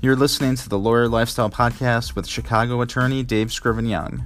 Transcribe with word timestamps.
You're 0.00 0.14
listening 0.14 0.54
to 0.54 0.68
the 0.68 0.78
Lawyer 0.78 1.08
Lifestyle 1.08 1.50
Podcast 1.50 2.14
with 2.14 2.28
Chicago 2.28 2.80
attorney 2.82 3.24
Dave 3.24 3.52
Scriven 3.52 3.84
Young. 3.84 4.24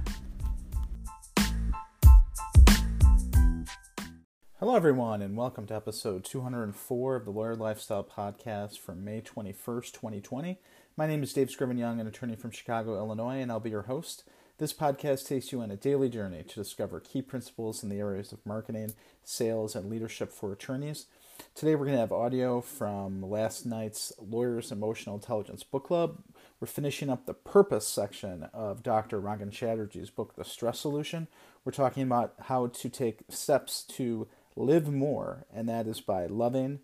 Hello, 4.59 4.75
everyone, 4.75 5.23
and 5.23 5.35
welcome 5.35 5.65
to 5.65 5.75
episode 5.75 6.25
204 6.25 7.15
of 7.15 7.25
the 7.25 7.31
Lawyer 7.31 7.55
Lifestyle 7.55 8.03
Podcast 8.03 8.77
from 8.77 9.03
May 9.03 9.19
21st, 9.21 9.93
2020. 9.93 10.59
My 10.95 11.07
name 11.07 11.23
is 11.23 11.33
Dave 11.33 11.49
Scriven 11.49 11.79
Young, 11.79 11.99
an 11.99 12.05
attorney 12.05 12.35
from 12.35 12.51
Chicago, 12.51 12.95
Illinois, 12.95 13.41
and 13.41 13.51
I'll 13.51 13.59
be 13.59 13.71
your 13.71 13.81
host. 13.81 14.25
This 14.59 14.73
podcast 14.73 15.27
takes 15.27 15.51
you 15.51 15.61
on 15.61 15.71
a 15.71 15.75
daily 15.75 16.07
journey 16.07 16.43
to 16.43 16.53
discover 16.53 16.99
key 16.99 17.23
principles 17.23 17.81
in 17.81 17.89
the 17.89 17.97
areas 17.97 18.31
of 18.31 18.45
marketing, 18.45 18.93
sales, 19.23 19.75
and 19.75 19.89
leadership 19.89 20.31
for 20.31 20.53
attorneys. 20.53 21.07
Today, 21.55 21.75
we're 21.75 21.85
going 21.85 21.97
to 21.97 22.01
have 22.01 22.11
audio 22.11 22.61
from 22.61 23.21
last 23.21 23.65
night's 23.65 24.11
Lawyers 24.19 24.71
Emotional 24.71 25.15
Intelligence 25.15 25.63
Book 25.63 25.85
Club. 25.85 26.23
We're 26.59 26.67
finishing 26.67 27.11
up 27.11 27.25
the 27.25 27.35
purpose 27.35 27.87
section 27.87 28.49
of 28.53 28.81
Dr. 28.81 29.21
Rangan 29.21 29.51
Chatterjee's 29.51 30.09
book, 30.09 30.35
The 30.35 30.45
Stress 30.45 30.79
Solution. 30.79 31.27
We're 31.63 31.71
talking 31.71 32.03
about 32.03 32.33
how 32.39 32.67
to 32.67 32.89
take 32.89 33.19
steps 33.29 33.83
to 33.89 34.27
live 34.55 34.91
more, 34.91 35.45
and 35.53 35.69
that 35.69 35.85
is 35.85 36.01
by 36.01 36.25
loving, 36.25 36.79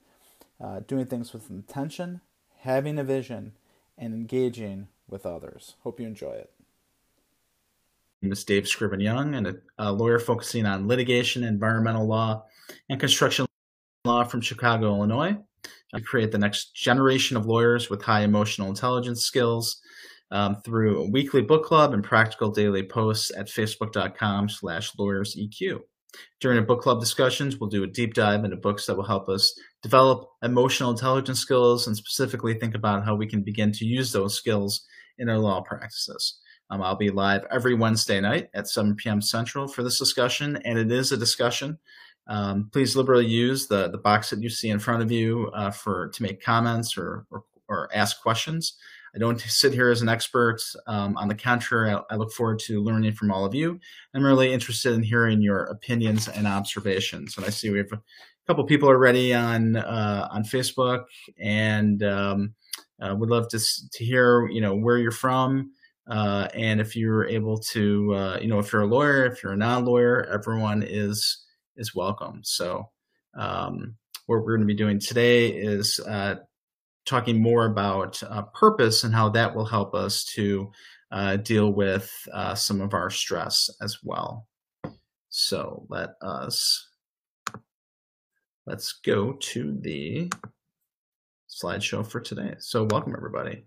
uh, 0.61 0.81
doing 0.81 1.07
things 1.07 1.33
with 1.33 1.49
intention, 1.49 2.21
having 2.59 2.99
a 2.99 3.03
vision, 3.03 3.53
and 3.97 4.13
engaging 4.13 4.87
with 5.09 5.25
others. 5.25 5.75
Hope 5.83 5.99
you 5.99 6.05
enjoy 6.05 6.33
it. 6.33 6.51
name 8.21 8.31
is 8.31 8.43
Dave 8.43 8.67
Scriven 8.67 8.99
Young, 8.99 9.33
and 9.33 9.47
a, 9.47 9.55
a 9.79 9.91
lawyer 9.91 10.19
focusing 10.19 10.67
on 10.67 10.87
litigation, 10.87 11.43
environmental 11.43 12.05
law, 12.05 12.43
and 12.87 12.99
construction 12.99 13.47
law 14.09 14.23
from 14.23 14.41
Chicago, 14.41 14.87
Illinois. 14.87 15.37
I 15.93 15.99
create 15.99 16.31
the 16.31 16.39
next 16.39 16.75
generation 16.75 17.37
of 17.37 17.45
lawyers 17.45 17.89
with 17.91 18.01
high 18.01 18.21
emotional 18.21 18.69
intelligence 18.69 19.21
skills 19.21 19.79
um, 20.31 20.57
through 20.65 20.99
a 20.99 21.09
weekly 21.09 21.43
book 21.43 21.63
club 21.63 21.93
and 21.93 22.03
practical 22.03 22.49
daily 22.49 22.81
posts 22.83 23.31
at 23.37 23.47
facebook.com 23.47 24.49
slash 24.49 24.93
lawyerseq. 24.93 25.79
During 26.41 26.57
our 26.57 26.65
book 26.65 26.81
club 26.81 26.99
discussions, 26.99 27.57
we'll 27.57 27.69
do 27.69 27.83
a 27.83 27.87
deep 27.87 28.15
dive 28.15 28.43
into 28.43 28.57
books 28.57 28.87
that 28.87 28.97
will 28.97 29.03
help 29.03 29.29
us 29.29 29.53
develop 29.83 30.27
emotional 30.41 30.89
intelligence 30.89 31.39
skills 31.39 31.85
and 31.85 31.95
specifically 31.95 32.55
think 32.55 32.73
about 32.73 33.05
how 33.05 33.13
we 33.13 33.27
can 33.27 33.43
begin 33.43 33.71
to 33.73 33.85
use 33.85 34.11
those 34.11 34.35
skills 34.35 34.83
in 35.19 35.29
our 35.29 35.37
law 35.37 35.61
practices. 35.61 36.39
Um, 36.71 36.81
I'll 36.81 36.95
be 36.95 37.11
live 37.11 37.45
every 37.51 37.75
Wednesday 37.75 38.19
night 38.19 38.49
at 38.55 38.67
7 38.67 38.95
p.m. 38.95 39.21
Central 39.21 39.67
for 39.67 39.83
this 39.83 39.99
discussion, 39.99 40.57
and 40.65 40.79
it 40.79 40.91
is 40.91 41.11
a 41.11 41.17
discussion. 41.17 41.77
Um, 42.29 42.69
please 42.71 42.95
liberally 42.95 43.25
use 43.25 43.67
the, 43.67 43.89
the 43.89 43.97
box 43.97 44.29
that 44.29 44.41
you 44.41 44.49
see 44.49 44.69
in 44.69 44.77
front 44.77 45.01
of 45.01 45.11
you 45.11 45.49
uh, 45.55 45.71
for 45.71 46.09
to 46.09 46.23
make 46.23 46.43
comments 46.43 46.95
or, 46.95 47.25
or, 47.31 47.43
or, 47.67 47.89
ask 47.91 48.21
questions. 48.21 48.77
I 49.15 49.17
don't 49.17 49.41
sit 49.41 49.73
here 49.73 49.89
as 49.89 50.03
an 50.03 50.09
expert. 50.09 50.59
Um, 50.85 51.17
on 51.17 51.27
the 51.27 51.33
contrary, 51.33 51.91
I, 51.91 52.01
I, 52.11 52.15
look 52.17 52.31
forward 52.31 52.59
to 52.65 52.83
learning 52.83 53.13
from 53.13 53.31
all 53.31 53.45
of 53.45 53.55
you. 53.55 53.79
I'm 54.13 54.23
really 54.23 54.53
interested 54.53 54.93
in 54.93 55.01
hearing 55.01 55.41
your 55.41 55.63
opinions 55.65 56.27
and 56.27 56.45
observations. 56.45 57.35
And 57.35 57.47
I 57.47 57.49
see 57.49 57.71
we 57.71 57.79
have 57.79 57.91
a 57.91 58.01
couple 58.45 58.63
people 58.65 58.89
already 58.89 59.33
on 59.33 59.77
uh, 59.77 60.27
on 60.31 60.43
Facebook, 60.43 61.05
and 61.39 62.03
um, 62.03 62.53
uh, 63.01 63.15
would 63.17 63.29
love 63.29 63.47
to 63.49 63.59
to 63.59 64.05
hear 64.05 64.47
you 64.49 64.61
know 64.61 64.75
where 64.75 64.99
you're 64.99 65.11
from. 65.11 65.71
Uh, 66.07 66.47
and 66.55 66.81
if 66.81 66.95
you're 66.95 67.27
able 67.27 67.59
to, 67.59 68.13
uh, 68.15 68.39
you 68.41 68.47
know, 68.47 68.57
if 68.57 68.73
you're 68.73 68.81
a 68.81 68.87
lawyer, 68.87 69.25
if 69.25 69.43
you're 69.43 69.53
a 69.53 69.57
non-lawyer, 69.57 70.25
everyone 70.33 70.81
is 70.81 71.45
is 71.79 71.95
welcome. 71.95 72.41
So, 72.43 72.91
um, 73.35 73.95
what 74.27 74.43
we're 74.43 74.57
going 74.57 74.67
to 74.67 74.73
be 74.73 74.75
doing 74.75 74.99
today 74.99 75.47
is 75.47 75.99
uh, 75.99 76.35
talking 77.05 77.41
more 77.41 77.65
about 77.65 78.21
uh, 78.21 78.43
purpose 78.53 79.03
and 79.03 79.13
how 79.13 79.29
that 79.29 79.55
will 79.55 79.65
help 79.65 79.95
us 79.95 80.23
to 80.35 80.71
uh, 81.11 81.37
deal 81.37 81.73
with 81.73 82.11
uh, 82.31 82.53
some 82.53 82.81
of 82.81 82.93
our 82.93 83.09
stress 83.09 83.69
as 83.81 83.97
well. 84.03 84.47
So 85.29 85.85
let 85.89 86.11
us 86.21 86.87
let's 88.67 88.93
go 89.03 89.33
to 89.33 89.77
the 89.81 90.31
slideshow 91.49 92.05
for 92.05 92.19
today. 92.19 92.55
So 92.59 92.87
welcome 92.89 93.15
everybody. 93.15 93.65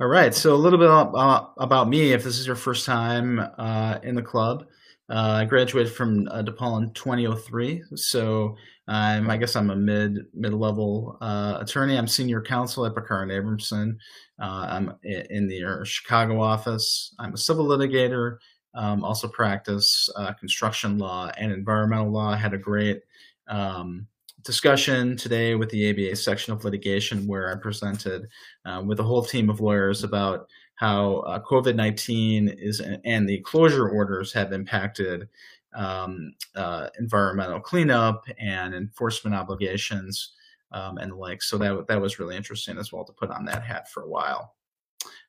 All 0.00 0.06
right, 0.06 0.34
so 0.34 0.54
a 0.54 0.56
little 0.56 0.78
bit 0.78 0.88
about, 0.88 1.52
about 1.58 1.90
me. 1.90 2.12
If 2.12 2.24
this 2.24 2.38
is 2.38 2.46
your 2.46 2.56
first 2.56 2.86
time 2.86 3.38
uh, 3.58 3.98
in 4.02 4.14
the 4.14 4.22
club, 4.22 4.64
uh, 5.10 5.40
I 5.42 5.44
graduated 5.44 5.92
from 5.92 6.26
uh, 6.28 6.42
DePaul 6.42 6.82
in 6.82 6.94
2003. 6.94 7.82
So 7.96 8.56
um, 8.88 9.28
I 9.28 9.36
guess 9.36 9.56
I'm 9.56 9.68
a 9.68 9.76
mid 9.76 10.20
mid 10.32 10.54
level 10.54 11.18
uh, 11.20 11.58
attorney. 11.60 11.98
I'm 11.98 12.08
senior 12.08 12.40
counsel 12.40 12.86
at 12.86 12.94
Peckar 12.94 13.24
and 13.24 13.30
Abramson. 13.30 13.96
Uh, 14.40 14.66
I'm 14.70 14.94
in 15.02 15.48
the 15.48 15.84
Chicago 15.84 16.40
office. 16.40 17.14
I'm 17.18 17.34
a 17.34 17.36
civil 17.38 17.66
litigator. 17.66 18.38
Um, 18.74 19.04
also 19.04 19.28
practice 19.28 20.08
uh, 20.16 20.32
construction 20.32 20.96
law 20.96 21.30
and 21.36 21.52
environmental 21.52 22.10
law. 22.10 22.30
I 22.30 22.36
had 22.36 22.54
a 22.54 22.58
great 22.58 23.02
um, 23.48 24.06
discussion 24.42 25.16
today 25.16 25.54
with 25.54 25.70
the 25.70 25.90
ABA 25.90 26.16
section 26.16 26.52
of 26.52 26.64
litigation 26.64 27.26
where 27.26 27.52
I 27.52 27.56
presented 27.56 28.28
uh, 28.64 28.82
with 28.84 29.00
a 29.00 29.04
whole 29.04 29.24
team 29.24 29.50
of 29.50 29.60
lawyers 29.60 30.04
about 30.04 30.48
how 30.76 31.16
uh, 31.20 31.42
COVID 31.42 31.74
19 31.74 32.48
is 32.58 32.80
and 33.04 33.28
the 33.28 33.40
closure 33.40 33.88
orders 33.88 34.32
have 34.32 34.52
impacted 34.52 35.28
um, 35.74 36.32
uh, 36.54 36.88
environmental 36.98 37.60
cleanup 37.60 38.24
and 38.38 38.74
enforcement 38.74 39.36
obligations 39.36 40.32
um, 40.72 40.98
and 40.98 41.12
the 41.12 41.16
like. 41.16 41.42
So 41.42 41.58
that, 41.58 41.86
that 41.88 42.00
was 42.00 42.18
really 42.18 42.36
interesting 42.36 42.78
as 42.78 42.92
well 42.92 43.04
to 43.04 43.12
put 43.12 43.30
on 43.30 43.44
that 43.44 43.62
hat 43.62 43.90
for 43.90 44.02
a 44.02 44.08
while. 44.08 44.54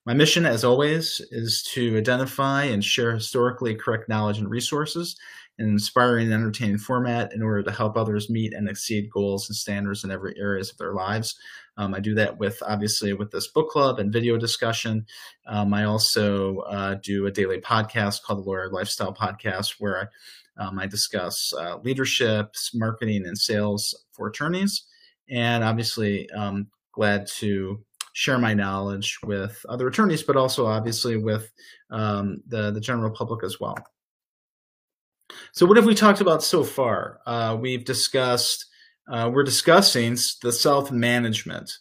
My 0.06 0.14
mission, 0.14 0.46
as 0.46 0.64
always, 0.64 1.22
is 1.32 1.64
to 1.74 1.98
identify 1.98 2.64
and 2.64 2.84
share 2.84 3.14
historically 3.14 3.76
correct 3.76 4.10
knowledge 4.10 4.40
and 4.40 4.50
resources 4.50 5.16
inspiring 5.70 6.26
and 6.26 6.34
entertaining 6.34 6.78
format 6.78 7.34
in 7.34 7.42
order 7.42 7.64
to 7.64 7.72
help 7.72 7.96
others 7.96 8.30
meet 8.30 8.54
and 8.54 8.70
exceed 8.70 9.10
goals 9.12 9.50
and 9.50 9.56
standards 9.56 10.04
in 10.04 10.12
every 10.12 10.34
areas 10.38 10.72
of 10.72 10.78
their 10.78 10.94
lives. 10.94 11.36
Um, 11.78 11.94
I 11.94 12.00
do 12.00 12.14
that 12.16 12.38
with 12.38 12.62
obviously 12.66 13.14
with 13.14 13.32
this 13.32 13.48
book 13.48 13.70
club 13.70 14.00
and 14.00 14.12
video 14.12 14.38
discussion. 14.38 15.06
Um, 15.48 15.74
I 15.74 15.86
also 15.86 16.60
uh, 16.60 16.96
do 17.04 17.26
a 17.26 17.32
daily 17.32 17.60
podcast 17.62 18.24
called 18.24 18.40
the 18.40 18.50
Lawyer 18.50 18.70
Lifestyle 18.70 19.14
Podcast, 19.14 19.76
where 19.80 20.10
I, 20.58 20.64
um, 20.64 20.80
I 20.80 20.86
discuss 20.86 21.54
uh, 21.54 21.78
leadership, 21.78 22.54
marketing, 22.74 23.26
and 23.26 23.38
sales 23.38 23.96
for 24.12 24.28
attorneys. 24.28 24.84
And 25.30 25.64
obviously, 25.64 26.30
um, 26.32 26.68
glad 26.92 27.26
to 27.40 27.80
share 28.14 28.38
my 28.38 28.54
knowledge 28.54 29.18
with 29.24 29.66
other 29.70 29.88
attorneys, 29.88 30.24
but 30.24 30.36
also 30.36 30.66
obviously 30.66 31.16
with 31.16 31.50
um, 31.90 32.42
the, 32.48 32.72
the 32.72 32.82
general 32.82 33.12
public 33.12 33.44
as 33.44 33.60
well. 33.60 33.78
So, 35.54 35.66
what 35.66 35.78
have 35.78 35.86
we 35.86 35.96
talked 35.96 36.22
about 36.22 36.44
so 36.44 36.64
far? 36.64 37.20
Uh, 37.26 37.58
we've 37.60 37.86
discussed, 37.86 38.66
uh, 39.12 39.30
we're 39.34 39.44
discussing 39.44 40.18
the 40.42 40.52
self 40.52 40.92
management 40.92 41.72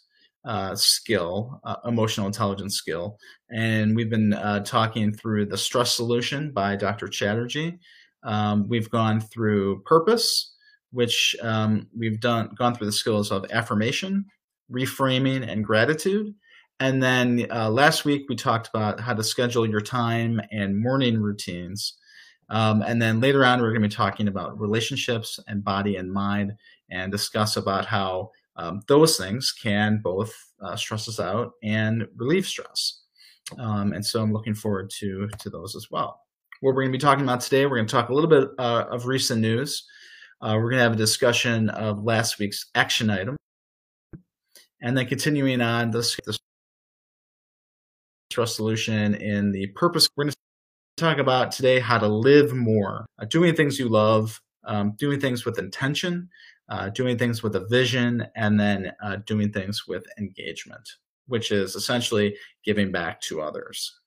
uh, 0.45 0.75
skill, 0.75 1.59
uh, 1.63 1.77
emotional 1.85 2.27
intelligence 2.27 2.75
skill, 2.75 3.17
and 3.49 3.95
we've 3.95 4.09
been 4.09 4.33
uh, 4.33 4.59
talking 4.61 5.13
through 5.13 5.45
the 5.45 5.57
stress 5.57 5.95
solution 5.95 6.51
by 6.51 6.75
Dr. 6.75 7.07
Chatterjee. 7.07 7.77
Um, 8.23 8.67
we've 8.67 8.89
gone 8.89 9.19
through 9.19 9.81
purpose, 9.83 10.53
which 10.91 11.35
um, 11.41 11.87
we've 11.97 12.19
done 12.19 12.49
gone 12.57 12.75
through 12.75 12.87
the 12.87 12.91
skills 12.91 13.31
of 13.31 13.45
affirmation, 13.51 14.25
reframing, 14.71 15.47
and 15.47 15.63
gratitude. 15.65 16.33
And 16.79 17.01
then 17.01 17.45
uh, 17.51 17.69
last 17.69 18.05
week 18.05 18.23
we 18.27 18.35
talked 18.35 18.67
about 18.67 18.99
how 18.99 19.13
to 19.13 19.23
schedule 19.23 19.69
your 19.69 19.81
time 19.81 20.41
and 20.51 20.81
morning 20.81 21.21
routines. 21.21 21.93
Um, 22.51 22.81
and 22.81 23.01
then 23.01 23.21
later 23.21 23.45
on, 23.45 23.61
we're 23.61 23.71
going 23.71 23.81
to 23.81 23.87
be 23.87 23.95
talking 23.95 24.27
about 24.27 24.59
relationships 24.59 25.39
and 25.47 25.63
body 25.63 25.95
and 25.95 26.11
mind 26.11 26.53
and 26.91 27.09
discuss 27.09 27.55
about 27.55 27.85
how 27.85 28.31
um, 28.57 28.81
those 28.87 29.17
things 29.17 29.53
can 29.53 30.01
both 30.03 30.33
uh, 30.61 30.75
stress 30.75 31.07
us 31.07 31.19
out 31.19 31.53
and 31.63 32.05
relieve 32.17 32.45
stress. 32.45 33.03
Um, 33.57 33.93
and 33.93 34.05
so 34.05 34.21
I'm 34.21 34.33
looking 34.33 34.53
forward 34.53 34.91
to, 34.99 35.29
to 35.39 35.49
those 35.49 35.77
as 35.77 35.89
well. 35.89 36.19
What 36.59 36.75
we're 36.75 36.83
going 36.83 36.91
to 36.91 36.97
be 36.97 37.01
talking 37.01 37.23
about 37.23 37.39
today, 37.39 37.65
we're 37.65 37.77
going 37.77 37.87
to 37.87 37.91
talk 37.91 38.09
a 38.09 38.13
little 38.13 38.29
bit 38.29 38.49
uh, 38.59 38.85
of 38.91 39.05
recent 39.05 39.41
news. 39.41 39.87
Uh, 40.41 40.55
we're 40.57 40.69
going 40.69 40.79
to 40.79 40.83
have 40.83 40.93
a 40.93 40.97
discussion 40.97 41.69
of 41.69 42.03
last 42.03 42.37
week's 42.37 42.65
action 42.75 43.09
item 43.09 43.37
and 44.81 44.97
then 44.97 45.05
continuing 45.05 45.61
on 45.61 45.91
this, 45.91 46.19
this 46.25 46.37
stress 48.29 48.55
solution 48.57 49.15
in 49.15 49.53
the 49.53 49.67
purpose. 49.67 50.09
We're 50.17 50.25
going 50.25 50.31
to 50.31 50.37
talk 51.01 51.17
about 51.17 51.51
today 51.51 51.79
how 51.79 51.97
to 51.97 52.07
live 52.07 52.53
more, 52.53 53.05
uh, 53.19 53.25
doing 53.25 53.55
things 53.55 53.77
you 53.77 53.89
love, 53.89 54.41
um, 54.63 54.93
doing 54.97 55.19
things 55.19 55.43
with 55.43 55.59
intention, 55.59 56.29
uh, 56.69 56.89
doing 56.89 57.17
things 57.17 57.43
with 57.43 57.55
a 57.55 57.65
vision, 57.67 58.25
and 58.35 58.59
then 58.59 58.91
uh, 59.03 59.17
doing 59.25 59.51
things 59.51 59.87
with 59.87 60.05
engagement, 60.17 60.87
which 61.27 61.51
is 61.51 61.75
essentially 61.75 62.37
giving 62.63 62.91
back 62.91 63.19
to 63.21 63.41
others. 63.41 63.99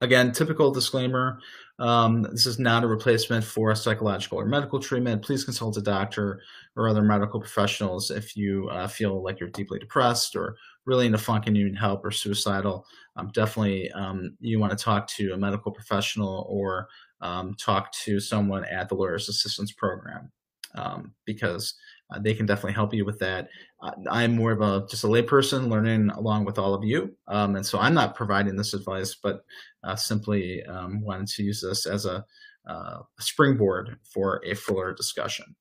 Again, 0.00 0.32
typical 0.32 0.70
disclaimer 0.72 1.38
Um, 1.78 2.22
this 2.22 2.46
is 2.46 2.58
not 2.58 2.84
a 2.84 2.86
replacement 2.86 3.44
for 3.44 3.70
a 3.70 3.76
psychological 3.76 4.40
or 4.40 4.46
medical 4.46 4.80
treatment. 4.80 5.22
Please 5.22 5.44
consult 5.44 5.76
a 5.76 5.82
doctor 5.82 6.40
or 6.74 6.88
other 6.88 7.02
medical 7.02 7.38
professionals 7.38 8.10
if 8.10 8.34
you 8.36 8.68
uh, 8.70 8.88
feel 8.88 9.22
like 9.22 9.38
you're 9.38 9.50
deeply 9.50 9.78
depressed 9.78 10.36
or 10.36 10.56
really 10.86 11.06
in 11.06 11.14
a 11.14 11.18
funk 11.18 11.46
and 11.46 11.56
you 11.56 11.64
need 11.64 11.76
help 11.76 12.04
or 12.04 12.10
suicidal. 12.10 12.86
Um, 13.16 13.30
definitely, 13.34 13.90
um, 13.92 14.36
you 14.40 14.58
want 14.58 14.76
to 14.76 14.82
talk 14.82 15.08
to 15.08 15.32
a 15.32 15.36
medical 15.36 15.72
professional 15.72 16.46
or 16.48 16.88
um, 17.20 17.54
talk 17.54 17.92
to 18.04 18.20
someone 18.20 18.64
at 18.64 18.88
the 18.88 18.94
Lawyer's 18.94 19.28
Assistance 19.28 19.72
Program 19.72 20.30
um, 20.74 21.12
because 21.24 21.74
uh, 22.10 22.18
they 22.20 22.34
can 22.34 22.46
definitely 22.46 22.72
help 22.72 22.94
you 22.94 23.04
with 23.04 23.18
that. 23.18 23.48
Uh, 23.82 23.92
I'm 24.10 24.36
more 24.36 24.52
of 24.52 24.60
a 24.60 24.86
just 24.88 25.04
a 25.04 25.08
layperson 25.08 25.68
learning 25.68 26.10
along 26.10 26.44
with 26.44 26.58
all 26.58 26.74
of 26.74 26.84
you, 26.84 27.16
um, 27.26 27.56
and 27.56 27.66
so 27.66 27.78
I'm 27.78 27.94
not 27.94 28.14
providing 28.14 28.56
this 28.56 28.74
advice, 28.74 29.14
but 29.14 29.44
uh, 29.82 29.96
simply 29.96 30.62
um, 30.64 31.02
wanted 31.02 31.28
to 31.28 31.42
use 31.42 31.60
this 31.60 31.86
as 31.86 32.06
a, 32.06 32.24
uh, 32.66 33.02
springboard 33.20 33.96
for 34.02 34.42
a 34.44 34.54
fuller 34.54 34.92
discussion. 34.92 35.54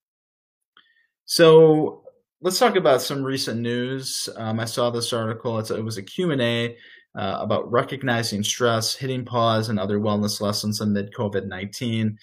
So 1.25 2.04
let's 2.41 2.59
talk 2.59 2.75
about 2.75 3.01
some 3.01 3.23
recent 3.23 3.59
news. 3.59 4.29
Um, 4.35 4.59
I 4.59 4.65
saw 4.65 4.89
this 4.89 5.13
article. 5.13 5.57
It's, 5.59 5.71
it 5.71 5.83
was 5.83 5.97
a 5.97 6.03
Q&A 6.03 6.77
uh, 7.15 7.37
about 7.39 7.71
recognizing 7.71 8.43
stress, 8.43 8.93
hitting 8.93 9.25
pause, 9.25 9.69
and 9.69 9.79
other 9.79 9.99
wellness 9.99 10.41
lessons 10.41 10.81
amid 10.81 11.13
COVID-19. 11.13 12.15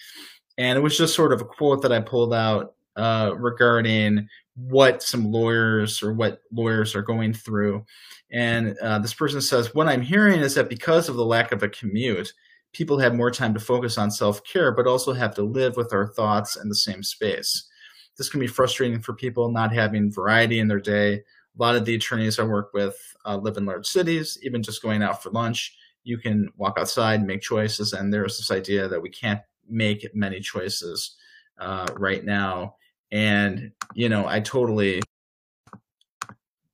And 0.57 0.77
it 0.77 0.81
was 0.81 0.97
just 0.97 1.15
sort 1.15 1.33
of 1.33 1.41
a 1.41 1.45
quote 1.45 1.81
that 1.81 1.91
I 1.91 1.99
pulled 1.99 2.33
out 2.33 2.75
uh, 2.95 3.31
regarding 3.35 4.27
what 4.55 5.01
some 5.01 5.31
lawyers 5.31 6.03
or 6.03 6.13
what 6.13 6.41
lawyers 6.51 6.95
are 6.95 7.01
going 7.01 7.33
through. 7.33 7.83
And 8.31 8.77
uh, 8.79 8.99
this 8.99 9.13
person 9.13 9.41
says, 9.41 9.73
What 9.73 9.87
I'm 9.87 10.01
hearing 10.01 10.41
is 10.41 10.53
that 10.55 10.69
because 10.69 11.09
of 11.09 11.15
the 11.15 11.25
lack 11.25 11.51
of 11.51 11.63
a 11.63 11.69
commute, 11.69 12.31
people 12.71 12.99
have 12.99 13.15
more 13.15 13.31
time 13.31 13.53
to 13.55 13.59
focus 13.59 13.97
on 13.97 14.11
self 14.11 14.43
care, 14.43 14.71
but 14.71 14.87
also 14.87 15.11
have 15.11 15.33
to 15.35 15.43
live 15.43 15.75
with 15.75 15.91
our 15.91 16.07
thoughts 16.13 16.55
in 16.55 16.69
the 16.69 16.75
same 16.75 17.01
space. 17.01 17.67
This 18.17 18.29
can 18.29 18.39
be 18.39 18.47
frustrating 18.47 18.99
for 18.99 19.13
people 19.13 19.51
not 19.51 19.73
having 19.73 20.11
variety 20.11 20.59
in 20.59 20.67
their 20.67 20.79
day. 20.79 21.13
A 21.15 21.23
lot 21.57 21.75
of 21.75 21.85
the 21.85 21.95
attorneys 21.95 22.39
I 22.39 22.43
work 22.43 22.71
with 22.73 22.95
uh, 23.25 23.37
live 23.37 23.57
in 23.57 23.65
large 23.65 23.87
cities, 23.87 24.37
even 24.41 24.63
just 24.63 24.81
going 24.81 25.03
out 25.03 25.21
for 25.21 25.29
lunch. 25.29 25.75
You 26.03 26.17
can 26.17 26.49
walk 26.57 26.77
outside, 26.77 27.19
and 27.19 27.27
make 27.27 27.41
choices, 27.41 27.93
and 27.93 28.13
there's 28.13 28.37
this 28.37 28.51
idea 28.51 28.87
that 28.87 29.01
we 29.01 29.09
can't 29.09 29.41
make 29.69 30.09
many 30.13 30.39
choices 30.39 31.15
uh, 31.59 31.87
right 31.95 32.25
now 32.25 32.75
and 33.13 33.71
you 33.93 34.09
know 34.09 34.27
i 34.27 34.39
totally 34.39 35.01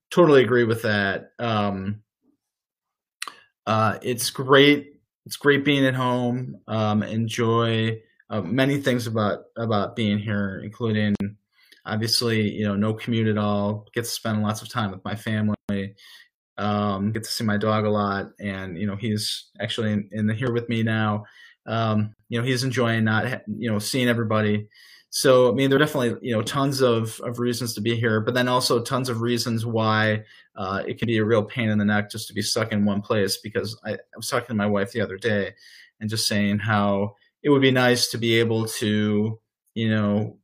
totally 0.10 0.42
agree 0.42 0.64
with 0.64 0.82
that 0.82 1.32
um 1.38 2.02
uh 3.68 4.00
it's 4.02 4.30
great 4.30 4.94
it's 5.26 5.36
great 5.36 5.66
being 5.66 5.86
at 5.86 5.94
home 5.94 6.58
um 6.68 7.04
enjoy 7.04 8.02
uh, 8.30 8.42
many 8.42 8.78
things 8.78 9.08
about 9.08 9.46
about 9.58 9.96
being 9.96 10.18
here 10.18 10.62
including 10.64 11.16
obviously 11.86 12.50
you 12.52 12.66
know 12.66 12.76
no 12.76 12.94
commute 12.94 13.28
at 13.28 13.38
all 13.38 13.88
get 13.94 14.04
to 14.04 14.10
spend 14.10 14.42
lots 14.42 14.62
of 14.62 14.70
time 14.70 14.92
with 14.92 15.04
my 15.04 15.16
family 15.16 15.56
um 16.58 17.12
get 17.12 17.24
to 17.24 17.32
see 17.32 17.44
my 17.44 17.58
dog 17.58 17.86
a 17.86 17.90
lot 17.90 18.28
and 18.40 18.78
you 18.78 18.86
know 18.86 18.96
he's 18.96 19.50
actually 19.60 19.92
in, 19.92 20.10
in 20.12 20.30
here 20.30 20.52
with 20.52 20.68
me 20.70 20.84
now 20.84 21.24
um 21.66 22.14
you 22.28 22.40
know 22.40 22.46
he's 22.46 22.64
enjoying 22.64 23.04
not 23.04 23.42
you 23.48 23.72
know 23.72 23.80
seeing 23.80 24.08
everybody 24.08 24.68
so, 25.12 25.52
I 25.52 25.56
mean, 25.56 25.70
there 25.70 25.78
are 25.78 25.84
definitely, 25.84 26.16
you 26.28 26.36
know, 26.36 26.44
tons 26.44 26.82
of, 26.82 27.20
of 27.22 27.40
reasons 27.40 27.74
to 27.74 27.82
be 27.82 27.96
here, 27.96 28.22
but 28.22 28.36
then 28.36 28.48
also 28.48 28.80
tons 28.80 29.10
of 29.10 29.22
reasons 29.22 29.66
why 29.66 30.24
uh, 30.56 30.84
it 30.86 31.00
can 31.00 31.08
be 31.08 31.18
a 31.18 31.26
real 31.26 31.44
pain 31.44 31.70
in 31.70 31.80
the 31.80 31.86
neck 31.86 32.12
just 32.12 32.28
to 32.28 32.34
be 32.34 32.44
stuck 32.44 32.72
in 32.72 32.86
one 32.86 33.02
place. 33.02 33.38
Because 33.38 33.80
I, 33.84 33.94
I 33.94 33.98
was 34.16 34.30
talking 34.30 34.50
to 34.50 34.54
my 34.54 34.68
wife 34.68 34.92
the 34.92 35.02
other 35.02 35.18
day 35.18 35.56
and 36.00 36.10
just 36.10 36.28
saying 36.28 36.60
how 36.60 37.16
it 37.44 37.50
would 37.50 37.62
be 37.62 37.72
nice 37.72 38.10
to 38.10 38.18
be 38.18 38.40
able 38.40 38.66
to, 38.66 39.40
you 39.74 39.90
know, 39.90 40.38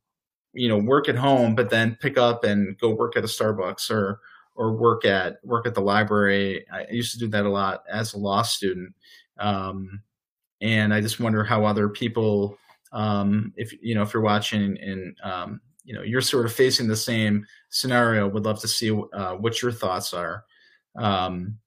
you 0.52 0.68
know, 0.68 0.78
work 0.78 1.08
at 1.08 1.16
home, 1.16 1.54
but 1.54 1.68
then 1.68 1.98
pick 2.00 2.16
up 2.16 2.44
and 2.44 2.78
go 2.78 2.90
work 2.90 3.16
at 3.16 3.24
a 3.24 3.26
Starbucks 3.26 3.90
or, 3.90 4.20
or 4.54 4.72
work 4.72 5.04
at 5.04 5.36
work 5.44 5.66
at 5.66 5.74
the 5.74 5.82
library. 5.82 6.64
I 6.72 6.86
used 6.90 7.12
to 7.12 7.18
do 7.18 7.28
that 7.28 7.44
a 7.44 7.50
lot 7.50 7.82
as 7.90 8.14
a 8.14 8.18
law 8.18 8.42
student, 8.42 8.94
um, 9.38 10.02
and 10.60 10.94
I 10.94 11.00
just 11.02 11.20
wonder 11.20 11.44
how 11.44 11.64
other 11.66 11.88
people 11.88 12.56
um, 12.92 13.52
if 13.56 13.74
you 13.82 13.94
know 13.94 14.02
if 14.02 14.14
you're 14.14 14.22
watching 14.22 14.78
and 14.78 15.16
um, 15.22 15.60
you 15.84 15.94
know 15.94 16.02
you're 16.02 16.22
sort 16.22 16.46
of 16.46 16.52
facing 16.52 16.88
the 16.88 16.96
same 16.96 17.46
scenario 17.68 18.26
would 18.26 18.44
love 18.44 18.60
to 18.60 18.68
see 18.68 18.90
uh, 19.12 19.34
what 19.34 19.60
your 19.60 19.72
thoughts 19.72 20.14
are 20.14 20.44
um, 20.98 21.58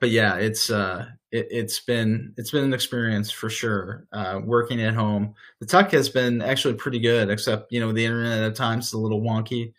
but 0.00 0.10
yeah 0.10 0.36
it's 0.36 0.70
uh, 0.70 1.06
it, 1.30 1.52
has 1.52 1.80
been 1.80 2.32
it's 2.36 2.50
been 2.50 2.64
an 2.64 2.74
experience 2.74 3.30
for 3.30 3.50
sure 3.50 4.06
uh, 4.12 4.40
working 4.44 4.80
at 4.82 4.94
home 4.94 5.34
the 5.60 5.66
tuck 5.66 5.90
has 5.90 6.08
been 6.08 6.42
actually 6.42 6.74
pretty 6.74 6.98
good 6.98 7.30
except 7.30 7.72
you 7.72 7.80
know 7.80 7.92
the 7.92 8.04
internet 8.04 8.42
at 8.42 8.54
times 8.54 8.88
is 8.88 8.92
a 8.94 8.98
little 8.98 9.20
wonky 9.20 9.72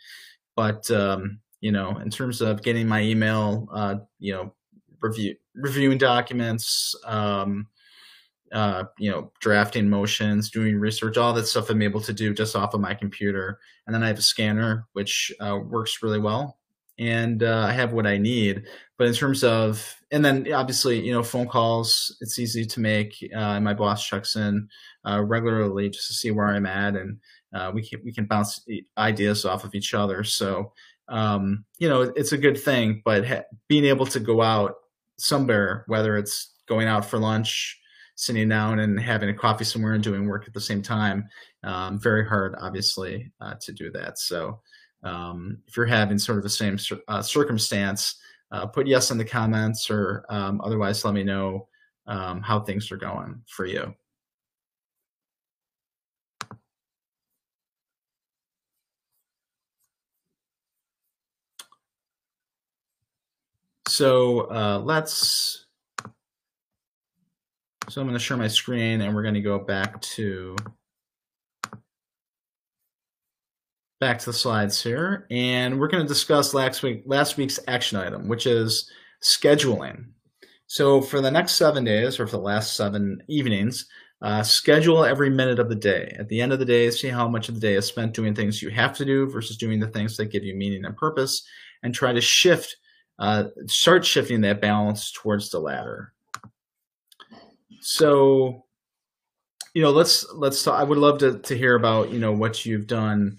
but 0.56 0.90
um, 0.92 1.40
you 1.62 1.72
know 1.72 1.98
in 2.00 2.10
terms 2.10 2.42
of 2.42 2.62
getting 2.62 2.88
my 2.88 3.02
email 3.02 3.68
uh, 3.74 3.96
you 4.20 4.34
know 4.34 4.54
review 5.02 5.36
reviewing 5.56 5.98
documents 5.98 6.96
um, 7.06 7.68
uh, 8.52 8.86
you 8.98 9.12
know, 9.12 9.32
drafting 9.40 9.90
motions, 9.90 10.50
doing 10.50 10.80
research, 10.80 11.18
all 11.18 11.34
that 11.34 11.48
stuff 11.48 11.70
I'm 11.70 11.82
able 11.82 12.02
to 12.02 12.14
do 12.14 12.34
just 12.34 12.56
off 12.56 12.74
of 12.74 12.82
my 12.82 12.94
computer. 12.94 13.60
And 13.86 13.94
then 13.94 14.04
I 14.04 14.08
have 14.08 14.18
a 14.18 14.24
scanner, 14.24 14.88
which 14.94 15.32
uh, 15.40 15.60
works 15.64 16.02
really 16.02 16.20
well. 16.20 16.59
And 17.00 17.42
uh, 17.42 17.66
I 17.68 17.72
have 17.72 17.94
what 17.94 18.06
I 18.06 18.18
need. 18.18 18.66
But 18.98 19.08
in 19.08 19.14
terms 19.14 19.44
of, 19.44 19.96
and 20.12 20.24
then 20.24 20.52
obviously, 20.54 21.00
you 21.00 21.14
know, 21.14 21.24
phone 21.24 21.48
calls, 21.48 22.18
it's 22.20 22.38
easy 22.38 22.66
to 22.66 22.80
make. 22.80 23.16
Uh, 23.34 23.60
my 23.62 23.74
boss 23.74 24.06
checks 24.06 24.36
in 24.36 24.68
uh, 25.08 25.22
regularly 25.22 25.90
just 25.90 26.08
to 26.08 26.14
see 26.14 26.32
where 26.32 26.48
I'm 26.48 26.66
at. 26.66 26.96
And 26.96 27.18
uh, 27.54 27.72
we, 27.74 27.88
can, 27.88 28.02
we 28.04 28.12
can 28.12 28.26
bounce 28.26 28.66
ideas 28.98 29.46
off 29.46 29.64
of 29.64 29.74
each 29.74 29.94
other. 29.94 30.24
So, 30.26 30.74
um, 31.08 31.64
you 31.78 31.88
know, 31.88 32.02
it's 32.02 32.34
a 32.34 32.38
good 32.38 32.60
thing. 32.60 33.02
But 33.06 33.48
being 33.70 33.86
able 33.86 34.06
to 34.08 34.20
go 34.20 34.42
out 34.42 34.76
somewhere, 35.18 35.86
whether 35.88 36.18
it's 36.18 36.54
going 36.68 36.88
out 36.88 37.06
for 37.06 37.18
lunch, 37.18 37.80
sitting 38.20 38.50
down 38.50 38.80
and 38.80 39.00
having 39.00 39.30
a 39.30 39.34
coffee 39.34 39.64
somewhere 39.64 39.94
and 39.94 40.04
doing 40.04 40.28
work 40.28 40.46
at 40.46 40.54
the 40.54 40.60
same 40.60 40.82
time. 40.82 41.30
Um, 41.64 41.98
very 41.98 42.28
hard, 42.28 42.54
obviously, 42.60 43.32
uh, 43.40 43.54
to 43.62 43.72
do 43.72 43.90
that. 43.92 44.20
So 44.20 44.60
um, 45.04 45.60
if 45.68 45.78
you're 45.78 45.86
having 45.86 46.18
sort 46.20 46.38
of 46.38 46.44
the 46.44 46.50
same 46.50 46.78
uh, 47.08 47.22
circumstance, 47.22 48.16
uh, 48.52 48.66
put 48.66 48.88
yes 48.88 49.12
in 49.12 49.18
the 49.18 49.26
comments 49.26 49.90
or 49.90 50.26
um, 50.30 50.60
otherwise 50.64 51.06
let 51.06 51.14
me 51.14 51.24
know 51.24 51.68
um, 52.08 52.42
how 52.42 52.60
things 52.60 52.92
are 52.92 52.98
going 52.98 53.42
for 53.48 53.66
you. 53.66 53.94
So 63.88 64.42
uh, 64.52 64.80
let's 64.86 65.66
so 67.90 68.02
I'm 68.02 68.08
going 68.08 68.14
to 68.14 68.24
share 68.24 68.38
my 68.38 68.48
screen 68.48 69.02
and 69.02 69.16
we're 69.16 69.24
going 69.24 69.34
to 69.34 69.42
go 69.42 69.58
back 69.58 70.00
to 70.02 70.56
back 74.00 74.20
to 74.20 74.26
the 74.26 74.34
slides 74.34 74.82
here. 74.82 75.28
And 75.30 75.80
we're 75.80 75.88
going 75.88 76.04
to 76.04 76.08
discuss 76.08 76.54
last 76.54 76.84
week 76.84 77.04
last 77.06 77.38
week's 77.38 77.60
action 77.68 77.98
item, 77.98 78.28
which 78.28 78.46
is 78.46 78.90
scheduling. 79.22 80.06
So 80.68 81.02
for 81.02 81.22
the 81.22 81.32
next 81.32 81.54
seven 81.54 81.84
days 81.84 82.20
or 82.20 82.28
for 82.28 82.38
the 82.38 82.44
last 82.44 82.76
seven 82.76 83.22
evenings, 83.28 83.88
uh, 84.22 84.44
schedule 84.44 85.06
every 85.06 85.30
minute 85.30 85.60
of 85.60 85.70
the 85.70 85.76
day. 85.76 86.14
At 86.20 86.28
the 86.30 86.42
end 86.42 86.52
of 86.52 86.60
the 86.60 86.66
day, 86.66 86.90
see 86.92 87.08
how 87.08 87.28
much 87.28 87.50
of 87.50 87.56
the 87.56 87.62
day 87.62 87.76
is 87.76 87.86
spent 87.86 88.14
doing 88.14 88.36
things 88.36 88.62
you 88.62 88.70
have 88.70 88.96
to 88.98 89.06
do 89.06 89.30
versus 89.30 89.58
doing 89.58 89.80
the 89.80 89.88
things 89.88 90.18
that 90.18 90.26
give 90.26 90.44
you 90.44 90.56
meaning 90.56 90.86
and 90.86 90.96
purpose, 90.96 91.42
and 91.84 91.96
try 91.96 92.12
to 92.12 92.22
shift, 92.22 92.76
uh, 93.18 93.46
start 93.68 94.06
shifting 94.06 94.42
that 94.42 94.62
balance 94.62 95.12
towards 95.12 95.50
the 95.50 95.60
latter 95.60 96.14
so 97.82 98.66
you 99.74 99.82
know 99.82 99.92
let's 99.92 100.26
let's 100.34 100.64
talk, 100.64 100.80
i 100.80 100.84
would 100.84 100.98
love 100.98 101.18
to, 101.20 101.40
to 101.40 101.58
hear 101.58 101.76
about 101.76 102.12
you 102.12 102.20
know 102.20 102.32
what 102.32 102.66
you've 102.66 102.88
done 102.88 103.38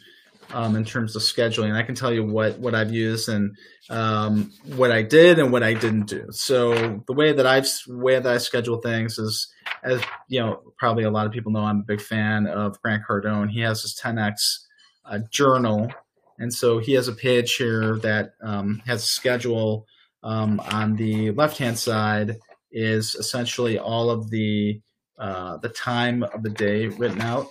um, 0.53 0.77
in 0.77 0.85
terms 0.85 1.17
of 1.17 1.23
scheduling. 1.23 1.75
I 1.75 1.83
can 1.83 1.95
tell 1.95 2.13
you 2.13 2.25
what 2.25 2.59
what 2.59 2.75
i've 2.75 2.93
used 2.93 3.29
and 3.29 3.57
um, 3.89 4.53
what 4.77 4.91
i 4.93 5.03
did 5.03 5.39
and 5.39 5.53
what 5.53 5.63
i 5.63 5.75
didn't 5.75 6.07
do. 6.07 6.27
So 6.31 7.03
the 7.07 7.13
way 7.13 7.33
that 7.33 7.47
i've 7.47 7.69
way 7.89 8.19
that 8.19 8.27
i 8.27 8.39
schedule 8.39 8.81
things 8.81 9.19
is 9.19 9.49
as 9.83 10.03
you 10.29 10.41
know 10.41 10.61
probably 10.79 11.05
a 11.05 11.11
lot 11.11 11.27
of 11.27 11.33
people 11.33 11.53
know 11.53 11.61
i'm 11.61 11.81
a 11.81 11.85
big 11.85 12.01
fan 12.01 12.47
of 12.47 12.81
grant 12.83 13.03
cardone. 13.09 13.51
He 13.51 13.61
has 13.61 13.83
his 13.83 13.99
10x 14.01 14.61
uh, 15.05 15.19
journal. 15.31 15.91
And 16.39 16.53
so 16.53 16.79
he 16.79 16.95
has 16.95 17.07
a 17.07 17.13
page 17.13 17.57
here 17.57 17.99
that 17.99 18.33
um, 18.43 18.81
has 18.87 19.03
a 19.03 19.07
schedule 19.07 19.87
um, 20.23 20.61
on 20.61 20.97
the 20.97 21.33
left 21.33 21.59
hand 21.59 21.79
side 21.79 22.37
is 22.73 23.15
essentially 23.15 23.79
all 23.79 24.11
of 24.11 24.31
the 24.31 24.81
uh, 25.19 25.59
the 25.59 25.69
time 25.69 26.23
of 26.23 26.43
the 26.43 26.49
day 26.49 26.87
written 26.87 27.21
out 27.21 27.47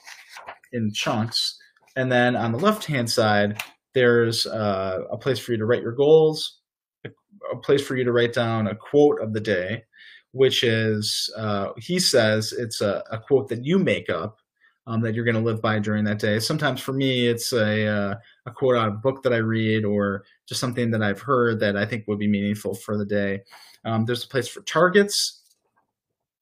in 0.72 0.92
chunks, 0.92 1.59
and 2.00 2.10
then 2.10 2.38
on 2.38 2.54
the 2.54 2.58
left 2.58 2.86
hand 2.86 3.12
side, 3.12 3.62
there's 3.94 4.46
uh, 4.46 5.00
a 5.12 5.18
place 5.18 5.38
for 5.38 5.52
you 5.52 5.58
to 5.58 5.66
write 5.66 5.82
your 5.82 5.92
goals, 5.92 6.62
a, 7.06 7.10
a 7.52 7.58
place 7.58 7.86
for 7.86 7.98
you 7.98 8.06
to 8.06 8.14
write 8.14 8.32
down 8.32 8.68
a 8.68 8.76
quote 8.76 9.22
of 9.22 9.34
the 9.34 9.42
day, 9.42 9.84
which 10.32 10.64
is 10.64 11.30
uh, 11.36 11.74
he 11.78 12.00
says 12.00 12.54
it's 12.54 12.80
a, 12.80 13.04
a, 13.12 13.20
quote 13.20 13.50
that 13.50 13.66
you 13.66 13.78
make 13.78 14.10
up 14.10 14.40
um, 14.88 15.02
that 15.02 15.14
you're 15.14 15.26
going 15.26 15.36
to 15.36 15.42
live 15.42 15.62
by 15.62 15.78
during 15.78 16.06
that 16.06 16.20
day. 16.20 16.40
Sometimes 16.40 16.80
for 16.80 16.94
me, 16.94 17.28
it's 17.28 17.52
a 17.52 17.86
uh, 17.86 18.16
a 18.46 18.52
quote 18.52 18.78
out 18.78 18.88
of 18.88 18.94
a 18.94 18.98
book 19.00 19.22
that 19.24 19.34
I 19.34 19.38
read 19.38 19.84
or 19.84 20.24
just 20.48 20.62
something 20.62 20.92
that 20.92 21.04
I've 21.04 21.20
heard 21.20 21.60
that 21.60 21.76
I 21.76 21.86
think 21.86 22.08
would 22.08 22.20
be 22.20 22.30
meaningful 22.30 22.76
for 22.76 22.98
the 22.98 23.06
day. 23.06 23.42
Um, 23.84 24.06
there's 24.06 24.24
a 24.24 24.30
place 24.30 24.48
for 24.48 24.62
targets, 24.62 25.39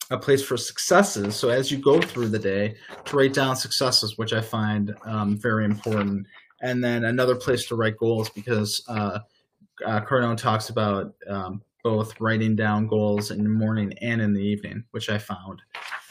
a 0.09 0.17
place 0.17 0.43
for 0.43 0.57
successes. 0.57 1.35
So 1.35 1.49
as 1.49 1.71
you 1.71 1.77
go 1.77 1.99
through 2.01 2.29
the 2.29 2.39
day, 2.39 2.75
to 3.05 3.17
write 3.17 3.33
down 3.33 3.55
successes, 3.55 4.17
which 4.17 4.33
I 4.33 4.41
find 4.41 4.95
um, 5.05 5.37
very 5.37 5.65
important, 5.65 6.27
and 6.61 6.83
then 6.83 7.05
another 7.05 7.35
place 7.35 7.65
to 7.67 7.75
write 7.75 7.97
goals 7.97 8.29
because 8.29 8.83
uh, 8.87 9.19
uh, 9.85 10.35
talks 10.35 10.69
about 10.69 11.13
um, 11.27 11.61
both 11.83 12.19
writing 12.19 12.55
down 12.55 12.87
goals 12.87 13.31
in 13.31 13.43
the 13.43 13.49
morning 13.49 13.93
and 14.01 14.21
in 14.21 14.33
the 14.33 14.41
evening, 14.41 14.83
which 14.91 15.09
I 15.09 15.17
found, 15.17 15.61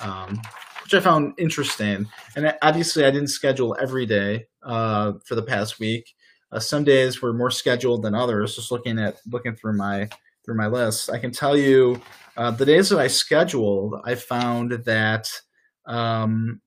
um, 0.00 0.40
which 0.82 0.94
I 0.94 1.00
found 1.00 1.34
interesting. 1.38 2.06
And 2.36 2.54
obviously, 2.62 3.04
I 3.04 3.10
didn't 3.10 3.28
schedule 3.28 3.76
every 3.80 4.06
day 4.06 4.46
uh, 4.62 5.14
for 5.24 5.34
the 5.34 5.42
past 5.42 5.80
week. 5.80 6.14
Uh, 6.52 6.60
some 6.60 6.84
days 6.84 7.20
were 7.20 7.32
more 7.32 7.50
scheduled 7.50 8.02
than 8.02 8.14
others. 8.14 8.56
Just 8.56 8.70
looking 8.70 8.98
at 8.98 9.20
looking 9.26 9.56
through 9.56 9.76
my 9.76 10.08
through 10.46 10.56
my 10.56 10.68
list, 10.68 11.10
I 11.10 11.18
can 11.18 11.32
tell 11.32 11.56
you 11.56 12.00
uh, 12.36 12.52
the 12.52 12.64
days 12.64 12.88
that 12.88 12.98
I 12.98 13.08
scheduled, 13.08 13.96
I 14.04 14.14
found 14.14 14.72
that 14.84 15.28
um, 15.86 16.60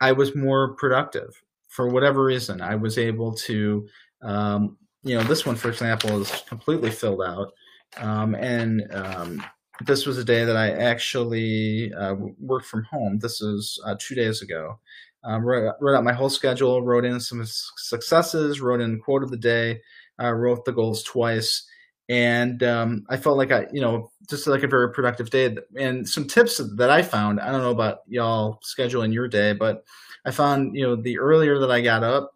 I 0.00 0.12
was 0.12 0.36
more 0.36 0.74
productive 0.76 1.42
for 1.68 1.88
whatever 1.88 2.22
reason. 2.22 2.60
I 2.60 2.76
was 2.76 2.98
able 2.98 3.34
to, 3.34 3.88
um, 4.22 4.76
you 5.02 5.16
know, 5.16 5.24
this 5.24 5.44
one, 5.44 5.56
for 5.56 5.68
example, 5.68 6.20
is 6.20 6.44
completely 6.46 6.90
filled 6.90 7.22
out. 7.22 7.52
Um, 7.96 8.34
and 8.34 8.82
um, 8.92 9.44
this 9.86 10.06
was 10.06 10.18
a 10.18 10.24
day 10.24 10.44
that 10.44 10.56
I 10.56 10.70
actually 10.70 11.92
uh, 11.94 12.14
worked 12.38 12.66
from 12.66 12.84
home. 12.84 13.18
This 13.18 13.40
is 13.40 13.80
uh, 13.86 13.96
two 13.98 14.14
days 14.14 14.42
ago. 14.42 14.78
Um, 15.24 15.42
wrote, 15.42 15.74
wrote, 15.80 15.96
out 15.96 16.04
my 16.04 16.12
whole 16.12 16.28
schedule, 16.28 16.82
wrote 16.82 17.06
in 17.06 17.18
some 17.18 17.42
successes, 17.46 18.60
wrote 18.60 18.82
in 18.82 19.00
quote 19.00 19.22
of 19.22 19.30
the 19.30 19.38
day, 19.38 19.80
uh, 20.22 20.32
wrote 20.32 20.66
the 20.66 20.72
goals 20.72 21.02
twice, 21.02 21.66
and 22.08 22.62
um, 22.62 23.06
I 23.08 23.16
felt 23.16 23.38
like 23.38 23.50
I, 23.50 23.66
you 23.72 23.80
know, 23.80 24.10
just 24.28 24.46
like 24.46 24.62
a 24.62 24.68
very 24.68 24.92
productive 24.92 25.30
day. 25.30 25.56
And 25.78 26.08
some 26.08 26.26
tips 26.26 26.60
that 26.76 26.90
I 26.90 27.02
found, 27.02 27.40
I 27.40 27.50
don't 27.50 27.62
know 27.62 27.70
about 27.70 28.00
y'all 28.06 28.60
scheduling 28.62 29.12
your 29.12 29.28
day, 29.28 29.52
but 29.52 29.84
I 30.24 30.30
found, 30.30 30.76
you 30.76 30.82
know, 30.82 30.96
the 30.96 31.18
earlier 31.18 31.58
that 31.60 31.70
I 31.70 31.80
got 31.80 32.02
up 32.02 32.32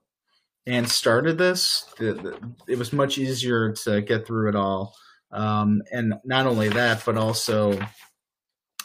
and 0.66 0.88
started 0.88 1.38
this, 1.38 1.84
the, 1.98 2.14
the, 2.14 2.38
it 2.66 2.78
was 2.78 2.92
much 2.92 3.18
easier 3.18 3.72
to 3.72 4.00
get 4.02 4.26
through 4.26 4.50
it 4.50 4.56
all. 4.56 4.94
Um, 5.30 5.82
and 5.92 6.14
not 6.24 6.46
only 6.46 6.70
that, 6.70 7.04
but 7.04 7.18
also 7.18 7.78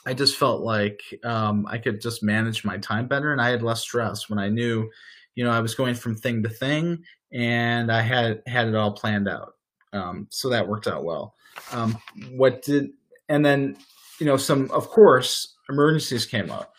I 0.05 0.13
just 0.13 0.37
felt 0.37 0.61
like 0.61 1.01
um, 1.23 1.65
I 1.69 1.77
could 1.77 2.01
just 2.01 2.23
manage 2.23 2.65
my 2.65 2.77
time 2.77 3.07
better 3.07 3.31
and 3.31 3.41
I 3.41 3.49
had 3.49 3.63
less 3.63 3.81
stress 3.81 4.29
when 4.29 4.39
I 4.39 4.49
knew, 4.49 4.89
you 5.35 5.45
know, 5.45 5.51
I 5.51 5.61
was 5.61 5.75
going 5.75 5.95
from 5.95 6.15
thing 6.15 6.43
to 6.43 6.49
thing 6.49 7.03
and 7.31 7.89
I 7.89 8.01
had 8.01 8.41
had 8.45 8.67
it 8.67 8.75
all 8.75 8.91
planned 8.91 9.29
out. 9.29 9.53
Um, 9.93 10.27
so 10.29 10.50
that 10.50 10.67
worked 10.67 10.88
out 10.88 11.03
well. 11.03 11.35
Um, 11.71 11.97
what 12.31 12.63
did, 12.63 12.89
and 13.29 13.45
then, 13.45 13.77
you 14.19 14.25
know, 14.25 14.38
some, 14.38 14.69
of 14.71 14.89
course, 14.89 15.55
emergencies 15.69 16.25
came 16.25 16.51
up. 16.51 16.73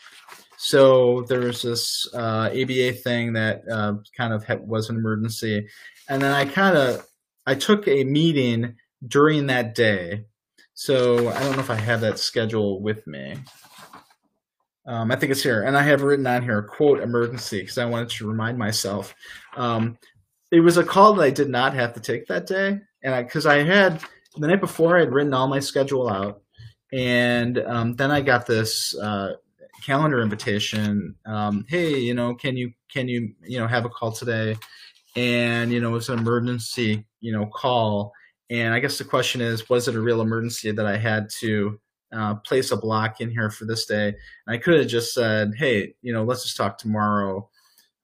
So 0.58 1.22
there 1.28 1.40
was 1.40 1.62
this 1.62 2.08
uh, 2.14 2.50
ABA 2.52 2.92
thing 2.94 3.34
that 3.34 3.62
uh, 3.70 3.94
kind 4.16 4.32
of 4.32 4.44
had, 4.44 4.66
was 4.66 4.90
an 4.90 4.96
emergency. 4.96 5.68
And 6.08 6.20
then 6.20 6.32
I 6.32 6.44
kind 6.44 6.76
of, 6.76 7.06
I 7.46 7.54
took 7.54 7.86
a 7.86 8.04
meeting 8.04 8.76
during 9.06 9.46
that 9.46 9.74
day. 9.74 10.24
So 10.74 11.28
I 11.28 11.40
don't 11.40 11.52
know 11.52 11.60
if 11.60 11.70
I 11.70 11.76
have 11.76 12.00
that 12.00 12.18
schedule 12.18 12.80
with 12.80 13.06
me. 13.06 13.36
Um, 14.86 15.10
I 15.10 15.16
think 15.16 15.32
it's 15.32 15.42
here, 15.42 15.62
and 15.62 15.78
I 15.78 15.82
have 15.82 16.02
written 16.02 16.26
on 16.26 16.42
here 16.42 16.62
quote 16.62 17.00
emergency 17.00 17.60
because 17.60 17.78
I 17.78 17.86
wanted 17.86 18.10
to 18.10 18.28
remind 18.28 18.58
myself. 18.58 19.14
Um, 19.56 19.96
it 20.50 20.60
was 20.60 20.76
a 20.76 20.84
call 20.84 21.14
that 21.14 21.22
I 21.22 21.30
did 21.30 21.48
not 21.48 21.72
have 21.74 21.94
to 21.94 22.00
take 22.00 22.26
that 22.26 22.46
day, 22.46 22.80
and 23.04 23.14
I 23.14 23.22
because 23.22 23.46
I 23.46 23.62
had 23.62 24.02
the 24.36 24.48
night 24.48 24.60
before 24.60 24.96
I 24.96 25.00
had 25.00 25.12
written 25.12 25.32
all 25.32 25.46
my 25.46 25.60
schedule 25.60 26.08
out, 26.08 26.42
and 26.92 27.58
um, 27.58 27.94
then 27.94 28.10
I 28.10 28.20
got 28.20 28.46
this 28.46 28.96
uh, 28.98 29.34
calendar 29.84 30.20
invitation. 30.20 31.14
Um, 31.26 31.64
hey, 31.68 31.98
you 31.98 32.14
know, 32.14 32.34
can 32.34 32.56
you 32.56 32.72
can 32.92 33.06
you 33.06 33.34
you 33.42 33.60
know 33.60 33.68
have 33.68 33.84
a 33.84 33.90
call 33.90 34.10
today? 34.10 34.56
And 35.14 35.70
you 35.70 35.80
know, 35.80 35.94
it's 35.94 36.08
an 36.08 36.18
emergency 36.18 37.06
you 37.20 37.30
know 37.30 37.46
call 37.46 38.12
and 38.50 38.74
I 38.74 38.80
guess 38.80 38.98
the 38.98 39.04
question 39.04 39.40
is, 39.40 39.68
was 39.68 39.88
it 39.88 39.94
a 39.94 40.00
real 40.00 40.20
emergency 40.20 40.70
that 40.70 40.86
I 40.86 40.96
had 40.96 41.30
to 41.40 41.80
uh, 42.12 42.34
place 42.36 42.70
a 42.70 42.76
block 42.76 43.20
in 43.20 43.30
here 43.30 43.50
for 43.50 43.64
this 43.64 43.86
day? 43.86 44.08
And 44.08 44.54
I 44.54 44.58
could 44.58 44.78
have 44.78 44.88
just 44.88 45.14
said, 45.14 45.52
hey, 45.56 45.94
you 46.02 46.12
know, 46.12 46.24
let's 46.24 46.42
just 46.42 46.56
talk 46.56 46.78
tomorrow. 46.78 47.48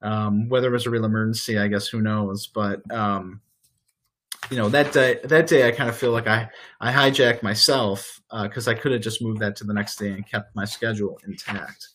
Um, 0.01 0.49
whether 0.49 0.67
it 0.67 0.73
was 0.73 0.87
a 0.87 0.89
real 0.89 1.05
emergency, 1.05 1.59
I 1.59 1.67
guess 1.67 1.87
who 1.87 2.01
knows. 2.01 2.47
But 2.47 2.89
um, 2.91 3.41
you 4.51 4.57
know, 4.57 4.67
that 4.69 4.91
day, 4.91 5.17
that 5.23 5.47
day, 5.47 5.65
I 5.65 5.71
kind 5.71 5.89
of 5.89 5.95
feel 5.95 6.11
like 6.11 6.27
I 6.27 6.49
I 6.81 6.91
hijacked 6.91 7.41
myself 7.41 8.21
because 8.43 8.67
uh, 8.67 8.71
I 8.71 8.73
could 8.73 8.91
have 8.91 9.01
just 9.01 9.21
moved 9.21 9.39
that 9.39 9.55
to 9.57 9.63
the 9.63 9.73
next 9.73 9.95
day 9.95 10.09
and 10.09 10.27
kept 10.27 10.53
my 10.55 10.65
schedule 10.65 11.17
intact. 11.25 11.87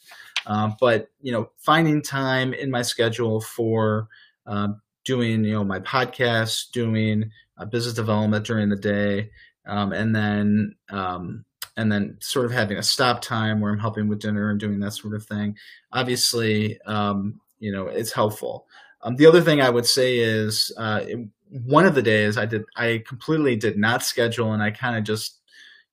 Uh, 0.46 0.70
but 0.80 1.08
you 1.20 1.32
know, 1.32 1.50
finding 1.58 2.00
time 2.00 2.54
in 2.54 2.70
my 2.70 2.80
schedule 2.80 3.42
for 3.42 4.08
uh, 4.46 4.68
doing 5.04 5.44
you 5.44 5.52
know 5.52 5.64
my 5.64 5.80
podcast, 5.80 6.70
doing 6.72 7.30
uh, 7.58 7.66
business 7.66 7.94
development 7.94 8.46
during 8.46 8.70
the 8.70 8.76
day, 8.76 9.30
um, 9.66 9.92
and 9.92 10.16
then 10.16 10.74
um, 10.88 11.44
and 11.76 11.92
then 11.92 12.16
sort 12.20 12.46
of 12.46 12.52
having 12.52 12.78
a 12.78 12.82
stop 12.82 13.20
time 13.20 13.60
where 13.60 13.70
I'm 13.70 13.78
helping 13.78 14.08
with 14.08 14.20
dinner 14.20 14.48
and 14.48 14.58
doing 14.58 14.80
that 14.80 14.92
sort 14.92 15.14
of 15.14 15.26
thing. 15.26 15.56
Obviously, 15.92 16.80
um, 16.86 17.38
you 17.58 17.70
know, 17.70 17.88
it's 17.88 18.12
helpful. 18.12 18.66
Um, 19.02 19.16
the 19.16 19.26
other 19.26 19.42
thing 19.42 19.60
I 19.60 19.68
would 19.68 19.86
say 19.86 20.18
is 20.18 20.72
uh, 20.78 21.00
one 21.50 21.86
of 21.86 21.94
the 21.94 22.02
days 22.02 22.36
I 22.36 22.46
did 22.46 22.64
I 22.76 23.02
completely 23.06 23.56
did 23.56 23.78
not 23.78 24.02
schedule 24.02 24.52
and 24.52 24.62
I 24.62 24.70
kind 24.70 24.96
of 24.96 25.04
just 25.04 25.40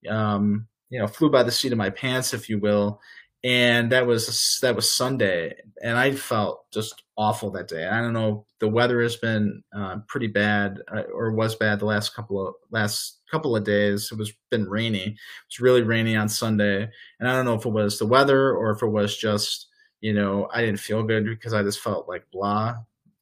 um, 0.09 0.67
you 0.89 0.99
know 0.99 1.07
flew 1.07 1.29
by 1.29 1.43
the 1.43 1.51
seat 1.51 1.71
of 1.71 1.77
my 1.77 1.89
pants, 1.89 2.33
if 2.33 2.49
you 2.49 2.59
will, 2.59 2.99
and 3.43 3.91
that 3.91 4.07
was 4.07 4.59
that 4.61 4.75
was 4.75 4.91
Sunday, 4.91 5.55
and 5.81 5.97
I 5.97 6.11
felt 6.11 6.65
just 6.71 7.03
awful 7.17 7.51
that 7.51 7.67
day. 7.67 7.87
I 7.87 7.99
don't 8.01 8.13
know. 8.13 8.45
The 8.59 8.69
weather 8.69 9.01
has 9.01 9.15
been 9.15 9.63
uh, 9.75 9.97
pretty 10.07 10.27
bad, 10.27 10.79
uh, 10.93 11.03
or 11.13 11.33
was 11.33 11.55
bad 11.55 11.79
the 11.79 11.85
last 11.85 12.15
couple 12.15 12.47
of 12.47 12.53
last 12.71 13.21
couple 13.29 13.55
of 13.55 13.63
days. 13.63 14.09
It 14.11 14.17
was 14.17 14.31
been 14.49 14.69
rainy. 14.69 15.07
It 15.07 15.17
was 15.49 15.59
really 15.59 15.81
rainy 15.81 16.15
on 16.15 16.29
Sunday, 16.29 16.87
and 17.19 17.29
I 17.29 17.33
don't 17.33 17.45
know 17.45 17.55
if 17.55 17.65
it 17.65 17.69
was 17.69 17.99
the 17.99 18.07
weather 18.07 18.51
or 18.51 18.71
if 18.71 18.81
it 18.81 18.87
was 18.87 19.17
just 19.17 19.67
you 20.01 20.13
know 20.13 20.47
I 20.53 20.61
didn't 20.61 20.79
feel 20.79 21.03
good 21.03 21.25
because 21.25 21.53
I 21.53 21.63
just 21.63 21.79
felt 21.79 22.07
like 22.07 22.25
blah, 22.31 22.75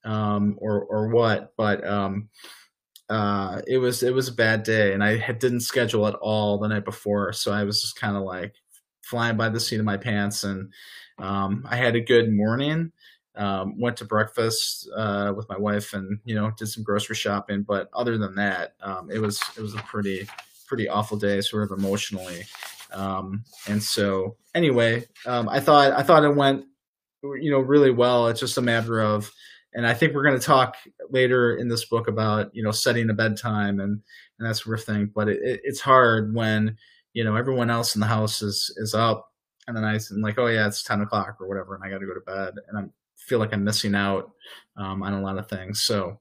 um, 0.03 0.55
or 0.59 0.83
or 0.83 1.09
what. 1.09 1.53
But 1.57 1.85
um, 1.85 2.29
uh, 3.09 3.61
it 3.67 3.77
was 3.77 4.03
it 4.03 4.13
was 4.13 4.27
a 4.27 4.33
bad 4.33 4.63
day, 4.63 4.93
and 4.93 5.03
I 5.03 5.17
had, 5.17 5.39
didn't 5.39 5.61
schedule 5.61 6.07
at 6.07 6.15
all 6.15 6.57
the 6.57 6.67
night 6.67 6.85
before, 6.85 7.33
so 7.33 7.51
I 7.51 7.63
was 7.63 7.81
just 7.81 7.99
kind 7.99 8.15
of 8.15 8.23
like 8.23 8.55
flying 9.01 9.37
by 9.37 9.49
the 9.49 9.59
seat 9.59 9.79
of 9.79 9.85
my 9.85 9.97
pants. 9.97 10.43
And 10.43 10.71
um, 11.19 11.65
I 11.69 11.75
had 11.75 11.95
a 11.95 12.01
good 12.01 12.31
morning. 12.31 12.91
Um, 13.33 13.79
went 13.79 13.95
to 13.97 14.05
breakfast 14.05 14.89
uh, 14.95 15.33
with 15.35 15.47
my 15.47 15.57
wife, 15.57 15.93
and 15.93 16.19
you 16.25 16.35
know, 16.35 16.51
did 16.57 16.67
some 16.67 16.83
grocery 16.83 17.15
shopping. 17.15 17.63
But 17.63 17.89
other 17.93 18.17
than 18.17 18.35
that, 18.35 18.75
um, 18.81 19.09
it 19.09 19.19
was 19.19 19.41
it 19.57 19.61
was 19.61 19.73
a 19.73 19.79
pretty 19.79 20.27
pretty 20.67 20.87
awful 20.87 21.17
day, 21.17 21.41
sort 21.41 21.63
of 21.63 21.77
emotionally. 21.77 22.45
Um, 22.93 23.43
and 23.67 23.81
so, 23.81 24.37
anyway, 24.55 25.05
um, 25.25 25.49
I 25.49 25.59
thought 25.59 25.91
I 25.91 26.03
thought 26.03 26.23
it 26.23 26.35
went, 26.35 26.65
you 27.23 27.51
know, 27.51 27.59
really 27.59 27.91
well. 27.91 28.27
It's 28.27 28.39
just 28.39 28.57
a 28.57 28.61
matter 28.61 29.01
of, 29.01 29.31
and 29.73 29.87
I 29.87 29.93
think 29.93 30.13
we're 30.13 30.23
going 30.23 30.39
to 30.39 30.45
talk 30.45 30.75
later 31.09 31.55
in 31.55 31.67
this 31.67 31.85
book 31.85 32.07
about 32.07 32.53
you 32.53 32.63
know 32.63 32.71
setting 32.71 33.09
a 33.09 33.13
bedtime 33.13 33.79
and 33.79 34.01
and 34.39 34.49
that 34.49 34.55
sort 34.55 34.79
of 34.79 34.85
thing. 34.85 35.11
But 35.13 35.29
it, 35.29 35.39
it, 35.41 35.61
it's 35.63 35.81
hard 35.81 36.33
when 36.33 36.77
you 37.13 37.23
know, 37.23 37.35
everyone 37.35 37.69
else 37.69 37.95
in 37.95 38.01
the 38.01 38.07
house 38.07 38.41
is 38.41 38.73
is 38.77 38.93
up, 38.93 39.31
and 39.67 39.75
then 39.75 39.83
I 39.83 39.95
am 39.95 40.21
like, 40.21 40.37
oh 40.37 40.47
yeah, 40.47 40.67
it's 40.67 40.83
ten 40.83 41.01
o'clock 41.01 41.37
or 41.39 41.47
whatever, 41.47 41.75
and 41.75 41.83
I 41.83 41.89
got 41.89 41.99
to 41.99 42.05
go 42.05 42.13
to 42.13 42.21
bed, 42.21 42.53
and 42.67 42.77
I 42.77 42.83
feel 43.17 43.39
like 43.39 43.53
I'm 43.53 43.63
missing 43.63 43.95
out 43.95 44.31
um, 44.77 45.03
on 45.03 45.13
a 45.13 45.21
lot 45.21 45.37
of 45.37 45.49
things. 45.49 45.81
So 45.81 46.19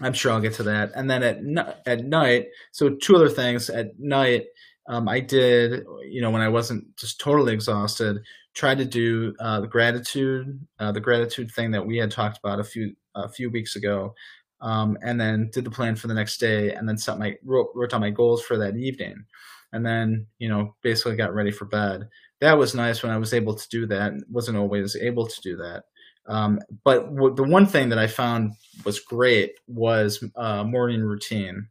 I'm 0.00 0.12
sure 0.12 0.32
I'll 0.32 0.40
get 0.40 0.54
to 0.54 0.62
that. 0.64 0.92
And 0.94 1.10
then 1.10 1.22
at 1.22 1.82
at 1.86 2.04
night, 2.04 2.46
so 2.72 2.90
two 2.90 3.16
other 3.16 3.28
things 3.28 3.70
at 3.70 3.98
night. 3.98 4.46
Um, 4.90 5.08
I 5.08 5.20
did, 5.20 5.84
you 6.08 6.22
know, 6.22 6.30
when 6.30 6.42
I 6.42 6.50
wasn't 6.50 6.96
just 6.98 7.20
totally 7.20 7.54
exhausted, 7.54 8.18
tried 8.54 8.78
to 8.78 8.86
do 8.86 9.34
uh, 9.40 9.62
the 9.62 9.68
gratitude, 9.68 10.60
uh, 10.80 10.92
the 10.92 11.00
gratitude 11.00 11.52
thing 11.52 11.72
that 11.72 11.86
we 11.86 11.98
had 11.98 12.12
talked 12.12 12.38
about 12.44 12.60
a 12.60 12.64
few 12.64 12.94
a 13.16 13.28
few 13.30 13.50
weeks 13.50 13.76
ago, 13.76 14.14
um, 14.62 14.98
and 15.02 15.20
then 15.20 15.50
did 15.52 15.64
the 15.64 15.70
plan 15.72 15.96
for 15.96 16.08
the 16.08 16.14
next 16.14 16.38
day, 16.38 16.74
and 16.74 16.88
then 16.88 16.98
set 16.98 17.18
my 17.18 17.36
wrote, 17.44 17.70
wrote 17.74 17.90
down 17.90 18.02
my 18.02 18.10
goals 18.10 18.42
for 18.42 18.58
that 18.58 18.76
evening 18.76 19.24
and 19.72 19.86
then 19.86 20.26
you 20.38 20.48
know 20.48 20.74
basically 20.82 21.16
got 21.16 21.34
ready 21.34 21.52
for 21.52 21.64
bed. 21.66 22.08
That 22.40 22.58
was 22.58 22.74
nice 22.74 23.02
when 23.02 23.12
I 23.12 23.18
was 23.18 23.34
able 23.34 23.54
to 23.54 23.68
do 23.68 23.86
that. 23.88 24.12
wasn't 24.30 24.58
always 24.58 24.96
able 24.96 25.26
to 25.26 25.40
do 25.42 25.56
that. 25.58 25.84
Um, 26.26 26.60
but 26.84 27.14
w- 27.14 27.34
the 27.34 27.44
one 27.44 27.66
thing 27.66 27.90
that 27.90 27.98
I 27.98 28.06
found 28.06 28.52
was 28.84 29.00
great 29.00 29.52
was 29.68 30.24
uh, 30.36 30.64
morning 30.64 31.02
routine. 31.02 31.68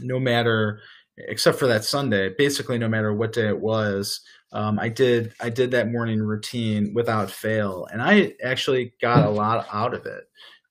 No 0.00 0.18
matter 0.18 0.80
except 1.16 1.58
for 1.58 1.66
that 1.66 1.84
Sunday, 1.84 2.34
basically 2.36 2.78
no 2.78 2.88
matter 2.88 3.12
what 3.12 3.32
day 3.32 3.48
it 3.48 3.60
was, 3.60 4.20
um, 4.52 4.78
I 4.78 4.88
did 4.88 5.32
I 5.40 5.48
did 5.50 5.70
that 5.72 5.90
morning 5.90 6.20
routine 6.20 6.92
without 6.92 7.30
fail, 7.30 7.86
and 7.92 8.02
I 8.02 8.34
actually 8.42 8.94
got 9.00 9.24
a 9.24 9.30
lot 9.30 9.66
out 9.72 9.94
of 9.94 10.06
it. 10.06 10.24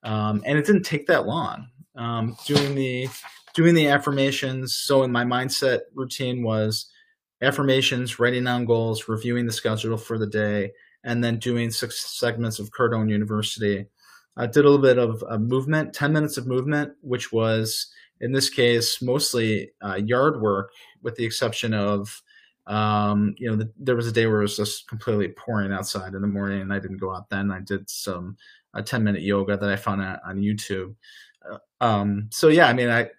Um, 0.03 0.41
and 0.46 0.58
it 0.58 0.65
didn't 0.65 0.84
take 0.84 1.08
that 1.08 1.25
long. 1.25 1.67
Um, 1.96 2.36
doing 2.46 2.75
the 2.75 3.08
doing 3.53 3.75
the 3.75 3.88
affirmations. 3.88 4.75
So 4.75 5.03
in 5.03 5.12
my 5.12 5.24
mindset 5.24 5.81
routine 5.96 6.43
was 6.43 6.89
affirmations, 7.41 8.19
writing 8.19 8.43
down 8.43 8.65
goals, 8.65 9.08
reviewing 9.08 9.46
the 9.46 9.53
schedule 9.53 9.98
for 9.98 10.17
the 10.17 10.27
day, 10.27 10.72
and 11.03 11.24
then 11.24 11.39
doing 11.39 11.72
six 11.72 12.00
segments 12.00 12.60
of 12.60 12.72
Cardone 12.72 13.10
University. 13.10 13.86
I 14.38 14.46
did 14.46 14.65
a 14.65 14.69
little 14.69 14.77
bit 14.77 14.98
of 14.98 15.24
uh, 15.27 15.38
movement, 15.38 15.93
10 15.93 16.13
minutes 16.13 16.38
of 16.38 16.48
movement, 16.48 16.93
which 17.01 17.31
was 17.31 17.88
in 18.22 18.32
this 18.32 18.50
case 18.50 19.02
mostly 19.02 19.72
uh, 19.84 19.96
yard 19.96 20.42
work, 20.42 20.72
with 21.02 21.16
the 21.16 21.26
exception 21.26 21.74
of 21.74 22.22
um, 22.70 23.34
you 23.40 23.50
know, 23.50 23.56
the, 23.56 23.72
there 23.80 23.96
was 23.96 24.06
a 24.06 24.12
day 24.12 24.28
where 24.28 24.40
it 24.40 24.44
was 24.44 24.56
just 24.56 24.88
completely 24.88 25.30
pouring 25.30 25.74
outside 25.74 26.14
in 26.14 26.22
the 26.22 26.28
morning, 26.28 26.62
and 26.62 26.72
I 26.72 26.78
didn't 26.78 27.00
go 27.00 27.14
out 27.14 27.28
then. 27.30 27.52
I 27.52 27.62
did 27.62 27.90
some 27.90 28.38
a 28.76 28.84
10 28.84 29.04
minute 29.04 29.24
yoga 29.24 29.58
that 29.58 29.70
I 29.70 29.76
found 29.76 30.02
on, 30.02 30.20
on 30.24 30.38
YouTube. 30.38 30.94
Uh, 31.50 31.58
um, 31.84 32.30
so 32.32 32.50
yeah, 32.50 32.68
I 32.68 32.74
mean, 32.74 32.90
I 32.90 33.10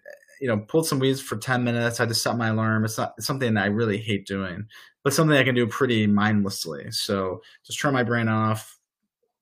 you 0.41 0.47
know 0.47 0.59
pulled 0.59 0.87
some 0.87 1.01
weeds 1.01 1.21
for 1.21 1.37
10 1.37 1.65
minutes. 1.65 1.99
I 1.99 2.07
just 2.07 2.23
set 2.23 2.37
my 2.37 2.49
alarm. 2.49 2.85
It's 2.85 2.97
not 2.97 3.15
it's 3.19 3.27
something 3.27 3.55
that 3.55 3.65
I 3.65 3.67
really 3.67 3.99
hate 3.99 4.25
doing, 4.25 4.67
but 5.03 5.13
something 5.13 5.37
I 5.37 5.43
can 5.43 5.57
do 5.57 5.67
pretty 5.67 6.07
mindlessly. 6.07 6.91
So 6.93 7.43
just 7.65 7.81
turn 7.81 7.93
my 7.93 8.05
brain 8.05 8.29
off. 8.29 8.79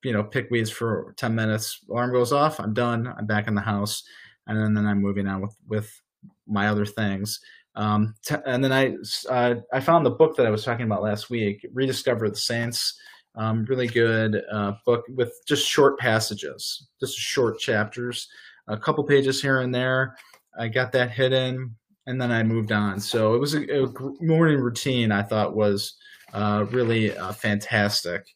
You 0.04 0.14
know, 0.14 0.24
pick 0.24 0.50
weeds 0.50 0.70
for 0.70 1.12
10 1.18 1.34
minutes. 1.34 1.84
Alarm 1.90 2.12
goes 2.12 2.32
off. 2.32 2.60
I'm 2.60 2.72
done. 2.72 3.12
I'm 3.18 3.26
back 3.26 3.46
in 3.46 3.54
the 3.54 3.60
house, 3.60 4.04
and 4.48 4.58
then, 4.58 4.74
then 4.74 4.86
I'm 4.86 5.00
moving 5.00 5.28
on 5.28 5.40
with 5.40 5.54
with 5.68 6.02
my 6.46 6.68
other 6.68 6.86
things. 6.86 7.38
Um, 7.76 8.14
t- 8.24 8.34
and 8.44 8.64
then 8.64 8.72
I 8.72 8.96
uh, 9.30 9.56
I 9.72 9.80
found 9.80 10.04
the 10.04 10.10
book 10.10 10.36
that 10.36 10.46
I 10.46 10.50
was 10.50 10.64
talking 10.64 10.86
about 10.86 11.02
last 11.02 11.30
week, 11.30 11.64
Rediscover 11.72 12.28
the 12.28 12.36
Saints. 12.36 12.98
Um, 13.36 13.66
really 13.66 13.86
good 13.86 14.42
uh, 14.50 14.72
book 14.84 15.04
with 15.14 15.32
just 15.46 15.68
short 15.68 15.96
passages, 15.98 16.88
just 16.98 17.16
short 17.16 17.60
chapters, 17.60 18.26
a 18.66 18.76
couple 18.76 19.04
pages 19.04 19.40
here 19.40 19.60
and 19.60 19.72
there. 19.72 20.16
I 20.58 20.66
got 20.66 20.90
that 20.92 21.12
hidden, 21.12 21.76
and 22.06 22.20
then 22.20 22.32
I 22.32 22.42
moved 22.42 22.72
on. 22.72 22.98
So 22.98 23.34
it 23.34 23.38
was 23.38 23.54
a, 23.54 23.84
a 23.84 23.92
morning 24.20 24.58
routine. 24.58 25.12
I 25.12 25.22
thought 25.22 25.54
was 25.54 25.94
uh, 26.32 26.66
really 26.72 27.16
uh, 27.16 27.32
fantastic, 27.32 28.26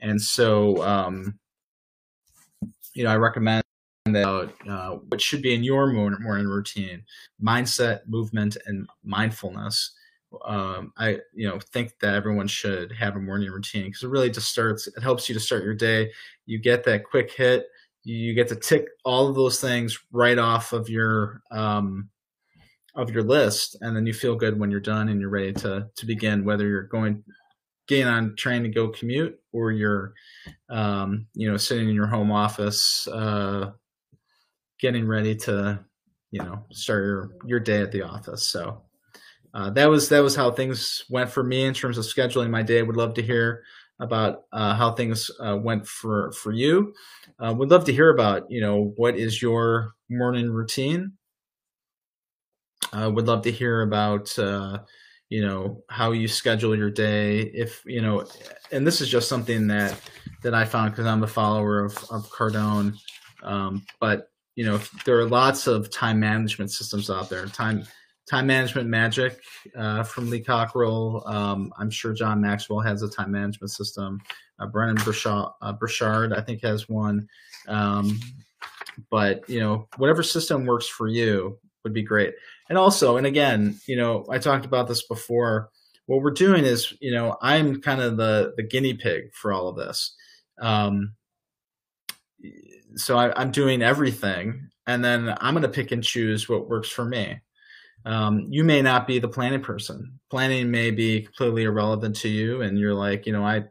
and 0.00 0.20
so 0.20 0.80
um, 0.84 1.38
you 2.94 3.02
know 3.02 3.10
I 3.10 3.16
recommend 3.16 3.61
about 4.14 4.52
uh, 4.68 4.96
what 5.08 5.20
should 5.20 5.42
be 5.42 5.54
in 5.54 5.64
your 5.64 5.92
morning 5.92 6.46
routine 6.46 7.02
mindset 7.42 8.00
movement 8.06 8.56
and 8.66 8.86
mindfulness 9.04 9.92
um, 10.44 10.92
i 10.96 11.18
you 11.34 11.48
know 11.48 11.58
think 11.72 11.92
that 12.00 12.14
everyone 12.14 12.46
should 12.46 12.92
have 12.92 13.16
a 13.16 13.20
morning 13.20 13.50
routine 13.50 13.84
because 13.84 14.02
it 14.02 14.08
really 14.08 14.30
just 14.30 14.48
starts 14.48 14.86
it 14.86 15.02
helps 15.02 15.28
you 15.28 15.34
to 15.34 15.40
start 15.40 15.64
your 15.64 15.74
day. 15.74 16.10
You 16.46 16.58
get 16.58 16.84
that 16.84 17.04
quick 17.04 17.30
hit 17.30 17.66
you 18.04 18.34
get 18.34 18.48
to 18.48 18.56
tick 18.56 18.86
all 19.04 19.28
of 19.28 19.34
those 19.34 19.60
things 19.60 19.98
right 20.10 20.38
off 20.38 20.72
of 20.72 20.88
your 20.88 21.40
um, 21.50 22.08
of 22.94 23.10
your 23.10 23.22
list 23.22 23.76
and 23.80 23.96
then 23.96 24.06
you 24.06 24.12
feel 24.12 24.34
good 24.34 24.58
when 24.58 24.70
you're 24.70 24.80
done 24.80 25.08
and 25.08 25.20
you're 25.20 25.30
ready 25.30 25.52
to 25.52 25.88
to 25.94 26.06
begin 26.06 26.44
whether 26.44 26.66
you're 26.66 26.82
going 26.82 27.22
getting 27.88 28.06
on 28.06 28.34
trying 28.36 28.62
to 28.62 28.68
go 28.68 28.88
commute 28.88 29.38
or 29.52 29.70
you're 29.70 30.12
um, 30.68 31.26
you 31.34 31.50
know 31.50 31.56
sitting 31.56 31.88
in 31.88 31.94
your 31.94 32.06
home 32.06 32.30
office 32.30 33.06
uh, 33.08 33.70
getting 34.82 35.06
ready 35.06 35.34
to, 35.36 35.82
you 36.32 36.42
know, 36.42 36.64
start 36.72 37.04
your, 37.04 37.30
your 37.46 37.60
day 37.60 37.80
at 37.80 37.92
the 37.92 38.02
office. 38.02 38.48
So 38.48 38.82
uh, 39.54 39.70
that 39.70 39.86
was 39.86 40.08
that 40.08 40.20
was 40.20 40.34
how 40.34 40.50
things 40.50 41.04
went 41.08 41.30
for 41.30 41.44
me 41.44 41.64
in 41.64 41.72
terms 41.72 41.98
of 41.98 42.04
scheduling 42.04 42.50
my 42.50 42.62
day. 42.62 42.82
Would 42.82 42.96
love 42.96 43.14
to 43.14 43.22
hear 43.22 43.62
about 44.00 44.42
uh, 44.52 44.74
how 44.74 44.92
things 44.92 45.30
uh, 45.40 45.56
went 45.56 45.86
for 45.86 46.32
for 46.32 46.52
you. 46.52 46.92
Uh, 47.38 47.54
would 47.56 47.70
love 47.70 47.84
to 47.84 47.92
hear 47.92 48.10
about 48.10 48.50
you 48.50 48.60
know 48.60 48.92
what 48.96 49.16
is 49.16 49.40
your 49.40 49.92
morning 50.10 50.50
routine. 50.50 51.12
Uh, 52.92 53.10
would 53.10 53.26
love 53.26 53.42
to 53.42 53.52
hear 53.52 53.82
about 53.82 54.36
uh, 54.38 54.78
you 55.28 55.44
know 55.44 55.84
how 55.88 56.12
you 56.12 56.26
schedule 56.26 56.76
your 56.76 56.90
day. 56.90 57.42
If 57.42 57.82
you 57.86 58.00
know, 58.00 58.24
and 58.72 58.86
this 58.86 59.00
is 59.00 59.08
just 59.08 59.28
something 59.28 59.68
that 59.68 60.00
that 60.42 60.54
I 60.54 60.64
found 60.64 60.90
because 60.90 61.06
I'm 61.06 61.22
a 61.22 61.28
follower 61.28 61.84
of 61.84 61.96
of 62.10 62.28
Cardone. 62.30 62.96
Um, 63.44 63.84
but 64.00 64.31
you 64.54 64.64
know 64.64 64.78
there 65.04 65.18
are 65.18 65.26
lots 65.26 65.66
of 65.66 65.90
time 65.90 66.20
management 66.20 66.70
systems 66.70 67.10
out 67.10 67.28
there. 67.28 67.46
Time 67.46 67.84
time 68.30 68.46
management 68.46 68.88
magic 68.88 69.40
uh, 69.76 70.02
from 70.02 70.30
lee 70.30 70.40
cockerell. 70.40 71.22
Um, 71.26 71.72
i'm 71.78 71.90
sure 71.90 72.12
john 72.12 72.40
maxwell 72.40 72.80
has 72.80 73.02
a 73.02 73.08
time 73.08 73.32
management 73.32 73.70
system. 73.70 74.20
Uh, 74.58 74.66
burchard, 74.66 75.48
uh, 75.60 75.72
burchard 75.72 76.32
i 76.32 76.40
think 76.40 76.62
has 76.62 76.88
one. 76.88 77.28
Um, 77.68 78.20
but 79.10 79.48
you 79.48 79.60
know 79.60 79.88
whatever 79.96 80.22
system 80.22 80.66
works 80.66 80.86
for 80.86 81.08
you 81.08 81.58
would 81.84 81.94
be 81.94 82.02
great. 82.02 82.34
And 82.68 82.78
also 82.78 83.16
and 83.16 83.26
again 83.26 83.78
you 83.86 83.96
know 83.96 84.24
i 84.30 84.38
talked 84.38 84.64
about 84.64 84.88
this 84.88 85.06
before. 85.06 85.70
What 86.06 86.20
we're 86.20 86.30
doing 86.32 86.64
is 86.64 86.92
you 87.00 87.12
know 87.12 87.36
i'm 87.40 87.80
kind 87.80 88.00
of 88.00 88.16
the 88.16 88.52
the 88.56 88.62
guinea 88.62 88.94
pig 88.94 89.32
for 89.34 89.52
all 89.52 89.68
of 89.68 89.76
this. 89.76 90.14
Um, 90.60 91.14
so 92.96 93.16
I, 93.16 93.40
am 93.40 93.50
doing 93.50 93.82
everything, 93.82 94.68
and 94.86 95.04
then 95.04 95.34
I'm 95.40 95.54
going 95.54 95.62
to 95.62 95.68
pick 95.68 95.92
and 95.92 96.02
choose 96.02 96.48
what 96.48 96.68
works 96.68 96.88
for 96.88 97.04
me. 97.04 97.40
Um, 98.04 98.46
you 98.48 98.64
may 98.64 98.82
not 98.82 99.06
be 99.06 99.18
the 99.18 99.28
planning 99.28 99.62
person. 99.62 100.18
Planning 100.30 100.70
may 100.70 100.90
be 100.90 101.22
completely 101.22 101.64
irrelevant 101.64 102.16
to 102.16 102.28
you, 102.28 102.62
and 102.62 102.78
you're 102.78 102.94
like, 102.94 103.26
you 103.26 103.32
know, 103.32 103.44
I, 103.44 103.64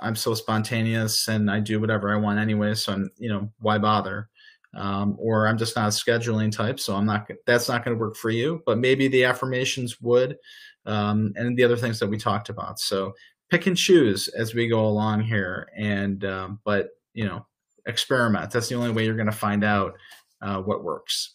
I'm 0.00 0.16
so 0.16 0.34
spontaneous 0.34 1.28
and 1.28 1.50
I 1.50 1.60
do 1.60 1.80
whatever 1.80 2.12
I 2.12 2.16
want 2.16 2.38
anyway. 2.38 2.74
So 2.74 2.92
I'm, 2.92 3.10
you 3.16 3.28
know, 3.28 3.50
why 3.60 3.78
bother? 3.78 4.28
Um, 4.76 5.16
or 5.20 5.46
I'm 5.46 5.58
just 5.58 5.76
not 5.76 5.86
a 5.86 5.90
scheduling 5.90 6.50
type, 6.50 6.80
so 6.80 6.96
I'm 6.96 7.06
not. 7.06 7.30
That's 7.46 7.68
not 7.68 7.84
going 7.84 7.96
to 7.96 8.00
work 8.00 8.16
for 8.16 8.30
you. 8.30 8.60
But 8.66 8.78
maybe 8.78 9.06
the 9.06 9.24
affirmations 9.24 10.00
would, 10.00 10.36
um, 10.84 11.32
and 11.36 11.56
the 11.56 11.62
other 11.62 11.76
things 11.76 12.00
that 12.00 12.08
we 12.08 12.18
talked 12.18 12.48
about. 12.48 12.80
So 12.80 13.12
pick 13.50 13.68
and 13.68 13.76
choose 13.76 14.26
as 14.28 14.52
we 14.52 14.66
go 14.66 14.84
along 14.84 15.20
here, 15.20 15.68
and 15.76 16.24
um, 16.24 16.60
but 16.64 16.88
you 17.12 17.24
know 17.24 17.46
experiment. 17.86 18.50
That's 18.50 18.68
the 18.68 18.76
only 18.76 18.90
way 18.90 19.04
you're 19.04 19.16
going 19.16 19.26
to 19.26 19.32
find 19.32 19.64
out 19.64 19.94
uh, 20.42 20.60
what 20.60 20.84
works. 20.84 21.34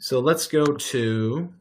So 0.00 0.20
let's 0.20 0.46
go 0.46 0.64
to 0.64 1.52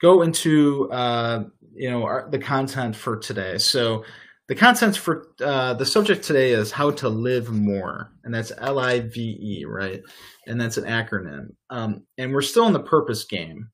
go 0.00 0.22
into 0.22 0.90
uh, 0.90 1.44
you 1.74 1.90
know 1.90 2.04
our, 2.04 2.28
the 2.30 2.38
content 2.38 2.96
for 2.96 3.16
today. 3.16 3.58
So 3.58 4.04
the 4.48 4.54
content 4.54 4.96
for 4.96 5.28
uh, 5.44 5.74
the 5.74 5.84
subject 5.84 6.24
today 6.24 6.52
is 6.52 6.72
how 6.72 6.90
to 6.92 7.08
live 7.08 7.50
more, 7.50 8.12
and 8.24 8.32
that's 8.32 8.52
L 8.58 8.78
I 8.78 9.00
V 9.00 9.20
E, 9.20 9.64
right? 9.66 10.00
And 10.46 10.60
that's 10.60 10.78
an 10.78 10.84
acronym. 10.84 11.48
Um, 11.70 12.06
and 12.16 12.32
we're 12.32 12.42
still 12.42 12.66
in 12.66 12.72
the 12.72 12.80
purpose 12.80 13.24
game. 13.24 13.68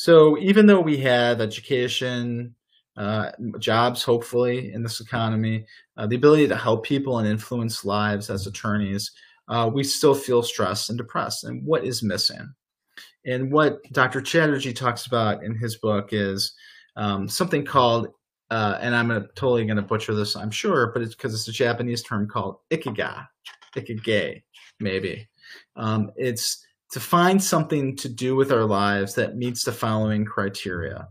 So 0.00 0.38
even 0.38 0.64
though 0.64 0.80
we 0.80 0.96
have 1.00 1.42
education, 1.42 2.54
uh, 2.96 3.32
jobs, 3.58 4.02
hopefully 4.02 4.72
in 4.72 4.82
this 4.82 4.98
economy, 4.98 5.66
uh, 5.98 6.06
the 6.06 6.16
ability 6.16 6.48
to 6.48 6.56
help 6.56 6.86
people 6.86 7.18
and 7.18 7.28
influence 7.28 7.84
lives 7.84 8.30
as 8.30 8.46
attorneys, 8.46 9.10
uh, 9.48 9.70
we 9.70 9.84
still 9.84 10.14
feel 10.14 10.42
stressed 10.42 10.88
and 10.88 10.96
depressed. 10.96 11.44
And 11.44 11.62
what 11.66 11.84
is 11.84 12.02
missing? 12.02 12.54
And 13.26 13.52
what 13.52 13.82
Dr. 13.92 14.22
Chatterjee 14.22 14.72
talks 14.72 15.04
about 15.04 15.44
in 15.44 15.54
his 15.54 15.76
book 15.76 16.14
is 16.14 16.54
um, 16.96 17.28
something 17.28 17.66
called, 17.66 18.08
uh, 18.50 18.78
and 18.80 18.96
I'm 18.96 19.08
gonna, 19.08 19.26
totally 19.34 19.66
going 19.66 19.76
to 19.76 19.82
butcher 19.82 20.14
this, 20.14 20.34
I'm 20.34 20.50
sure, 20.50 20.92
but 20.94 21.02
it's 21.02 21.14
because 21.14 21.34
it's 21.34 21.48
a 21.48 21.52
Japanese 21.52 22.02
term 22.02 22.26
called 22.26 22.56
ikigai, 22.70 23.26
ikigai, 23.76 24.42
maybe. 24.80 25.28
Um, 25.76 26.10
it's 26.16 26.64
to 26.92 27.00
find 27.00 27.42
something 27.42 27.96
to 27.96 28.08
do 28.08 28.34
with 28.34 28.52
our 28.52 28.64
lives 28.64 29.14
that 29.14 29.36
meets 29.36 29.64
the 29.64 29.72
following 29.72 30.24
criteria. 30.24 31.08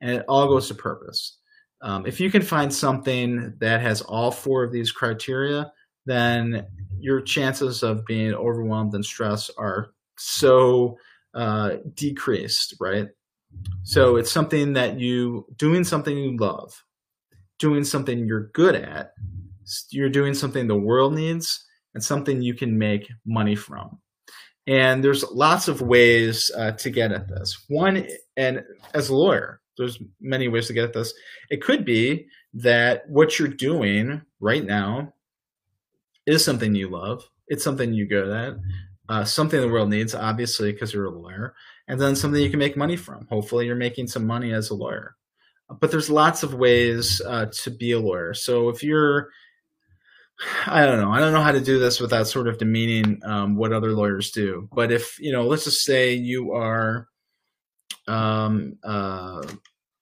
And 0.00 0.10
it 0.10 0.24
all 0.28 0.48
goes 0.48 0.68
to 0.68 0.74
purpose. 0.74 1.38
Um, 1.82 2.06
if 2.06 2.20
you 2.20 2.30
can 2.30 2.42
find 2.42 2.72
something 2.72 3.54
that 3.58 3.80
has 3.80 4.00
all 4.02 4.30
four 4.30 4.64
of 4.64 4.72
these 4.72 4.92
criteria, 4.92 5.72
then 6.06 6.66
your 6.98 7.20
chances 7.20 7.82
of 7.82 8.04
being 8.06 8.34
overwhelmed 8.34 8.94
and 8.94 9.04
stressed 9.04 9.50
are 9.58 9.92
so 10.18 10.96
uh, 11.34 11.76
decreased, 11.94 12.74
right? 12.80 13.08
So 13.82 14.16
it's 14.16 14.30
something 14.30 14.74
that 14.74 14.98
you 14.98 15.46
doing 15.56 15.84
something 15.84 16.16
you 16.16 16.36
love, 16.36 16.84
doing 17.58 17.84
something 17.84 18.26
you're 18.26 18.48
good 18.48 18.74
at, 18.74 19.12
you're 19.90 20.08
doing 20.08 20.34
something 20.34 20.66
the 20.66 20.76
world 20.76 21.14
needs, 21.14 21.66
and 21.94 22.02
something 22.02 22.42
you 22.42 22.54
can 22.54 22.78
make 22.78 23.10
money 23.26 23.56
from. 23.56 23.98
And 24.66 25.02
there's 25.02 25.24
lots 25.30 25.68
of 25.68 25.80
ways 25.80 26.50
uh, 26.56 26.72
to 26.72 26.90
get 26.90 27.12
at 27.12 27.28
this. 27.28 27.64
One, 27.68 28.06
and 28.36 28.62
as 28.94 29.08
a 29.08 29.14
lawyer, 29.14 29.60
there's 29.76 29.98
many 30.20 30.48
ways 30.48 30.66
to 30.66 30.72
get 30.72 30.84
at 30.84 30.92
this. 30.92 31.14
It 31.48 31.62
could 31.62 31.84
be 31.84 32.26
that 32.54 33.08
what 33.08 33.38
you're 33.38 33.48
doing 33.48 34.22
right 34.38 34.64
now 34.64 35.14
is 36.26 36.44
something 36.44 36.74
you 36.74 36.88
love. 36.88 37.24
It's 37.48 37.64
something 37.64 37.92
you 37.92 38.06
good 38.06 38.28
at. 38.28 38.54
Uh, 39.08 39.24
something 39.24 39.60
the 39.60 39.68
world 39.68 39.90
needs, 39.90 40.14
obviously, 40.14 40.70
because 40.70 40.92
you're 40.94 41.06
a 41.06 41.10
lawyer, 41.10 41.54
and 41.88 42.00
then 42.00 42.14
something 42.14 42.40
you 42.40 42.50
can 42.50 42.60
make 42.60 42.76
money 42.76 42.96
from. 42.96 43.26
Hopefully, 43.28 43.66
you're 43.66 43.74
making 43.74 44.06
some 44.06 44.24
money 44.24 44.52
as 44.52 44.70
a 44.70 44.74
lawyer. 44.74 45.16
But 45.80 45.90
there's 45.90 46.10
lots 46.10 46.42
of 46.44 46.54
ways 46.54 47.20
uh, 47.26 47.46
to 47.46 47.70
be 47.70 47.92
a 47.92 47.98
lawyer. 47.98 48.34
So 48.34 48.68
if 48.68 48.84
you're 48.84 49.30
I 50.66 50.86
don't 50.86 51.00
know. 51.00 51.10
I 51.10 51.20
don't 51.20 51.32
know 51.32 51.42
how 51.42 51.52
to 51.52 51.60
do 51.60 51.78
this 51.78 52.00
without 52.00 52.26
sort 52.26 52.48
of 52.48 52.58
demeaning 52.58 53.20
um, 53.24 53.56
what 53.56 53.72
other 53.72 53.92
lawyers 53.92 54.30
do. 54.30 54.68
But 54.72 54.90
if 54.90 55.18
you 55.20 55.32
know, 55.32 55.46
let's 55.46 55.64
just 55.64 55.84
say 55.84 56.14
you 56.14 56.52
are, 56.52 57.08
um, 58.08 58.78
uh, 58.82 59.42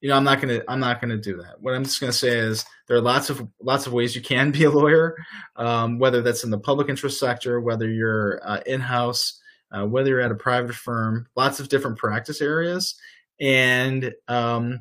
you 0.00 0.08
know, 0.08 0.16
I'm 0.16 0.24
not 0.24 0.40
gonna, 0.40 0.62
I'm 0.68 0.80
not 0.80 1.00
gonna 1.00 1.16
do 1.16 1.36
that. 1.38 1.60
What 1.60 1.74
I'm 1.74 1.84
just 1.84 2.00
gonna 2.00 2.12
say 2.12 2.38
is 2.38 2.64
there 2.86 2.96
are 2.96 3.00
lots 3.00 3.30
of 3.30 3.46
lots 3.60 3.86
of 3.86 3.92
ways 3.92 4.14
you 4.14 4.22
can 4.22 4.50
be 4.52 4.64
a 4.64 4.70
lawyer, 4.70 5.16
um, 5.56 5.98
whether 5.98 6.22
that's 6.22 6.44
in 6.44 6.50
the 6.50 6.58
public 6.58 6.88
interest 6.88 7.18
sector, 7.18 7.60
whether 7.60 7.88
you're 7.88 8.40
uh, 8.44 8.60
in 8.66 8.80
house, 8.80 9.40
uh, 9.72 9.86
whether 9.86 10.10
you're 10.10 10.20
at 10.20 10.30
a 10.30 10.36
private 10.36 10.74
firm. 10.74 11.26
Lots 11.34 11.58
of 11.58 11.68
different 11.68 11.98
practice 11.98 12.40
areas, 12.40 12.94
and 13.40 14.12
um, 14.28 14.80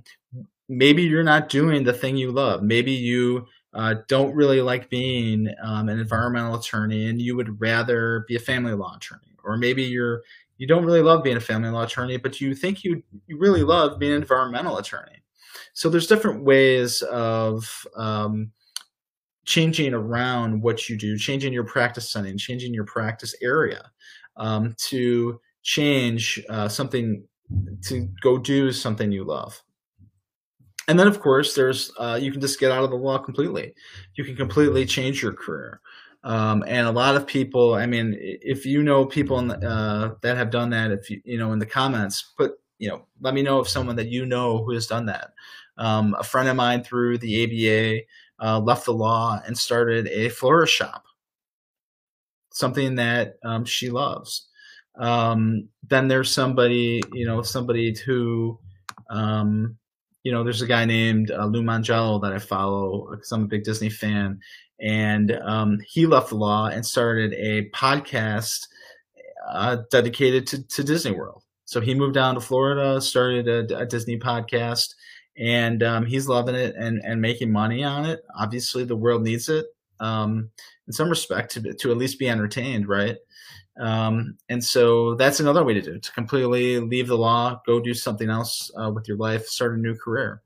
maybe 0.69 1.01
you're 1.03 1.23
not 1.23 1.49
doing 1.49 1.83
the 1.83 1.93
thing 1.93 2.15
you 2.15 2.31
love. 2.31 2.61
Maybe 2.61 2.91
you 2.91 3.47
uh, 3.77 3.95
don't 4.07 4.33
really 4.33 4.59
like 4.59 4.89
being 4.89 5.47
um, 5.63 5.87
an 5.87 5.99
environmental 5.99 6.55
attorney 6.55 7.07
and 7.07 7.21
you 7.21 7.35
would 7.35 7.61
rather 7.61 8.25
be 8.27 8.35
a 8.35 8.39
family 8.39 8.73
law 8.73 8.95
attorney. 8.95 9.35
Or 9.43 9.55
maybe 9.55 9.83
you're 9.83 10.23
you 10.57 10.65
don't 10.65 10.83
really 10.83 11.03
love 11.03 11.23
being 11.23 11.37
a 11.37 11.41
family 11.41 11.69
law 11.69 11.83
attorney 11.83 12.17
but 12.17 12.41
you 12.41 12.55
think 12.55 12.83
you 12.83 13.03
you 13.27 13.37
really 13.37 13.61
love 13.63 13.99
being 13.99 14.13
an 14.13 14.21
environmental 14.21 14.79
attorney. 14.79 15.21
So 15.73 15.89
there's 15.89 16.07
different 16.07 16.43
ways 16.43 17.03
of 17.03 17.85
um, 17.95 18.51
changing 19.45 19.93
around 19.93 20.61
what 20.61 20.89
you 20.89 20.97
do 20.97 21.15
changing 21.15 21.53
your 21.53 21.63
practice 21.63 22.09
setting 22.09 22.37
changing 22.37 22.73
your 22.73 22.85
practice 22.85 23.35
area 23.43 23.91
um, 24.37 24.75
to 24.77 25.39
change 25.61 26.43
uh, 26.49 26.67
something 26.67 27.23
to 27.83 28.09
go 28.21 28.39
do 28.39 28.71
something 28.71 29.11
you 29.11 29.23
love 29.23 29.61
and 30.87 30.99
then 30.99 31.07
of 31.07 31.19
course 31.19 31.53
there's 31.55 31.91
uh, 31.99 32.17
you 32.21 32.31
can 32.31 32.41
just 32.41 32.59
get 32.59 32.71
out 32.71 32.83
of 32.83 32.89
the 32.89 32.95
law 32.95 33.17
completely. 33.17 33.73
You 34.15 34.23
can 34.23 34.35
completely 34.35 34.85
change 34.85 35.21
your 35.21 35.33
career. 35.33 35.81
Um, 36.23 36.63
and 36.67 36.87
a 36.87 36.91
lot 36.91 37.15
of 37.15 37.27
people 37.27 37.75
i 37.75 37.85
mean 37.85 38.17
if 38.19 38.65
you 38.65 38.81
know 38.81 39.05
people 39.05 39.41
the, 39.43 39.55
uh, 39.59 40.15
that 40.23 40.35
have 40.35 40.49
done 40.49 40.71
that 40.71 40.91
if 40.91 41.09
you 41.11 41.21
you 41.23 41.37
know 41.37 41.53
in 41.53 41.59
the 41.59 41.65
comments 41.65 42.33
put 42.35 42.59
you 42.79 42.89
know 42.89 43.05
let 43.21 43.33
me 43.33 43.41
know 43.41 43.59
if 43.59 43.69
someone 43.69 43.95
that 43.95 44.09
you 44.09 44.25
know 44.25 44.63
who 44.63 44.73
has 44.73 44.87
done 44.87 45.05
that. 45.07 45.33
Um, 45.77 46.15
a 46.17 46.23
friend 46.23 46.49
of 46.49 46.55
mine 46.55 46.83
through 46.83 47.19
the 47.19 47.43
aba 47.43 48.01
uh, 48.39 48.59
left 48.59 48.85
the 48.85 48.93
law 48.93 49.39
and 49.45 49.57
started 49.57 50.07
a 50.07 50.29
florist 50.29 50.73
shop. 50.73 51.05
Something 52.51 52.95
that 52.95 53.35
um, 53.43 53.65
she 53.65 53.89
loves. 53.89 54.47
Um, 54.95 55.69
then 55.87 56.07
there's 56.07 56.31
somebody 56.31 57.01
you 57.13 57.25
know 57.25 57.41
somebody 57.41 57.95
who 58.05 58.59
um, 59.09 59.77
you 60.27 60.33
know, 60.33 60.43
there's 60.43 60.61
a 60.61 60.67
guy 60.67 60.83
named 60.83 61.31
uh, 61.31 61.45
Lou 61.45 61.63
Mongello 61.63 62.21
that 62.21 62.33
I 62.33 62.37
follow 62.37 63.07
because 63.11 63.31
I'm 63.31 63.43
a 63.43 63.47
big 63.47 63.63
Disney 63.63 63.89
fan, 63.89 64.41
and 64.77 65.31
um, 65.31 65.79
he 65.87 66.05
left 66.05 66.31
the 66.31 66.35
law 66.35 66.67
and 66.67 66.85
started 66.85 67.31
a 67.31 67.69
podcast 67.69 68.67
uh, 69.47 69.77
dedicated 69.89 70.45
to, 70.47 70.67
to 70.67 70.83
Disney 70.83 71.11
World. 71.11 71.43
So 71.63 71.79
he 71.79 71.95
moved 71.95 72.15
down 72.15 72.35
to 72.35 72.41
Florida, 72.41 72.99
started 72.99 73.47
a, 73.47 73.77
a 73.77 73.85
Disney 73.85 74.19
podcast, 74.19 74.95
and 75.37 75.81
um, 75.81 76.05
he's 76.05 76.27
loving 76.27 76.55
it 76.55 76.75
and, 76.75 76.99
and 77.05 77.21
making 77.21 77.49
money 77.49 77.85
on 77.85 78.03
it. 78.03 78.19
Obviously, 78.37 78.83
the 78.83 78.97
world 78.97 79.23
needs 79.23 79.47
it 79.47 79.65
um, 79.99 80.49
in 80.87 80.93
some 80.93 81.09
respect 81.09 81.51
to, 81.51 81.73
to 81.73 81.91
at 81.91 81.97
least 81.97 82.19
be 82.19 82.29
entertained, 82.29 82.87
right? 82.87 83.17
Um, 83.79 84.37
and 84.49 84.63
so 84.63 85.15
that's 85.15 85.39
another 85.39 85.63
way 85.63 85.73
to 85.73 85.81
do 85.81 85.93
it, 85.93 86.03
to 86.03 86.11
completely 86.11 86.79
leave 86.79 87.07
the 87.07 87.17
law, 87.17 87.61
go 87.65 87.79
do 87.79 87.93
something 87.93 88.29
else 88.29 88.71
uh, 88.75 88.91
with 88.91 89.07
your 89.07 89.17
life, 89.17 89.45
start 89.45 89.77
a 89.77 89.81
new 89.81 89.95
career. 89.95 90.41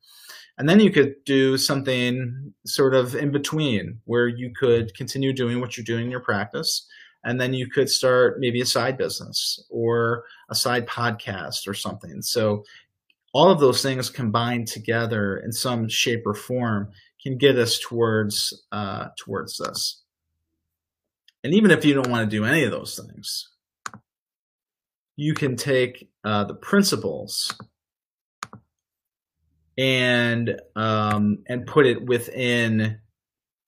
And 0.58 0.68
then 0.68 0.80
you 0.80 0.92
could 0.92 1.16
do 1.26 1.58
something 1.58 2.54
sort 2.66 2.94
of 2.94 3.16
in 3.16 3.32
between 3.32 4.00
where 4.06 4.28
you 4.28 4.52
could 4.54 4.94
continue 4.96 5.34
doing 5.34 5.60
what 5.60 5.78
you're 5.78 5.86
doing 5.86 6.06
in 6.06 6.12
your 6.12 6.20
practice. 6.20 6.88
And 7.24 7.40
then 7.40 7.54
you 7.54 7.68
could 7.70 7.90
start 7.90 8.40
maybe 8.40 8.62
a 8.62 8.66
side 8.66 8.98
business 8.98 9.64
or 9.70 10.26
a 10.50 10.56
side 10.56 10.88
podcast 10.88 11.68
or 11.68 11.74
something. 11.74 12.22
So 12.22 12.64
all 13.34 13.50
of 13.50 13.60
those 13.60 13.82
things 13.82 14.10
combined 14.10 14.68
together 14.68 15.38
in 15.38 15.52
some 15.52 15.88
shape 15.88 16.24
or 16.26 16.34
form 16.34 16.92
can 17.24 17.38
get 17.38 17.58
us 17.58 17.80
towards 17.80 18.66
uh, 18.72 19.08
towards 19.18 19.58
this. 19.58 20.02
And 21.44 21.54
even 21.54 21.72
if 21.72 21.86
you 21.86 21.94
don't 21.94 22.10
want 22.10 22.30
to 22.30 22.38
do 22.38 22.46
any 22.46 22.64
of 22.64 22.72
those 22.72 23.00
things, 23.00 23.50
you 25.16 25.34
can 25.34 25.56
take 25.56 26.10
uh, 26.24 26.44
the 26.46 26.54
principles 26.54 27.54
and 29.78 30.60
um, 30.76 31.40
and 31.48 31.66
put 31.66 31.86
it 31.86 32.06
within 32.06 33.00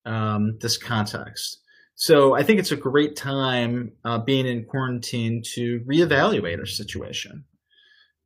um, 0.06 0.58
this 0.60 0.78
context. 0.78 1.60
So 1.96 2.36
I 2.36 2.44
think 2.44 2.60
it's 2.60 2.72
a 2.72 2.78
great 2.78 3.16
time 3.16 3.94
uh, 4.04 4.18
being 4.20 4.48
in 4.48 4.66
quarantine 4.66 5.42
to 5.54 5.82
reevaluate 5.88 6.60
our 6.60 6.66
situation. 6.66 7.46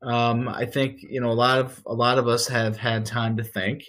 Um, 0.02 0.48
I 0.48 0.64
think 0.64 1.00
you 1.02 1.20
know 1.20 1.30
a 1.30 1.32
lot 1.32 1.58
of 1.58 1.82
a 1.86 1.94
lot 1.94 2.18
of 2.18 2.28
us 2.28 2.48
have 2.48 2.76
had 2.76 3.06
time 3.06 3.36
to 3.38 3.44
think. 3.44 3.84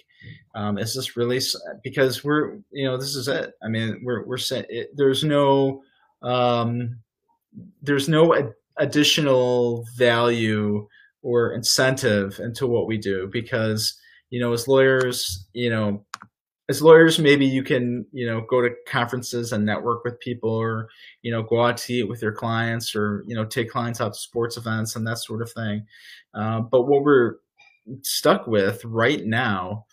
Um, 0.54 0.78
is 0.78 0.94
this 0.94 1.16
really 1.16 1.40
because 1.82 2.24
we're 2.24 2.58
you 2.70 2.84
know 2.84 2.96
this 2.96 3.14
is 3.14 3.28
it? 3.28 3.52
I 3.62 3.68
mean 3.68 4.00
we're 4.04 4.24
we're 4.26 4.38
set. 4.38 4.66
It, 4.68 4.90
there's 4.96 5.24
no 5.24 5.82
um, 6.22 6.98
there's 7.82 8.08
no 8.08 8.34
ad- 8.34 8.54
additional 8.78 9.86
value 9.96 10.86
or 11.22 11.52
incentive 11.52 12.40
into 12.40 12.66
what 12.66 12.86
we 12.86 12.98
do 12.98 13.28
because 13.32 13.98
you 14.30 14.40
know 14.40 14.52
as 14.52 14.68
lawyers 14.68 15.46
you 15.52 15.70
know 15.70 16.04
as 16.70 16.80
lawyers, 16.80 17.18
maybe 17.18 17.44
you 17.44 17.64
can, 17.64 18.06
you 18.12 18.24
know, 18.24 18.42
go 18.48 18.62
to 18.62 18.70
conferences 18.86 19.52
and 19.52 19.66
network 19.66 20.04
with 20.04 20.20
people 20.20 20.50
or, 20.50 20.88
you 21.20 21.32
know, 21.32 21.42
go 21.42 21.64
out 21.64 21.76
to 21.76 21.92
eat 21.92 22.08
with 22.08 22.22
your 22.22 22.30
clients 22.30 22.94
or, 22.94 23.24
you 23.26 23.34
know, 23.34 23.44
take 23.44 23.68
clients 23.68 24.00
out 24.00 24.14
to 24.14 24.18
sports 24.20 24.56
events 24.56 24.94
and 24.94 25.04
that 25.04 25.18
sort 25.18 25.42
of 25.42 25.50
thing. 25.50 25.84
Uh, 26.32 26.60
but 26.60 26.82
what 26.82 27.02
we're 27.02 27.38
stuck 28.02 28.46
with 28.46 28.84
right 28.84 29.26
now 29.26 29.84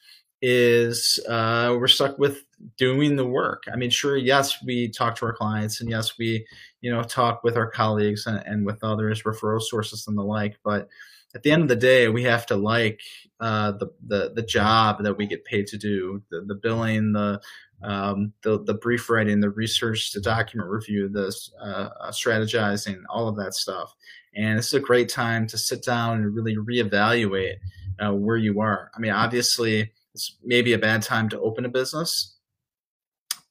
is 0.41 1.19
uh, 1.27 1.75
we're 1.79 1.87
stuck 1.87 2.17
with 2.19 2.43
doing 2.77 3.15
the 3.15 3.25
work. 3.25 3.63
I 3.71 3.75
mean, 3.75 3.89
sure, 3.89 4.17
yes, 4.17 4.63
we 4.63 4.89
talk 4.89 5.15
to 5.17 5.25
our 5.25 5.33
clients 5.33 5.81
and 5.81 5.89
yes, 5.89 6.17
we, 6.17 6.45
you 6.81 6.91
know, 6.91 7.03
talk 7.03 7.43
with 7.43 7.55
our 7.55 7.69
colleagues 7.69 8.25
and, 8.25 8.41
and 8.45 8.65
with 8.65 8.83
others, 8.83 9.23
referral 9.23 9.61
sources 9.61 10.07
and 10.07 10.17
the 10.17 10.23
like, 10.23 10.57
but 10.63 10.87
at 11.35 11.43
the 11.43 11.51
end 11.51 11.61
of 11.61 11.67
the 11.67 11.75
day, 11.75 12.07
we 12.07 12.23
have 12.23 12.45
to 12.47 12.55
like 12.55 13.01
uh, 13.39 13.71
the, 13.73 13.87
the 14.07 14.31
the 14.33 14.41
job 14.41 15.03
that 15.03 15.17
we 15.17 15.27
get 15.27 15.45
paid 15.45 15.67
to 15.67 15.77
do, 15.77 16.23
the, 16.31 16.41
the 16.47 16.55
billing, 16.55 17.13
the, 17.13 17.39
um, 17.83 18.33
the 18.43 18.63
the 18.63 18.73
brief 18.73 19.09
writing, 19.09 19.39
the 19.39 19.49
research, 19.49 20.11
the 20.11 20.21
document 20.21 20.69
review, 20.69 21.09
the 21.09 21.35
uh, 21.61 21.89
uh, 22.01 22.11
strategizing, 22.11 23.01
all 23.09 23.27
of 23.27 23.35
that 23.37 23.53
stuff. 23.53 23.93
And 24.35 24.57
this 24.57 24.67
is 24.67 24.73
a 24.73 24.79
great 24.79 25.09
time 25.09 25.47
to 25.47 25.57
sit 25.57 25.83
down 25.83 26.17
and 26.17 26.33
really 26.33 26.55
reevaluate 26.55 27.57
uh, 27.99 28.13
where 28.13 28.37
you 28.37 28.59
are. 28.61 28.89
I 28.95 28.99
mean, 28.99 29.11
obviously, 29.11 29.91
it's 30.17 30.35
maybe 30.43 30.73
a 30.73 30.79
bad 30.79 31.03
time 31.03 31.29
to 31.29 31.39
open 31.39 31.63
a 31.63 31.69
business, 31.69 32.37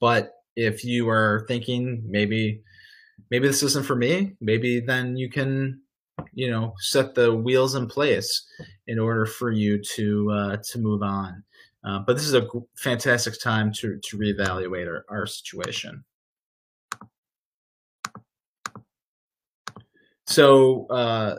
but 0.00 0.32
if 0.56 0.84
you 0.84 1.08
are 1.08 1.44
thinking 1.46 2.02
maybe 2.08 2.60
maybe 3.30 3.46
this 3.46 3.62
isn't 3.62 3.86
for 3.86 3.94
me, 3.94 4.32
maybe 4.40 4.80
then 4.80 5.16
you 5.16 5.30
can 5.30 5.80
you 6.32 6.50
know 6.50 6.74
set 6.78 7.14
the 7.14 7.32
wheels 7.32 7.76
in 7.76 7.86
place 7.86 8.44
in 8.88 8.98
order 8.98 9.26
for 9.26 9.52
you 9.52 9.80
to 9.94 10.30
uh, 10.32 10.56
to 10.56 10.80
move 10.80 11.02
on. 11.02 11.44
Uh, 11.84 12.00
but 12.00 12.14
this 12.14 12.26
is 12.26 12.34
a 12.34 12.48
fantastic 12.76 13.40
time 13.40 13.72
to 13.74 14.00
to 14.02 14.18
reevaluate 14.18 14.88
our, 14.88 15.04
our 15.08 15.24
situation. 15.24 16.04
So 20.26 20.88
uh, 20.88 21.36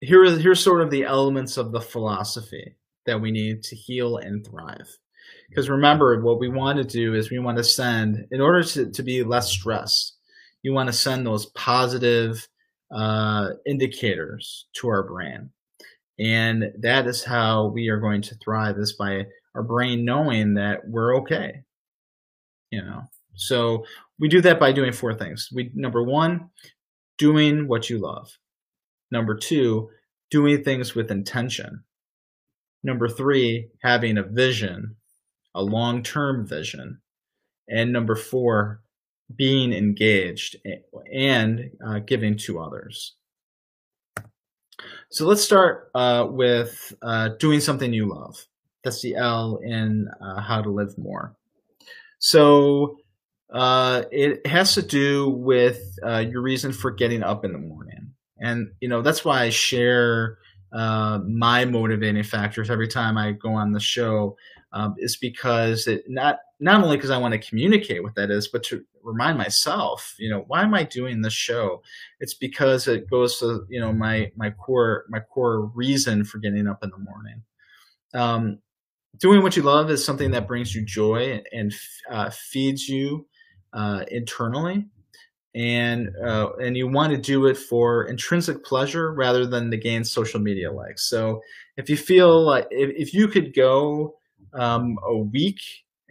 here 0.00 0.24
are 0.24 0.38
here's 0.38 0.64
sort 0.64 0.80
of 0.80 0.90
the 0.90 1.04
elements 1.04 1.58
of 1.58 1.70
the 1.70 1.82
philosophy 1.82 2.78
that 3.06 3.20
we 3.20 3.30
need 3.30 3.62
to 3.64 3.76
heal 3.76 4.18
and 4.18 4.46
thrive. 4.46 4.88
Because 5.48 5.68
remember, 5.68 6.20
what 6.20 6.40
we 6.40 6.48
want 6.48 6.78
to 6.78 6.84
do 6.84 7.14
is 7.14 7.30
we 7.30 7.38
want 7.38 7.58
to 7.58 7.64
send, 7.64 8.26
in 8.30 8.40
order 8.40 8.62
to, 8.62 8.90
to 8.90 9.02
be 9.02 9.22
less 9.22 9.50
stressed, 9.50 10.16
you 10.62 10.72
want 10.72 10.88
to 10.88 10.92
send 10.92 11.26
those 11.26 11.46
positive, 11.46 12.46
uh, 12.90 13.50
indicators 13.66 14.66
to 14.74 14.88
our 14.88 15.02
brain. 15.02 15.50
And 16.18 16.72
that 16.80 17.06
is 17.06 17.22
how 17.22 17.66
we 17.66 17.88
are 17.88 18.00
going 18.00 18.22
to 18.22 18.34
thrive 18.36 18.76
is 18.78 18.94
by 18.94 19.26
our 19.54 19.62
brain 19.62 20.04
knowing 20.04 20.54
that 20.54 20.80
we're 20.86 21.16
okay. 21.18 21.62
You 22.70 22.82
know, 22.82 23.02
so 23.34 23.84
we 24.18 24.28
do 24.28 24.40
that 24.42 24.60
by 24.60 24.72
doing 24.72 24.92
four 24.92 25.14
things. 25.14 25.48
We, 25.52 25.70
number 25.74 26.02
one, 26.02 26.50
doing 27.18 27.68
what 27.68 27.88
you 27.88 27.98
love. 27.98 28.36
Number 29.10 29.36
two, 29.36 29.90
doing 30.30 30.62
things 30.62 30.94
with 30.94 31.10
intention. 31.10 31.82
Number 32.82 33.08
three, 33.08 33.68
having 33.82 34.18
a 34.18 34.22
vision, 34.22 34.96
a 35.54 35.62
long 35.62 36.02
term 36.02 36.46
vision. 36.46 37.00
And 37.68 37.92
number 37.92 38.16
four, 38.16 38.80
being 39.34 39.72
engaged 39.72 40.56
and 41.12 41.70
uh, 41.84 41.98
giving 42.00 42.36
to 42.38 42.60
others. 42.60 43.14
So 45.10 45.26
let's 45.26 45.42
start 45.42 45.90
uh, 45.94 46.26
with 46.30 46.94
uh, 47.02 47.30
doing 47.38 47.60
something 47.60 47.92
you 47.92 48.06
love. 48.06 48.46
That's 48.84 49.02
the 49.02 49.16
L 49.16 49.58
in 49.62 50.08
uh, 50.20 50.40
how 50.40 50.62
to 50.62 50.70
live 50.70 50.96
more. 50.96 51.34
So 52.20 52.98
uh, 53.52 54.04
it 54.10 54.46
has 54.46 54.74
to 54.74 54.82
do 54.82 55.30
with 55.30 55.80
uh, 56.04 56.18
your 56.18 56.42
reason 56.42 56.72
for 56.72 56.90
getting 56.90 57.22
up 57.22 57.44
in 57.44 57.52
the 57.52 57.58
morning, 57.58 58.12
and 58.38 58.72
you 58.80 58.88
know 58.88 59.02
that's 59.02 59.24
why 59.24 59.42
I 59.42 59.50
share 59.50 60.38
my 60.72 61.64
motivating 61.64 62.22
factors 62.22 62.70
every 62.70 62.88
time 62.88 63.16
I 63.16 63.32
go 63.32 63.52
on 63.54 63.72
the 63.72 63.80
show. 63.80 64.36
Um, 64.70 64.94
is 64.98 65.16
because 65.16 65.86
it 65.86 66.04
not 66.08 66.40
not 66.60 66.82
only 66.82 66.98
because 66.98 67.10
I 67.10 67.16
want 67.16 67.32
to 67.32 67.38
communicate 67.38 68.02
what 68.02 68.14
that 68.16 68.30
is, 68.30 68.48
but 68.48 68.62
to 68.64 68.84
remind 69.02 69.38
myself, 69.38 70.14
you 70.18 70.28
know, 70.28 70.44
why 70.46 70.62
am 70.62 70.74
I 70.74 70.82
doing 70.82 71.22
this 71.22 71.32
show? 71.32 71.82
It's 72.20 72.34
because 72.34 72.86
it 72.88 73.08
goes 73.08 73.38
to, 73.38 73.64
you 73.68 73.80
know, 73.80 73.92
my 73.92 74.30
my 74.36 74.50
core 74.50 75.06
my 75.08 75.20
core 75.20 75.66
reason 75.74 76.24
for 76.24 76.38
getting 76.38 76.66
up 76.68 76.82
in 76.82 76.90
the 76.90 76.98
morning. 76.98 77.42
Um, 78.14 78.58
doing 79.18 79.42
what 79.42 79.56
you 79.56 79.62
love 79.62 79.90
is 79.90 80.04
something 80.04 80.30
that 80.32 80.46
brings 80.46 80.74
you 80.74 80.84
joy 80.84 81.42
and 81.52 81.74
uh, 82.10 82.30
feeds 82.30 82.88
you 82.88 83.26
uh, 83.72 84.04
internally, 84.10 84.86
and 85.54 86.14
uh, 86.24 86.50
and 86.62 86.76
you 86.76 86.88
want 86.88 87.12
to 87.12 87.18
do 87.18 87.46
it 87.46 87.56
for 87.56 88.04
intrinsic 88.04 88.64
pleasure 88.64 89.12
rather 89.12 89.46
than 89.46 89.70
to 89.70 89.76
gain 89.76 90.04
social 90.04 90.40
media 90.40 90.70
likes. 90.70 91.08
So 91.08 91.40
if 91.76 91.88
you 91.88 91.96
feel 91.96 92.44
like 92.44 92.66
if, 92.70 92.90
if 93.08 93.14
you 93.14 93.28
could 93.28 93.54
go 93.54 94.16
um, 94.54 94.98
a 95.04 95.16
week 95.16 95.60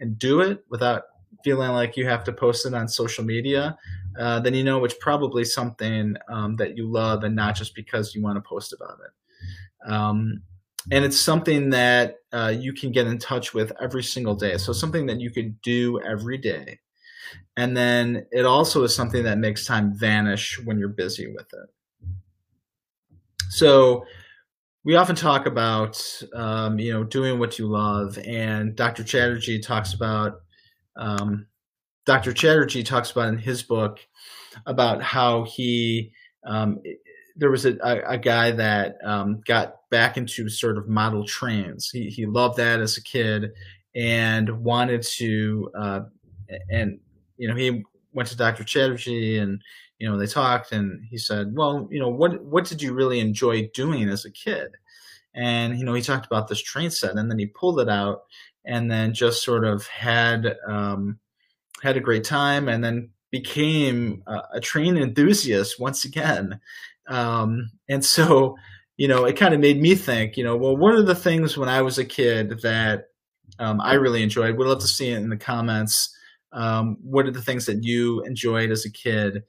and 0.00 0.18
do 0.18 0.40
it 0.40 0.64
without 0.70 1.04
feeling 1.44 1.70
like 1.70 1.96
you 1.96 2.06
have 2.06 2.24
to 2.24 2.32
post 2.32 2.66
it 2.66 2.74
on 2.74 2.88
social 2.88 3.24
media, 3.24 3.76
uh, 4.18 4.40
then 4.40 4.54
you 4.54 4.64
know 4.64 4.84
it's 4.84 4.96
probably 5.00 5.44
something 5.44 6.16
um, 6.28 6.56
that 6.56 6.76
you 6.76 6.90
love 6.90 7.24
and 7.24 7.36
not 7.36 7.54
just 7.54 7.74
because 7.74 8.14
you 8.14 8.22
want 8.22 8.36
to 8.36 8.48
post 8.48 8.72
about 8.72 8.98
it. 9.04 9.90
Um, 9.90 10.42
and 10.90 11.04
it's 11.04 11.20
something 11.20 11.70
that 11.70 12.16
uh, 12.32 12.52
you 12.56 12.72
can 12.72 12.92
get 12.92 13.06
in 13.06 13.18
touch 13.18 13.54
with 13.54 13.72
every 13.80 14.02
single 14.02 14.34
day. 14.34 14.56
So 14.56 14.72
something 14.72 15.06
that 15.06 15.20
you 15.20 15.30
could 15.30 15.60
do 15.60 16.00
every 16.00 16.38
day. 16.38 16.80
And 17.56 17.76
then 17.76 18.26
it 18.30 18.44
also 18.44 18.84
is 18.84 18.94
something 18.94 19.24
that 19.24 19.38
makes 19.38 19.66
time 19.66 19.92
vanish 19.94 20.58
when 20.64 20.78
you're 20.78 20.88
busy 20.88 21.26
with 21.26 21.46
it. 21.52 21.68
So 23.50 24.04
we 24.84 24.94
often 24.96 25.16
talk 25.16 25.46
about 25.46 26.22
um, 26.34 26.78
you 26.78 26.92
know 26.92 27.04
doing 27.04 27.38
what 27.38 27.58
you 27.58 27.66
love, 27.66 28.18
and 28.24 28.76
Dr. 28.76 29.04
Chatterjee 29.04 29.60
talks 29.60 29.92
about 29.92 30.40
um, 30.96 31.46
Dr. 32.06 32.32
Chatterjee 32.32 32.82
talks 32.82 33.10
about 33.10 33.28
in 33.28 33.38
his 33.38 33.62
book 33.62 33.98
about 34.66 35.02
how 35.02 35.44
he 35.44 36.12
um, 36.46 36.80
there 37.36 37.50
was 37.50 37.66
a, 37.66 37.76
a, 38.06 38.18
guy 38.18 38.50
that 38.50 38.96
um, 39.04 39.42
got 39.46 39.76
back 39.90 40.16
into 40.16 40.48
sort 40.48 40.78
of 40.78 40.88
model 40.88 41.24
trains. 41.26 41.90
He 41.90 42.08
he 42.08 42.26
loved 42.26 42.56
that 42.56 42.80
as 42.80 42.96
a 42.96 43.02
kid 43.02 43.50
and 43.94 44.64
wanted 44.64 45.02
to 45.02 45.70
uh, 45.78 46.00
and 46.70 47.00
you 47.38 47.48
know 47.48 47.54
he 47.54 47.84
went 48.12 48.28
to 48.28 48.36
Dr. 48.36 48.64
Chatterjee 48.64 49.38
and 49.38 49.62
you 49.98 50.08
know 50.08 50.18
they 50.18 50.26
talked 50.26 50.72
and 50.72 51.04
he 51.08 51.16
said 51.16 51.54
well 51.54 51.88
you 51.90 52.00
know 52.00 52.08
what 52.08 52.44
what 52.44 52.64
did 52.64 52.82
you 52.82 52.92
really 52.92 53.20
enjoy 53.20 53.70
doing 53.74 54.08
as 54.08 54.24
a 54.24 54.30
kid? 54.30 54.72
And 55.34 55.78
you 55.78 55.84
know 55.84 55.94
he 55.94 56.02
talked 56.02 56.26
about 56.26 56.48
this 56.48 56.60
train 56.60 56.90
set 56.90 57.16
and 57.16 57.30
then 57.30 57.38
he 57.38 57.46
pulled 57.46 57.80
it 57.80 57.88
out 57.88 58.24
and 58.64 58.90
then 58.90 59.14
just 59.14 59.42
sort 59.42 59.64
of 59.64 59.86
had 59.86 60.56
um, 60.66 61.18
had 61.82 61.96
a 61.96 62.00
great 62.00 62.24
time 62.24 62.68
and 62.68 62.82
then 62.84 63.10
became 63.30 64.22
a, 64.26 64.42
a 64.54 64.60
train 64.60 64.96
enthusiast 64.96 65.78
once 65.78 66.04
again. 66.04 66.60
Um, 67.06 67.70
and 67.88 68.04
so 68.04 68.56
you 68.96 69.08
know 69.08 69.24
it 69.24 69.36
kind 69.36 69.54
of 69.54 69.60
made 69.60 69.80
me 69.80 69.94
think 69.94 70.36
you 70.36 70.44
know 70.44 70.56
well 70.56 70.76
what 70.76 70.94
are 70.94 71.02
the 71.02 71.14
things 71.14 71.56
when 71.56 71.68
i 71.68 71.80
was 71.80 71.98
a 71.98 72.04
kid 72.04 72.60
that 72.62 73.06
um, 73.60 73.80
i 73.80 73.94
really 73.94 74.22
enjoyed? 74.22 74.56
We'd 74.56 74.66
love 74.66 74.80
to 74.80 74.88
see 74.88 75.10
it 75.10 75.18
in 75.18 75.30
the 75.30 75.36
comments 75.36 76.14
um, 76.52 76.96
what 77.02 77.26
are 77.26 77.30
the 77.30 77.42
things 77.42 77.66
that 77.66 77.82
you 77.82 78.22
enjoyed 78.24 78.70
as 78.70 78.84
a 78.84 78.90
kid 78.90 79.42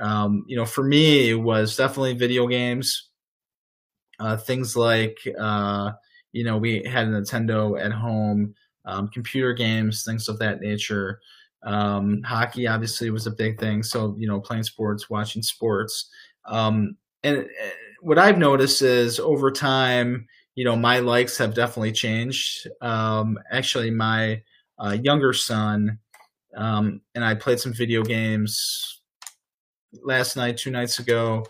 um, 0.00 0.44
you 0.46 0.56
know, 0.56 0.66
for 0.66 0.84
me, 0.84 1.30
it 1.30 1.34
was 1.34 1.76
definitely 1.76 2.14
video 2.14 2.46
games. 2.46 3.08
Uh, 4.18 4.36
things 4.36 4.76
like, 4.76 5.18
uh, 5.38 5.92
you 6.32 6.44
know, 6.44 6.56
we 6.56 6.82
had 6.84 7.08
a 7.08 7.10
Nintendo 7.10 7.80
at 7.82 7.92
home, 7.92 8.54
um, 8.84 9.08
computer 9.08 9.52
games, 9.52 10.04
things 10.04 10.28
of 10.28 10.38
that 10.38 10.60
nature. 10.60 11.20
Um, 11.62 12.22
hockey 12.22 12.66
obviously 12.66 13.10
was 13.10 13.26
a 13.26 13.30
big 13.30 13.58
thing. 13.58 13.82
So, 13.82 14.14
you 14.18 14.28
know, 14.28 14.40
playing 14.40 14.62
sports, 14.62 15.10
watching 15.10 15.42
sports. 15.42 16.08
Um, 16.46 16.96
and 17.22 17.38
uh, 17.38 17.68
what 18.00 18.18
I've 18.18 18.38
noticed 18.38 18.82
is 18.82 19.18
over 19.18 19.50
time, 19.50 20.26
you 20.54 20.64
know, 20.64 20.76
my 20.76 21.00
likes 21.00 21.36
have 21.38 21.54
definitely 21.54 21.92
changed. 21.92 22.68
Um, 22.80 23.38
actually, 23.50 23.90
my 23.90 24.42
uh, 24.78 24.96
younger 25.02 25.32
son 25.32 25.98
um, 26.56 27.00
and 27.14 27.24
I 27.24 27.34
played 27.34 27.60
some 27.60 27.72
video 27.72 28.02
games 28.02 29.00
last 30.02 30.36
night, 30.36 30.56
two 30.56 30.70
nights 30.70 30.98
ago, 30.98 31.44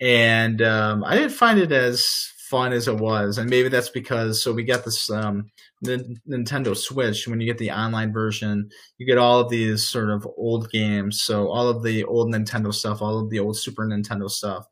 and 0.00 0.62
um, 0.62 1.04
I 1.04 1.16
didn't 1.16 1.32
find 1.32 1.58
it 1.58 1.72
as 1.72 2.04
fun 2.48 2.72
as 2.72 2.88
it 2.88 2.96
was. 2.96 3.38
And 3.38 3.48
maybe 3.48 3.68
that's 3.68 3.88
because 3.88 4.42
so 4.42 4.52
we 4.52 4.64
got 4.64 4.84
this 4.84 5.10
um, 5.10 5.50
the 5.82 6.16
Nintendo 6.28 6.76
Switch. 6.76 7.26
When 7.26 7.40
you 7.40 7.46
get 7.46 7.58
the 7.58 7.70
online 7.70 8.12
version, 8.12 8.68
you 8.98 9.06
get 9.06 9.18
all 9.18 9.40
of 9.40 9.48
these 9.48 9.88
sort 9.88 10.10
of 10.10 10.26
old 10.36 10.70
games. 10.70 11.22
So 11.22 11.48
all 11.48 11.68
of 11.68 11.82
the 11.82 12.04
old 12.04 12.32
Nintendo 12.32 12.72
stuff, 12.72 13.02
all 13.02 13.18
of 13.18 13.30
the 13.30 13.38
old 13.38 13.56
Super 13.56 13.84
Nintendo 13.86 14.30
stuff. 14.30 14.66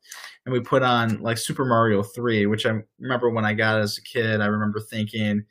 And 0.45 0.53
we 0.53 0.59
put 0.59 0.83
on 0.83 1.21
like 1.21 1.37
Super 1.37 1.65
Mario 1.65 2.03
3, 2.03 2.47
which 2.47 2.65
I 2.65 2.79
remember 2.99 3.29
when 3.29 3.45
I 3.45 3.53
got 3.53 3.79
as 3.79 3.97
a 3.97 4.01
kid, 4.01 4.41
I 4.41 4.47
remember 4.47 4.79
thinking 4.79 5.43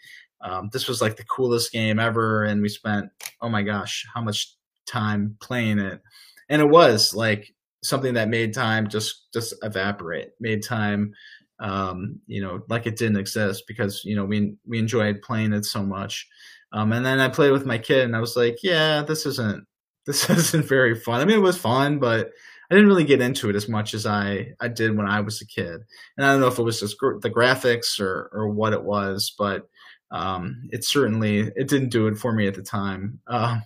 um, 0.43 0.71
this 0.73 0.89
was 0.89 1.01
like 1.01 1.17
the 1.17 1.25
coolest 1.25 1.73
game 1.73 1.99
ever. 1.99 2.45
And 2.45 2.63
we 2.63 2.69
spent, 2.69 3.11
oh 3.41 3.49
my 3.49 3.63
gosh, 3.63 4.07
how 4.15 4.23
much 4.23 4.55
time 4.87 5.37
playing 5.41 5.79
it. 5.79 6.01
And 6.49 6.61
it 6.61 6.69
was 6.69 7.15
like 7.15 7.55
something 7.83 8.15
that 8.15 8.29
made 8.29 8.55
time 8.55 8.89
just 8.89 9.33
just 9.33 9.55
evaporate, 9.63 10.31
made 10.41 10.63
time 10.63 11.15
um, 11.63 12.21
you 12.27 12.43
know, 12.43 12.63
like 12.69 12.87
it 12.87 12.97
didn't 12.97 13.19
exist 13.19 13.65
because 13.69 14.05
you 14.05 14.17
know 14.17 14.25
we 14.25 14.55
we 14.67 14.79
enjoyed 14.79 15.23
playing 15.23 15.53
it 15.53 15.65
so 15.65 15.83
much. 15.83 16.29
Um, 16.73 16.93
and 16.93 17.07
then 17.07 17.21
I 17.21 17.29
played 17.29 17.53
with 17.53 17.65
my 17.65 17.79
kid, 17.79 18.05
and 18.05 18.17
I 18.17 18.21
was 18.21 18.37
like, 18.37 18.59
yeah, 18.63 19.03
this 19.03 19.25
isn't 19.27 19.65
this 20.07 20.29
isn't 20.29 20.67
very 20.67 20.97
fun. 20.97 21.21
I 21.21 21.25
mean, 21.25 21.39
it 21.39 21.43
was 21.43 21.57
fun, 21.57 22.01
but 22.01 22.31
I 22.71 22.75
didn't 22.75 22.89
really 22.89 23.05
get 23.05 23.21
into 23.21 23.49
it 23.49 23.57
as 23.57 23.69
much 23.69 23.95
as 23.95 24.07
I 24.07 24.55
I 24.61 24.69
did 24.69 24.97
when 24.97 25.09
I 25.09 25.21
was 25.21 25.41
a 25.41 25.47
kid. 25.47 25.83
And 26.17 26.27
I 26.27 26.33
don't 26.33 26.41
know 26.41 26.49
if 26.49 26.59
it 26.59 26.65
was 26.65 26.81
just 26.81 26.99
gr- 26.99 27.21
the 27.21 27.31
graphics 27.31 28.01
or 28.01 28.29
or 28.33 28.49
what 28.49 28.73
it 28.73 28.83
was, 28.83 29.33
but 29.39 29.69
um, 30.13 30.69
it 30.71 30.85
certainly 30.85 31.51
it 31.57 31.69
didn't 31.69 31.89
do 31.89 32.07
it 32.07 32.17
for 32.17 32.33
me 32.33 32.47
at 32.47 32.55
the 32.55 32.63
time. 32.63 33.19
Uh, 33.27 33.59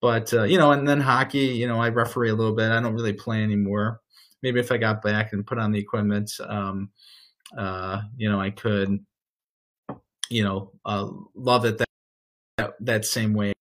but 0.00 0.32
uh, 0.34 0.42
you 0.42 0.58
know, 0.58 0.72
and 0.72 0.86
then 0.86 1.00
hockey, 1.00 1.38
you 1.38 1.66
know, 1.66 1.80
I 1.80 1.88
referee 1.88 2.30
a 2.30 2.34
little 2.34 2.54
bit. 2.54 2.70
I 2.70 2.80
don't 2.80 2.94
really 2.94 3.12
play 3.12 3.42
anymore. 3.42 4.00
Maybe 4.42 4.60
if 4.60 4.70
I 4.70 4.76
got 4.76 5.02
back 5.02 5.32
and 5.32 5.46
put 5.46 5.58
on 5.58 5.72
the 5.72 5.78
equipment, 5.78 6.30
um, 6.46 6.90
uh, 7.56 8.02
you 8.16 8.30
know, 8.30 8.40
I 8.40 8.50
could, 8.50 9.04
you 10.30 10.44
know, 10.44 10.72
uh, 10.84 11.08
love 11.34 11.64
it 11.64 11.78
that, 11.78 11.88
that, 12.58 12.74
that 12.80 13.04
same 13.04 13.34
way. 13.34 13.52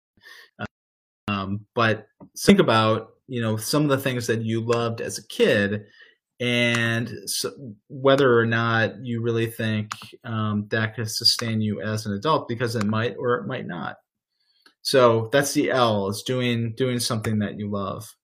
Um, 1.28 1.66
but 1.74 2.08
think 2.38 2.58
about 2.58 3.14
you 3.28 3.40
know 3.40 3.56
some 3.56 3.82
of 3.82 3.88
the 3.88 3.98
things 3.98 4.26
that 4.26 4.42
you 4.42 4.60
loved 4.60 5.00
as 5.00 5.18
a 5.18 5.26
kid 5.26 5.86
and 6.40 7.10
so 7.26 7.52
whether 7.88 8.38
or 8.38 8.44
not 8.44 9.04
you 9.04 9.22
really 9.22 9.46
think 9.46 9.90
um, 10.24 10.66
that 10.70 10.94
could 10.94 11.10
sustain 11.10 11.60
you 11.60 11.80
as 11.80 12.06
an 12.06 12.12
adult 12.12 12.46
because 12.46 12.76
it 12.76 12.84
might 12.84 13.16
or 13.18 13.36
it 13.36 13.46
might 13.46 13.66
not 13.66 13.96
so 14.86 15.28
that's 15.32 15.52
the 15.52 15.72
L 15.72 16.06
is 16.06 16.22
doing 16.22 16.72
doing 16.76 17.00
something 17.00 17.40
that 17.40 17.58
you 17.58 17.68
love. 17.68 18.14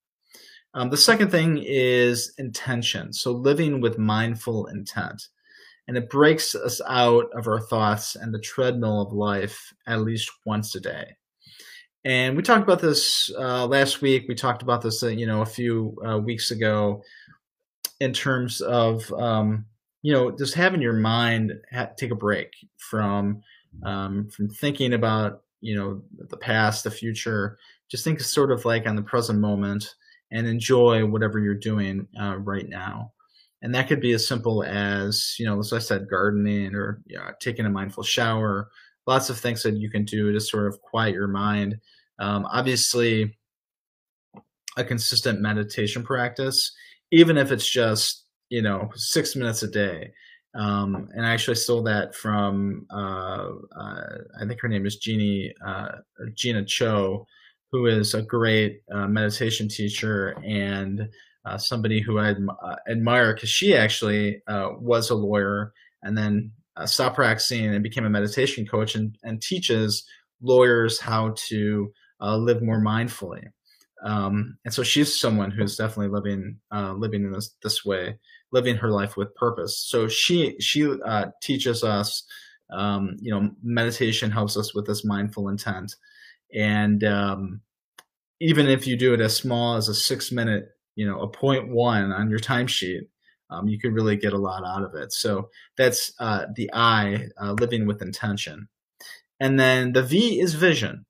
Um, 0.75 0.91
the 0.91 0.97
second 0.97 1.33
thing 1.33 1.59
is 1.61 2.35
intention. 2.39 3.13
So 3.13 3.33
living 3.33 3.81
with 3.81 3.99
mindful 3.99 4.69
intent. 4.69 5.27
And 5.89 5.97
it 5.97 6.09
breaks 6.09 6.55
us 6.55 6.81
out 6.87 7.27
of 7.35 7.49
our 7.49 7.59
thoughts 7.59 8.15
and 8.15 8.33
the 8.33 8.39
treadmill 8.39 9.03
of 9.03 9.13
life 9.13 9.75
at 9.89 10.03
least 10.03 10.31
once 10.47 10.77
a 10.77 10.81
day. 10.81 11.17
And 12.05 12.37
we 12.37 12.45
talked 12.45 12.63
about 12.63 12.81
this 12.81 13.29
uh, 13.37 13.67
last 13.67 14.01
week. 14.01 14.27
We 14.29 14.37
talked 14.37 14.63
about 14.63 14.83
this, 14.83 15.03
uh, 15.03 15.09
you 15.09 15.27
know, 15.27 15.43
a 15.43 15.47
few 15.47 15.97
uh, 16.09 16.19
weeks 16.19 16.53
ago, 16.53 17.03
in 18.03 18.13
terms 18.13 18.61
of, 18.61 19.13
um, 19.13 19.65
you 20.03 20.13
know, 20.13 20.37
just 20.37 20.55
having 20.55 20.83
your 20.83 20.93
mind 20.93 21.53
ha- 21.73 21.91
take 21.97 22.11
a 22.11 22.17
break 22.17 22.51
from 22.77 23.43
um, 23.85 24.29
from 24.29 24.49
thinking 24.49 24.93
about 24.93 25.43
you 25.61 25.77
know 25.77 26.03
the 26.29 26.37
past 26.37 26.83
the 26.83 26.91
future. 26.91 27.59
Just 27.89 28.03
think 28.03 28.21
sort 28.21 28.51
of 28.51 28.65
like 28.65 28.89
on 28.89 28.97
the 28.97 29.03
present 29.03 29.39
moment 29.39 29.95
and 30.33 30.49
enjoy 30.49 31.07
whatever 31.07 31.39
you're 31.39 31.55
doing 31.55 32.09
uh, 32.21 32.37
right 32.39 32.69
now. 32.69 33.13
And 33.63 33.73
that 33.75 33.87
could 33.87 34.01
be 34.01 34.13
as 34.13 34.27
simple 34.27 34.65
as 34.65 35.37
you 35.39 35.47
know 35.47 35.61
as 35.61 35.73
i 35.73 35.79
said 35.79 36.11
gardening 36.11 36.75
or 36.75 37.01
you 37.07 37.17
know, 37.17 37.31
taking 37.41 37.67
a 37.67 37.71
mindful 37.71 38.03
shower. 38.03 38.69
Lots 39.07 39.31
of 39.31 39.39
things 39.39 39.63
that 39.63 39.77
you 39.77 39.91
can 39.91 40.05
do 40.05 40.33
to 40.33 40.41
sort 40.41 40.67
of 40.67 40.81
quiet 40.83 41.15
your 41.15 41.29
mind. 41.29 41.77
Um, 42.19 42.47
obviously 42.47 43.37
a 44.77 44.85
consistent 44.85 45.41
meditation 45.41 46.03
practice, 46.03 46.73
even 47.13 47.37
if 47.37 47.53
it's 47.53 47.69
just 47.69 48.27
you 48.49 48.63
know 48.63 48.91
six 48.97 49.37
minutes 49.37 49.63
a 49.63 49.69
day. 49.69 50.13
Um, 50.55 51.09
and 51.15 51.25
I 51.25 51.33
actually 51.33 51.55
stole 51.55 51.83
that 51.85 52.15
from 52.15 52.87
uh, 52.93 53.49
uh, 53.75 54.05
I 54.39 54.47
think 54.47 54.61
her 54.61 54.69
name 54.69 54.85
is 54.85 54.97
Jeannie 54.97 55.55
uh, 55.65 55.93
Jeena 56.35 56.67
Cho, 56.67 57.27
who 57.71 57.87
is 57.87 58.13
a 58.13 58.23
great 58.23 58.83
uh, 58.93 59.07
meditation 59.07 59.69
teacher 59.69 60.37
and 60.45 61.09
uh, 61.47 61.57
somebody 61.57 62.01
who 62.01 62.19
I 62.19 62.33
uh, 62.33 62.77
admire 62.89 63.35
because 63.35 63.49
she 63.49 63.75
actually 63.75 64.43
was 64.47 65.09
a 65.09 65.15
lawyer 65.15 65.73
and 66.03 66.17
then 66.19 66.53
stopped 66.85 67.17
practicing 67.17 67.67
and 67.67 67.83
became 67.83 68.05
a 68.05 68.11
meditation 68.11 68.67
coach 68.67 68.95
and, 68.95 69.17
and 69.23 69.41
teaches 69.41 70.05
lawyers 70.43 71.01
how 71.01 71.35
to 71.49 71.91
live 72.21 72.63
more 72.63 72.81
mindfully. 72.81 73.45
Um, 74.05 74.59
and 74.65 74.75
so 74.75 74.83
she's 74.83 75.19
someone 75.19 75.51
who's 75.51 75.77
definitely 75.77 76.09
living 76.09 76.59
living 76.73 77.25
in 77.25 77.33
this 77.33 77.55
this 77.63 77.85
way 77.85 78.19
living 78.53 78.77
her 78.77 78.91
life 78.91 79.17
with 79.17 79.35
purpose. 79.35 79.79
So 79.79 80.07
she 80.07 80.57
she 80.61 80.87
uh, 81.05 81.27
teaches 81.43 81.83
us, 81.83 82.25
um, 82.71 83.17
you 83.21 83.33
know, 83.33 83.51
meditation 83.63 84.31
helps 84.31 84.57
us 84.57 84.75
with 84.75 84.87
this 84.87 85.05
mindful 85.05 85.49
intent, 85.49 85.97
and 86.55 87.03
um, 87.03 87.63
even 88.41 88.69
if 88.69 88.87
you 88.87 88.97
do 88.97 89.15
it 89.15 89.21
as 89.21 89.35
small 89.35 89.77
as 89.77 89.89
a 89.89 89.95
six 89.95 90.31
minute, 90.31 90.69
you 90.95 91.07
know, 91.07 91.21
a 91.21 91.29
point 91.29 91.69
one 91.69 92.13
on 92.13 92.31
your 92.31 92.39
timesheet, 92.39 93.09
um, 93.51 93.69
you 93.69 93.79
could 93.81 93.95
really 93.95 94.17
get 94.17 94.33
a 94.33 94.39
lot 94.39 94.65
out 94.65 94.85
of 94.85 94.95
it. 94.95 95.13
So 95.13 95.49
that's 95.77 96.13
uh, 96.21 96.47
the 96.55 96.71
I, 96.73 97.29
uh, 97.41 97.53
living 97.53 97.87
with 97.87 98.03
intention, 98.03 98.69
and 99.41 99.59
then 99.59 99.93
the 99.93 100.03
V 100.03 100.41
is 100.41 100.55
vision. 100.55 101.07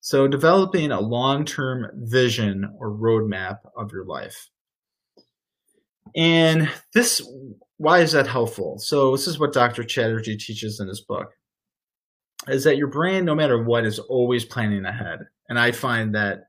So 0.00 0.28
developing 0.28 0.90
a 0.90 1.00
long 1.00 1.44
term 1.44 1.90
vision 1.94 2.70
or 2.78 2.90
roadmap 2.90 3.58
of 3.76 3.92
your 3.92 4.04
life. 4.04 4.48
And 6.16 6.70
this, 6.94 7.26
why 7.76 8.00
is 8.00 8.12
that 8.12 8.26
helpful? 8.26 8.78
So 8.78 9.12
this 9.12 9.26
is 9.26 9.38
what 9.38 9.52
Dr. 9.52 9.84
Chatterjee 9.84 10.38
teaches 10.38 10.80
in 10.80 10.88
his 10.88 11.00
book, 11.00 11.32
is 12.48 12.64
that 12.64 12.78
your 12.78 12.88
brain, 12.88 13.24
no 13.24 13.34
matter 13.34 13.62
what, 13.62 13.84
is 13.84 13.98
always 13.98 14.44
planning 14.44 14.84
ahead. 14.84 15.20
And 15.48 15.58
I 15.58 15.72
find 15.72 16.14
that 16.14 16.44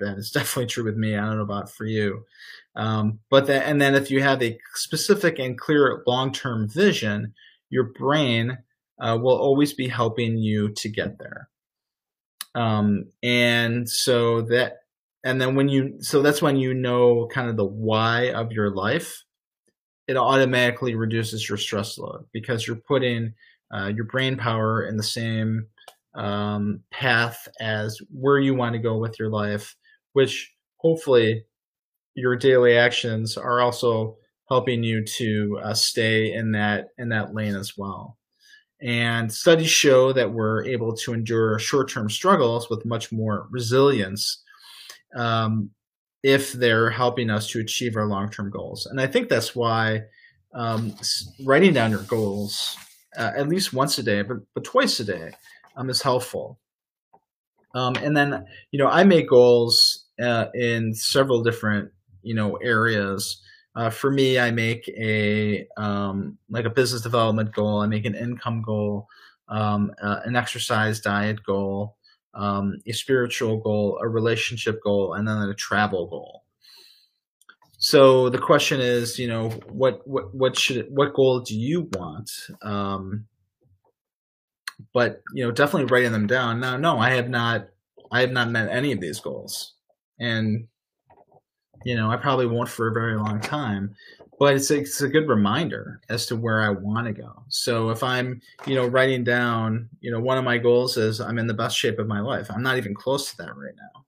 that 0.00 0.18
is 0.18 0.30
definitely 0.34 0.66
true 0.66 0.84
with 0.84 0.96
me. 0.96 1.16
I 1.16 1.24
don't 1.24 1.36
know 1.36 1.42
about 1.42 1.70
for 1.70 1.84
you. 1.84 2.24
Um, 2.74 3.20
but 3.30 3.46
that, 3.46 3.66
and 3.66 3.80
then 3.80 3.94
if 3.94 4.10
you 4.10 4.22
have 4.22 4.42
a 4.42 4.58
specific 4.74 5.38
and 5.38 5.58
clear 5.58 6.02
long-term 6.06 6.68
vision, 6.68 7.32
your 7.70 7.84
brain 7.84 8.58
uh, 9.00 9.18
will 9.20 9.36
always 9.36 9.72
be 9.72 9.88
helping 9.88 10.36
you 10.38 10.70
to 10.70 10.88
get 10.88 11.18
there. 11.18 11.48
Um, 12.56 13.10
and 13.22 13.88
so 13.88 14.40
that 14.42 14.78
and 15.22 15.40
then 15.40 15.56
when 15.56 15.68
you 15.68 15.96
so 16.00 16.22
that's 16.22 16.40
when 16.40 16.56
you 16.56 16.72
know 16.72 17.28
kind 17.30 17.50
of 17.50 17.56
the 17.56 17.66
why 17.66 18.30
of 18.30 18.50
your 18.50 18.70
life 18.70 19.24
it 20.08 20.16
automatically 20.16 20.94
reduces 20.94 21.48
your 21.48 21.58
stress 21.58 21.98
load 21.98 22.24
because 22.32 22.66
you're 22.66 22.76
putting 22.76 23.34
uh, 23.74 23.88
your 23.88 24.04
brain 24.04 24.36
power 24.36 24.82
in 24.86 24.96
the 24.96 25.02
same 25.02 25.66
um, 26.14 26.80
path 26.90 27.46
as 27.60 27.98
where 28.10 28.38
you 28.38 28.54
want 28.54 28.72
to 28.72 28.78
go 28.78 28.96
with 28.96 29.18
your 29.18 29.28
life 29.28 29.76
which 30.14 30.54
hopefully 30.78 31.44
your 32.14 32.36
daily 32.36 32.74
actions 32.74 33.36
are 33.36 33.60
also 33.60 34.16
helping 34.48 34.82
you 34.82 35.04
to 35.04 35.60
uh, 35.62 35.74
stay 35.74 36.32
in 36.32 36.52
that 36.52 36.88
in 36.96 37.10
that 37.10 37.34
lane 37.34 37.54
as 37.54 37.74
well 37.76 38.16
and 38.80 39.32
studies 39.32 39.70
show 39.70 40.12
that 40.12 40.32
we're 40.32 40.64
able 40.64 40.94
to 40.94 41.14
endure 41.14 41.58
short-term 41.58 42.10
struggles 42.10 42.68
with 42.68 42.84
much 42.84 43.10
more 43.10 43.46
resilience 43.50 44.42
um, 45.16 45.70
if 46.22 46.52
they're 46.52 46.90
helping 46.90 47.30
us 47.30 47.48
to 47.48 47.60
achieve 47.60 47.96
our 47.96 48.06
long 48.06 48.30
term 48.30 48.50
goals. 48.50 48.86
And 48.86 49.00
I 49.00 49.06
think 49.06 49.28
that's 49.28 49.56
why 49.56 50.02
um, 50.54 50.94
writing 51.44 51.72
down 51.72 51.90
your 51.90 52.02
goals 52.02 52.76
uh, 53.16 53.32
at 53.36 53.48
least 53.48 53.72
once 53.72 53.98
a 53.98 54.02
day, 54.02 54.22
but, 54.22 54.38
but 54.54 54.64
twice 54.64 55.00
a 55.00 55.04
day, 55.04 55.30
um, 55.76 55.88
is 55.88 56.02
helpful. 56.02 56.58
Um, 57.74 57.94
and 57.96 58.16
then, 58.16 58.46
you 58.70 58.78
know, 58.78 58.88
I 58.88 59.04
make 59.04 59.28
goals 59.28 60.06
uh, 60.22 60.46
in 60.54 60.94
several 60.94 61.42
different, 61.42 61.90
you 62.22 62.34
know, 62.34 62.56
areas. 62.56 63.40
Uh, 63.76 63.90
for 63.90 64.10
me, 64.10 64.38
I 64.38 64.50
make 64.50 64.88
a 64.88 65.68
um, 65.76 66.38
like 66.48 66.64
a 66.64 66.70
business 66.70 67.02
development 67.02 67.54
goal. 67.54 67.82
I 67.82 67.86
make 67.86 68.06
an 68.06 68.14
income 68.14 68.62
goal, 68.62 69.06
um, 69.48 69.92
uh, 70.02 70.20
an 70.24 70.34
exercise 70.34 70.98
diet 71.00 71.44
goal, 71.44 71.96
um, 72.32 72.78
a 72.86 72.92
spiritual 72.92 73.58
goal, 73.58 73.98
a 74.02 74.08
relationship 74.08 74.82
goal, 74.82 75.12
and 75.12 75.28
then 75.28 75.36
a 75.36 75.54
travel 75.54 76.06
goal. 76.06 76.44
So 77.76 78.30
the 78.30 78.38
question 78.38 78.80
is, 78.80 79.18
you 79.18 79.28
know, 79.28 79.50
what 79.68 80.00
what 80.08 80.34
what 80.34 80.58
should 80.58 80.86
what 80.88 81.12
goal 81.12 81.40
do 81.40 81.54
you 81.54 81.90
want? 81.92 82.30
Um, 82.62 83.26
but 84.94 85.22
you 85.34 85.44
know, 85.44 85.50
definitely 85.50 85.84
writing 85.84 86.12
them 86.12 86.26
down. 86.26 86.60
Now, 86.60 86.78
no, 86.78 86.98
I 86.98 87.10
have 87.10 87.28
not. 87.28 87.68
I 88.10 88.20
have 88.22 88.30
not 88.32 88.50
met 88.50 88.70
any 88.70 88.92
of 88.92 89.00
these 89.00 89.20
goals, 89.20 89.74
and 90.18 90.68
you 91.86 91.94
know, 91.94 92.10
I 92.10 92.16
probably 92.16 92.46
won't 92.46 92.68
for 92.68 92.88
a 92.88 92.92
very 92.92 93.16
long 93.16 93.40
time 93.40 93.94
but 94.38 94.54
it's 94.54 94.70
a, 94.70 94.80
it's 94.80 95.00
a 95.00 95.08
good 95.08 95.28
reminder 95.28 96.00
as 96.08 96.26
to 96.26 96.36
where 96.36 96.62
I 96.62 96.70
want 96.70 97.06
to 97.06 97.12
go. 97.12 97.44
So 97.48 97.90
if 97.90 98.02
I'm, 98.02 98.40
you 98.66 98.74
know, 98.74 98.86
writing 98.86 99.24
down, 99.24 99.88
you 100.00 100.10
know, 100.10 100.20
one 100.20 100.36
of 100.36 100.44
my 100.44 100.58
goals 100.58 100.96
is 100.96 101.20
I'm 101.20 101.38
in 101.38 101.46
the 101.46 101.54
best 101.54 101.76
shape 101.76 101.98
of 101.98 102.06
my 102.06 102.20
life. 102.20 102.50
I'm 102.50 102.62
not 102.62 102.76
even 102.76 102.94
close 102.94 103.30
to 103.30 103.36
that 103.38 103.56
right 103.56 103.74
now. 103.76 104.04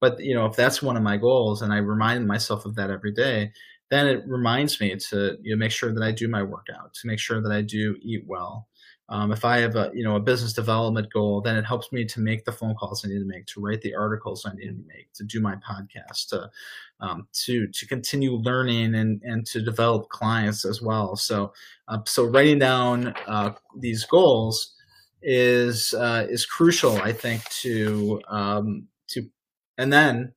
But 0.00 0.20
you 0.20 0.34
know, 0.34 0.46
if 0.46 0.54
that's 0.54 0.82
one 0.82 0.96
of 0.96 1.02
my 1.02 1.16
goals 1.16 1.62
and 1.62 1.72
I 1.72 1.78
remind 1.78 2.26
myself 2.26 2.66
of 2.66 2.74
that 2.76 2.90
every 2.90 3.12
day, 3.12 3.52
then 3.90 4.06
it 4.06 4.22
reminds 4.26 4.80
me 4.80 4.94
to 5.10 5.36
you 5.42 5.54
know 5.54 5.58
make 5.58 5.72
sure 5.72 5.92
that 5.92 6.02
I 6.02 6.12
do 6.12 6.28
my 6.28 6.42
workout, 6.42 6.94
to 6.94 7.06
make 7.06 7.18
sure 7.18 7.40
that 7.40 7.52
I 7.52 7.62
do 7.62 7.96
eat 8.02 8.24
well, 8.26 8.68
um, 9.08 9.32
if 9.32 9.44
I 9.44 9.58
have 9.58 9.76
a 9.76 9.90
you 9.92 10.02
know 10.02 10.16
a 10.16 10.20
business 10.20 10.54
development 10.54 11.12
goal, 11.12 11.42
then 11.42 11.56
it 11.56 11.64
helps 11.64 11.92
me 11.92 12.06
to 12.06 12.20
make 12.20 12.44
the 12.44 12.52
phone 12.52 12.74
calls 12.74 13.04
I 13.04 13.08
need 13.08 13.18
to 13.18 13.26
make, 13.26 13.46
to 13.46 13.60
write 13.60 13.82
the 13.82 13.94
articles 13.94 14.46
I 14.46 14.54
need 14.54 14.68
to 14.68 14.84
make, 14.86 15.12
to 15.14 15.24
do 15.24 15.40
my 15.40 15.56
podcast, 15.56 16.28
to 16.28 16.50
um, 17.00 17.28
to 17.44 17.66
to 17.68 17.86
continue 17.86 18.32
learning 18.32 18.94
and 18.94 19.20
and 19.22 19.46
to 19.46 19.60
develop 19.60 20.08
clients 20.08 20.64
as 20.64 20.80
well. 20.80 21.16
So 21.16 21.52
uh, 21.86 21.98
so 22.06 22.24
writing 22.24 22.58
down 22.58 23.14
uh, 23.26 23.52
these 23.78 24.04
goals 24.04 24.74
is 25.22 25.92
uh, 25.92 26.26
is 26.28 26.46
crucial, 26.46 26.96
I 26.96 27.12
think, 27.12 27.44
to 27.62 28.22
um, 28.28 28.88
to 29.08 29.28
and 29.76 29.92
then 29.92 30.32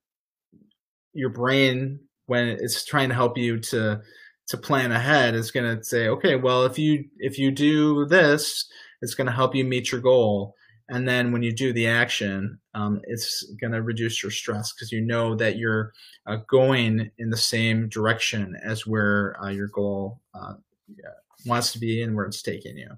your 1.13 1.29
brain 1.29 2.01
when 2.25 2.49
it's 2.49 2.83
trying 2.83 3.09
to 3.09 3.15
help 3.15 3.37
you 3.37 3.59
to 3.59 4.01
to 4.47 4.57
plan 4.57 4.91
ahead 4.91 5.35
is 5.35 5.51
going 5.51 5.77
to 5.77 5.83
say, 5.83 6.07
okay, 6.07 6.35
well, 6.35 6.65
if 6.65 6.79
you 6.79 7.05
if 7.19 7.37
you 7.37 7.51
do 7.51 8.05
this, 8.05 8.67
it's 9.01 9.13
going 9.13 9.27
to 9.27 9.33
help 9.33 9.55
you 9.55 9.63
meet 9.63 9.91
your 9.91 10.01
goal. 10.01 10.55
And 10.89 11.07
then 11.07 11.33
when 11.33 11.43
you 11.43 11.51
do 11.51 11.73
the 11.73 11.87
action, 11.87 12.59
um, 12.73 13.01
it's 13.03 13.43
going 13.59 13.73
to 13.73 13.81
reduce 13.81 14.23
your 14.23 14.31
stress 14.31 14.71
because 14.71 14.91
you 14.91 15.01
know 15.01 15.35
that 15.35 15.57
you're 15.57 15.91
uh, 16.25 16.37
going 16.49 17.11
in 17.17 17.29
the 17.29 17.37
same 17.37 17.89
direction 17.89 18.57
as 18.63 18.87
where 18.87 19.35
uh, 19.43 19.49
your 19.49 19.67
goal 19.67 20.21
uh, 20.33 20.53
wants 21.45 21.73
to 21.73 21.79
be 21.79 22.01
and 22.01 22.15
where 22.15 22.25
it's 22.25 22.41
taking 22.41 22.77
you. 22.77 22.89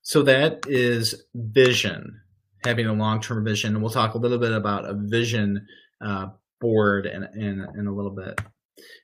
So 0.00 0.22
that 0.22 0.60
is 0.66 1.24
vision, 1.34 2.18
having 2.64 2.86
a 2.86 2.94
long 2.94 3.20
term 3.20 3.44
vision. 3.44 3.82
We'll 3.82 3.90
talk 3.90 4.14
a 4.14 4.18
little 4.18 4.38
bit 4.38 4.52
about 4.52 4.88
a 4.88 4.94
vision 4.94 5.66
uh, 6.00 6.28
board 6.60 7.06
in, 7.06 7.24
in, 7.34 7.66
in 7.78 7.86
a 7.86 7.94
little 7.94 8.14
bit. 8.14 8.40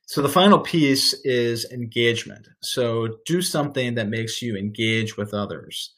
So 0.07 0.23
the 0.23 0.29
final 0.29 0.61
piece 0.61 1.15
is 1.25 1.71
engagement. 1.73 2.47
So 2.63 3.19
do 3.27 3.43
something 3.43 3.95
that 3.95 4.09
makes 4.09 4.43
you 4.43 4.57
engage 4.57 5.17
with 5.17 5.35
others. 5.35 5.93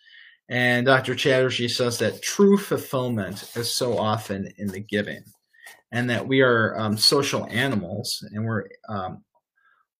And 0.48 0.86
Dr. 0.86 1.14
Chatterjee 1.14 1.68
says 1.68 1.98
that 1.98 2.22
true 2.22 2.56
fulfillment 2.56 3.50
is 3.56 3.72
so 3.72 3.98
often 3.98 4.48
in 4.58 4.68
the 4.68 4.80
giving, 4.80 5.24
and 5.90 6.08
that 6.08 6.28
we 6.28 6.40
are 6.40 6.78
um, 6.78 6.96
social 6.96 7.46
animals, 7.46 8.24
and 8.32 8.44
we're 8.44 8.64
um, 8.88 9.24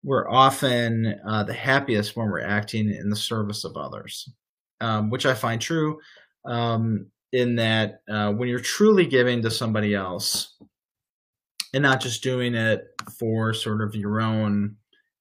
we're 0.05 0.31
often 0.31 1.19
uh, 1.27 1.43
the 1.43 1.53
happiest 1.53 2.17
when 2.17 2.31
we're 2.31 2.47
acting 2.47 2.91
in 2.91 3.11
the 3.11 3.17
service 3.17 3.65
of 3.65 3.77
others, 3.77 4.33
um, 4.81 5.11
which 5.11 5.27
I 5.27 5.35
find 5.35 5.61
true. 5.61 5.99
Um, 6.45 7.11
in 7.33 7.57
that, 7.57 8.03
uh, 8.09 8.33
when 8.33 8.49
you're 8.49 8.61
truly 8.61 9.05
giving 9.05 9.43
to 9.43 9.51
somebody 9.51 9.97
else, 9.97 10.57
and 11.77 11.83
not 11.83 12.01
just 12.01 12.23
doing 12.23 12.55
it 12.55 12.87
for 13.19 13.53
sort 13.53 13.83
of 13.83 13.95
your 13.95 14.21
own 14.21 14.75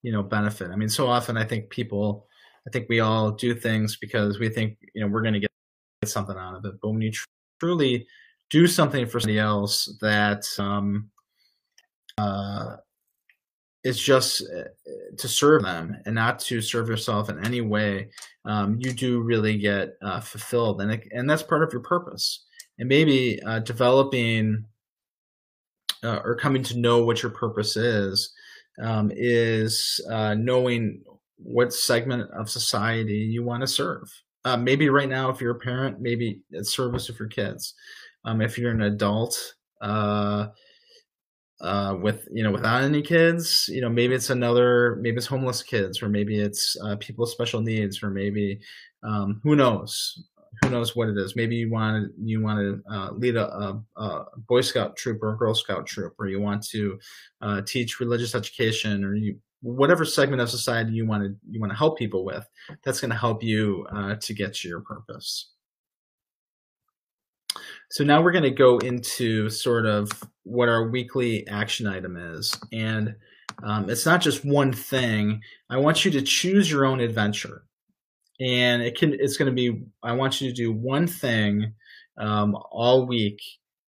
you 0.04 0.12
know 0.12 0.24
benefit. 0.24 0.72
I 0.72 0.76
mean 0.78 0.90
so 0.90 1.08
often 1.08 1.36
i 1.36 1.44
think 1.44 1.70
people 1.70 2.28
i 2.66 2.72
think 2.72 2.88
we 2.88 3.02
all 3.02 3.32
do 3.32 3.54
things 3.54 3.98
because 3.98 4.40
we 4.40 4.48
think 4.48 4.78
you 4.94 5.02
know 5.02 5.08
we're 5.08 5.22
going 5.22 5.34
to 5.34 5.42
get 5.42 5.52
something 6.06 6.38
out 6.38 6.56
of 6.56 6.64
it. 6.66 6.76
But 6.82 6.92
when 6.92 7.02
you 7.02 7.12
tr- 7.12 7.26
truly 7.60 8.08
do 8.50 8.68
something 8.68 9.06
for 9.06 9.20
somebody 9.20 9.40
else 9.40 9.98
that 10.02 10.46
um 10.58 11.10
uh 12.18 12.78
it's 13.84 14.00
just 14.00 14.42
uh, 14.42 14.64
to 15.18 15.28
serve 15.28 15.62
them 15.62 15.98
and 16.06 16.16
not 16.16 16.40
to 16.40 16.62
serve 16.62 16.88
yourself 16.88 17.30
in 17.30 17.46
any 17.46 17.62
way 17.62 18.10
um, 18.46 18.78
you 18.80 18.94
do 18.94 19.22
really 19.22 19.58
get 19.58 19.96
uh, 20.02 20.20
fulfilled. 20.20 20.82
And 20.82 20.92
it, 20.92 21.08
and 21.12 21.30
that's 21.30 21.44
part 21.44 21.64
of 21.64 21.72
your 21.72 21.82
purpose. 21.82 22.46
And 22.80 22.90
maybe 22.90 23.42
uh, 23.44 23.60
developing 23.60 24.66
uh, 26.04 26.20
or 26.24 26.36
coming 26.36 26.64
to 26.64 26.80
know 26.80 27.04
what 27.04 27.22
your 27.24 27.32
purpose 27.32 27.76
is 27.76 28.34
um, 28.82 29.12
is 29.16 30.00
uh, 30.10 30.34
knowing 30.36 31.02
what 31.38 31.74
segment 31.74 32.30
of 32.32 32.50
society 32.50 33.18
you 33.18 33.44
want 33.44 33.62
to 33.62 33.68
serve. 33.68 34.12
Uh, 34.44 34.58
maybe 34.58 34.90
right 34.90 35.10
now, 35.10 35.30
if 35.30 35.42
you're 35.42 35.56
a 35.56 35.60
parent, 35.60 36.00
maybe 36.00 36.42
it's 36.52 36.76
service 36.76 37.10
of 37.10 37.20
your 37.20 37.28
kids. 37.28 37.74
Um, 38.26 38.42
if 38.42 38.58
you're 38.58 38.72
an 38.72 38.84
adult 38.84 39.54
uh, 39.82 40.48
uh, 41.62 41.96
with 42.00 42.28
you 42.32 42.44
know 42.44 42.52
without 42.52 42.84
any 42.84 43.02
kids, 43.02 43.66
you 43.70 43.82
know 43.82 43.90
maybe 43.90 44.14
it's 44.14 44.30
another, 44.30 44.98
maybe 45.02 45.18
it's 45.18 45.26
homeless 45.26 45.64
kids, 45.64 46.02
or 46.02 46.10
maybe 46.10 46.40
it's 46.40 46.76
uh, 46.84 46.96
people 46.98 47.24
with 47.24 47.32
special 47.32 47.62
needs, 47.62 48.04
or 48.04 48.10
maybe 48.10 48.60
um, 49.04 49.40
who 49.44 49.56
knows 49.56 50.24
who 50.62 50.70
knows 50.70 50.96
what 50.96 51.10
it 51.10 51.18
is. 51.18 51.36
Maybe 51.36 51.56
you 51.56 51.70
want 51.70 52.06
to 52.06 52.14
you 52.24 52.42
want 52.42 52.60
to 52.60 52.94
uh, 52.94 53.12
lead 53.12 53.36
a, 53.36 53.48
a, 53.48 53.82
a, 53.98 54.26
Boy 54.48 54.62
Scout 54.62 54.96
troop 54.96 55.22
or 55.22 55.34
a 55.34 55.38
Girl 55.38 55.56
Scout 55.56 55.86
troop, 55.86 56.14
or 56.20 56.28
you 56.28 56.40
want 56.40 56.66
to 56.70 57.00
uh, 57.42 57.62
teach 57.62 58.00
religious 58.00 58.36
education, 58.36 59.04
or 59.04 59.16
you 59.16 59.40
whatever 59.62 60.06
segment 60.06 60.42
of 60.42 60.50
society 60.50 60.92
you 60.92 61.06
want 61.06 61.24
to 61.24 61.36
you 61.50 61.60
want 61.60 61.72
to 61.72 61.78
help 61.78 61.98
people 61.98 62.24
with. 62.26 62.48
That's 62.84 63.00
going 63.00 63.12
to 63.12 63.18
help 63.18 63.44
you 63.44 63.86
uh, 63.92 64.16
to 64.16 64.34
get 64.34 64.54
to 64.56 64.68
your 64.68 64.82
purpose. 64.82 65.52
So 67.90 68.04
now 68.04 68.22
we're 68.22 68.32
going 68.32 68.44
to 68.44 68.52
go 68.52 68.80
into 68.80 69.50
sort 69.50 69.86
of 69.86 70.12
what 70.44 70.70
our 70.70 70.90
weekly 70.90 71.48
action 71.48 71.88
item 71.88 72.18
is, 72.18 72.58
and 72.72 73.16
um, 73.64 73.90
it's 73.90 74.06
not 74.06 74.22
just 74.22 74.44
one 74.44 74.74
thing. 74.74 75.42
I 75.70 75.78
want 75.78 76.04
you 76.06 76.12
to 76.12 76.22
choose 76.22 76.70
your 76.70 76.86
own 76.86 77.00
adventure 77.00 77.64
and 78.40 78.82
it 78.82 78.98
can 78.98 79.14
it's 79.14 79.38
going 79.38 79.50
to 79.50 79.56
be 79.56 79.84
i 80.04 80.12
want 80.12 80.42
you 80.42 80.50
to 80.50 80.56
do 80.56 80.72
one 80.72 81.08
thing 81.08 81.74
um, 82.18 82.58
all 82.72 83.06
week 83.06 83.42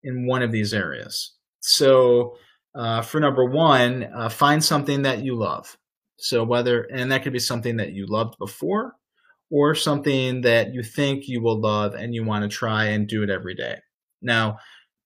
in 0.04 0.26
one 0.26 0.42
of 0.42 0.52
these 0.52 0.74
areas. 0.74 1.34
So 1.60 2.38
uh, 2.76 3.02
for 3.02 3.20
number 3.20 3.46
one 3.46 4.10
uh, 4.16 4.30
find 4.30 4.64
something 4.64 5.02
that 5.04 5.24
you 5.24 5.36
love. 5.36 5.78
So 6.18 6.44
whether 6.44 6.84
and 6.94 7.12
that 7.12 7.24
could 7.24 7.34
be 7.34 7.40
something 7.40 7.78
that 7.78 7.94
you 7.94 8.06
loved 8.08 8.38
before 8.40 8.94
or 9.50 9.76
something 9.76 10.42
that 10.42 10.74
you 10.74 10.84
think 10.84 11.28
you 11.28 11.42
will 11.42 11.60
love 11.60 11.94
and 11.94 12.14
you 12.14 12.24
want 12.24 12.44
to 12.44 12.50
try 12.50 12.86
and 12.86 13.08
do 13.08 13.24
it 13.24 13.30
every 13.30 13.56
day. 13.56 13.78
Now 14.22 14.58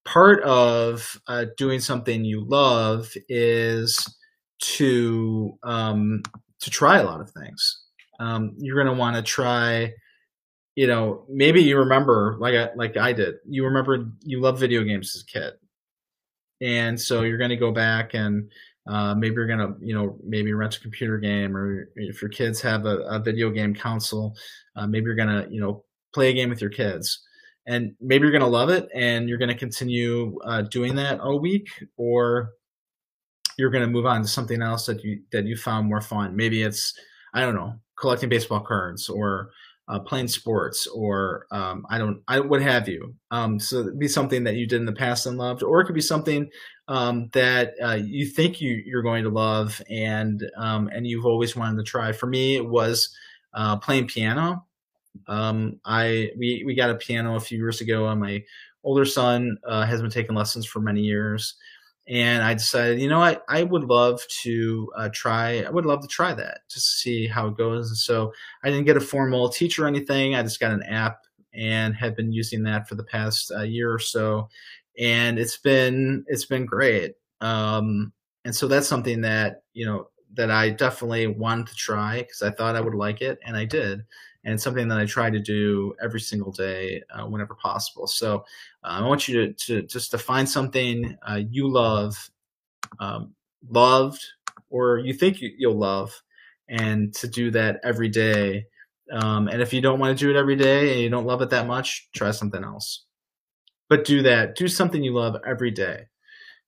part 0.05 0.41
of 0.43 1.19
uh, 1.27 1.45
doing 1.57 1.79
something 1.79 2.25
you 2.25 2.43
love 2.47 3.11
is 3.29 4.17
to 4.59 5.57
um, 5.63 6.23
to 6.59 6.69
try 6.69 6.99
a 6.99 7.03
lot 7.03 7.21
of 7.21 7.31
things 7.31 7.80
um, 8.21 8.55
you're 8.57 8.81
going 8.81 8.93
to 8.93 8.99
want 8.99 9.15
to 9.15 9.21
try 9.21 9.91
you 10.75 10.87
know 10.87 11.25
maybe 11.27 11.61
you 11.61 11.77
remember 11.77 12.37
like 12.39 12.55
I, 12.55 12.69
like 12.75 12.95
I 12.95 13.11
did 13.11 13.35
you 13.45 13.65
remember 13.65 14.05
you 14.21 14.39
love 14.39 14.59
video 14.59 14.83
games 14.83 15.15
as 15.15 15.23
a 15.23 15.25
kid. 15.25 15.53
And 16.61 16.99
so 17.01 17.23
you're 17.23 17.39
going 17.39 17.49
to 17.49 17.57
go 17.57 17.71
back 17.71 18.13
and 18.13 18.51
uh, 18.87 19.15
maybe 19.15 19.33
you're 19.33 19.47
going 19.47 19.59
to 19.59 19.73
you 19.81 19.95
know 19.95 20.17
maybe 20.23 20.53
rent 20.53 20.77
a 20.77 20.79
computer 20.79 21.17
game 21.17 21.57
or 21.57 21.89
if 21.95 22.21
your 22.21 22.29
kids 22.29 22.61
have 22.61 22.85
a, 22.85 22.99
a 23.09 23.19
video 23.19 23.49
game 23.49 23.73
console 23.73 24.35
uh, 24.75 24.85
maybe 24.85 25.05
you're 25.05 25.15
going 25.15 25.27
to 25.27 25.51
you 25.51 25.59
know 25.59 25.83
play 26.13 26.29
a 26.29 26.33
game 26.33 26.49
with 26.49 26.61
your 26.61 26.69
kids. 26.69 27.25
And 27.67 27.93
maybe 27.99 28.23
you're 28.23 28.31
going 28.31 28.41
to 28.41 28.47
love 28.47 28.69
it 28.69 28.89
and 28.93 29.29
you're 29.29 29.37
going 29.37 29.49
to 29.49 29.55
continue 29.55 30.39
uh, 30.43 30.63
doing 30.63 30.95
that 30.95 31.19
all 31.19 31.39
week 31.39 31.69
or 31.95 32.51
you're 33.57 33.69
going 33.69 33.83
to 33.83 33.89
move 33.89 34.05
on 34.05 34.21
to 34.21 34.27
something 34.27 34.61
else 34.61 34.87
that 34.87 35.03
you 35.03 35.21
that 35.31 35.45
you 35.45 35.55
found 35.55 35.87
more 35.87 36.01
fun. 36.01 36.35
Maybe 36.35 36.63
it's 36.63 36.93
i 37.33 37.41
don't 37.41 37.55
know 37.55 37.73
collecting 37.95 38.29
baseball 38.29 38.59
cards 38.59 39.09
or 39.09 39.51
uh, 39.87 39.99
playing 39.99 40.27
sports 40.27 40.87
or 40.87 41.45
um, 41.51 41.85
I 41.89 41.97
don't, 41.97 42.21
I 42.27 42.39
what 42.39 42.61
have 42.61 42.87
you. 42.87 43.13
Um, 43.29 43.59
so 43.59 43.81
it'd 43.81 43.99
be 43.99 44.07
something 44.07 44.43
that 44.45 44.55
you 44.55 44.65
did 44.65 44.79
in 44.79 44.85
the 44.85 44.93
past 44.93 45.25
and 45.25 45.37
loved, 45.37 45.63
or 45.63 45.81
it 45.81 45.85
could 45.85 45.95
be 45.95 46.01
something 46.01 46.49
um, 46.87 47.29
that 47.33 47.73
uh, 47.83 47.97
you 48.01 48.25
think 48.25 48.61
you 48.61 48.81
you're 48.85 49.01
going 49.01 49.23
to 49.23 49.29
love 49.29 49.81
and 49.89 50.49
um, 50.57 50.87
and 50.93 51.05
you've 51.05 51.25
always 51.25 51.55
wanted 51.55 51.77
to 51.77 51.83
try. 51.83 52.11
For 52.13 52.27
me, 52.27 52.55
it 52.55 52.65
was 52.65 53.13
uh, 53.53 53.77
playing 53.77 54.07
piano. 54.07 54.65
Um, 55.27 55.79
I 55.83 56.31
we 56.37 56.63
we 56.65 56.73
got 56.73 56.89
a 56.89 56.95
piano 56.95 57.35
a 57.35 57.41
few 57.41 57.57
years 57.57 57.81
ago, 57.81 58.07
and 58.07 58.21
my 58.21 58.43
older 58.83 59.05
son 59.05 59.57
uh, 59.67 59.85
has 59.85 60.01
been 60.01 60.09
taking 60.09 60.35
lessons 60.35 60.65
for 60.65 60.79
many 60.79 61.01
years 61.01 61.55
and 62.07 62.43
I 62.43 62.53
decided, 62.53 62.99
you 62.99 63.07
know, 63.07 63.21
I, 63.21 63.37
I 63.47 63.63
would 63.63 63.83
love 63.83 64.21
to 64.41 64.91
uh, 64.97 65.09
try, 65.13 65.61
I 65.61 65.69
would 65.69 65.85
love 65.85 66.01
to 66.01 66.07
try 66.07 66.33
that 66.33 66.61
just 66.69 66.91
to 66.91 66.97
see 66.97 67.27
how 67.27 67.47
it 67.47 67.57
goes. 67.57 67.89
And 67.89 67.97
so 67.97 68.33
I 68.63 68.69
didn't 68.69 68.85
get 68.85 68.97
a 68.97 69.01
formal 69.01 69.49
teacher 69.49 69.85
or 69.85 69.87
anything. 69.87 70.35
I 70.35 70.41
just 70.41 70.59
got 70.59 70.71
an 70.71 70.83
app 70.83 71.19
and 71.53 71.95
have 71.95 72.15
been 72.15 72.31
using 72.31 72.63
that 72.63 72.87
for 72.87 72.95
the 72.95 73.03
past 73.03 73.51
uh, 73.55 73.61
year 73.61 73.93
or 73.93 73.99
so. 73.99 74.49
And 74.97 75.37
it's 75.37 75.57
been, 75.57 76.25
it's 76.27 76.45
been 76.45 76.65
great. 76.65 77.13
Um, 77.39 78.11
and 78.45 78.55
so 78.55 78.67
that's 78.67 78.87
something 78.87 79.21
that, 79.21 79.63
you 79.73 79.85
know, 79.85 80.07
that 80.33 80.49
I 80.49 80.69
definitely 80.69 81.27
wanted 81.27 81.67
to 81.67 81.75
try 81.75 82.19
because 82.19 82.41
I 82.41 82.51
thought 82.51 82.75
I 82.75 82.81
would 82.81 82.95
like 82.95 83.21
it 83.21 83.37
and 83.45 83.55
I 83.55 83.65
did 83.65 84.03
and 84.43 84.53
it's 84.55 84.63
something 84.63 84.87
that 84.87 84.97
I 84.97 85.05
try 85.05 85.29
to 85.29 85.39
do 85.39 85.93
every 86.01 86.19
single 86.19 86.51
day 86.51 87.03
uh, 87.13 87.25
whenever 87.25 87.55
possible. 87.55 88.07
So 88.07 88.37
uh, 88.83 88.99
I 89.01 89.07
want 89.07 89.27
you 89.27 89.47
to, 89.47 89.53
to 89.53 89.81
just 89.83 90.11
to 90.11 90.17
find 90.17 90.49
something 90.49 91.15
uh, 91.27 91.41
you 91.49 91.69
love, 91.69 92.29
um, 92.99 93.33
loved, 93.69 94.23
or 94.69 94.97
you 94.99 95.13
think 95.13 95.41
you, 95.41 95.69
will 95.69 95.77
love, 95.77 96.21
and 96.69 97.13
to 97.15 97.27
do 97.27 97.51
that 97.51 97.79
every 97.83 98.09
day. 98.09 98.65
Um, 99.11 99.47
and 99.47 99.61
if 99.61 99.73
you 99.73 99.81
don't 99.81 99.99
want 99.99 100.17
to 100.17 100.25
do 100.25 100.31
it 100.31 100.39
every 100.39 100.55
day 100.55 100.93
and 100.93 101.01
you 101.01 101.09
don't 101.09 101.25
love 101.25 101.41
it 101.41 101.49
that 101.49 101.67
much, 101.67 102.09
try 102.13 102.31
something 102.31 102.63
else. 102.63 103.05
But 103.89 104.05
do 104.05 104.21
that. 104.23 104.55
Do 104.55 104.67
something 104.67 105.03
you 105.03 105.13
love 105.13 105.35
every 105.45 105.71
day. 105.71 106.05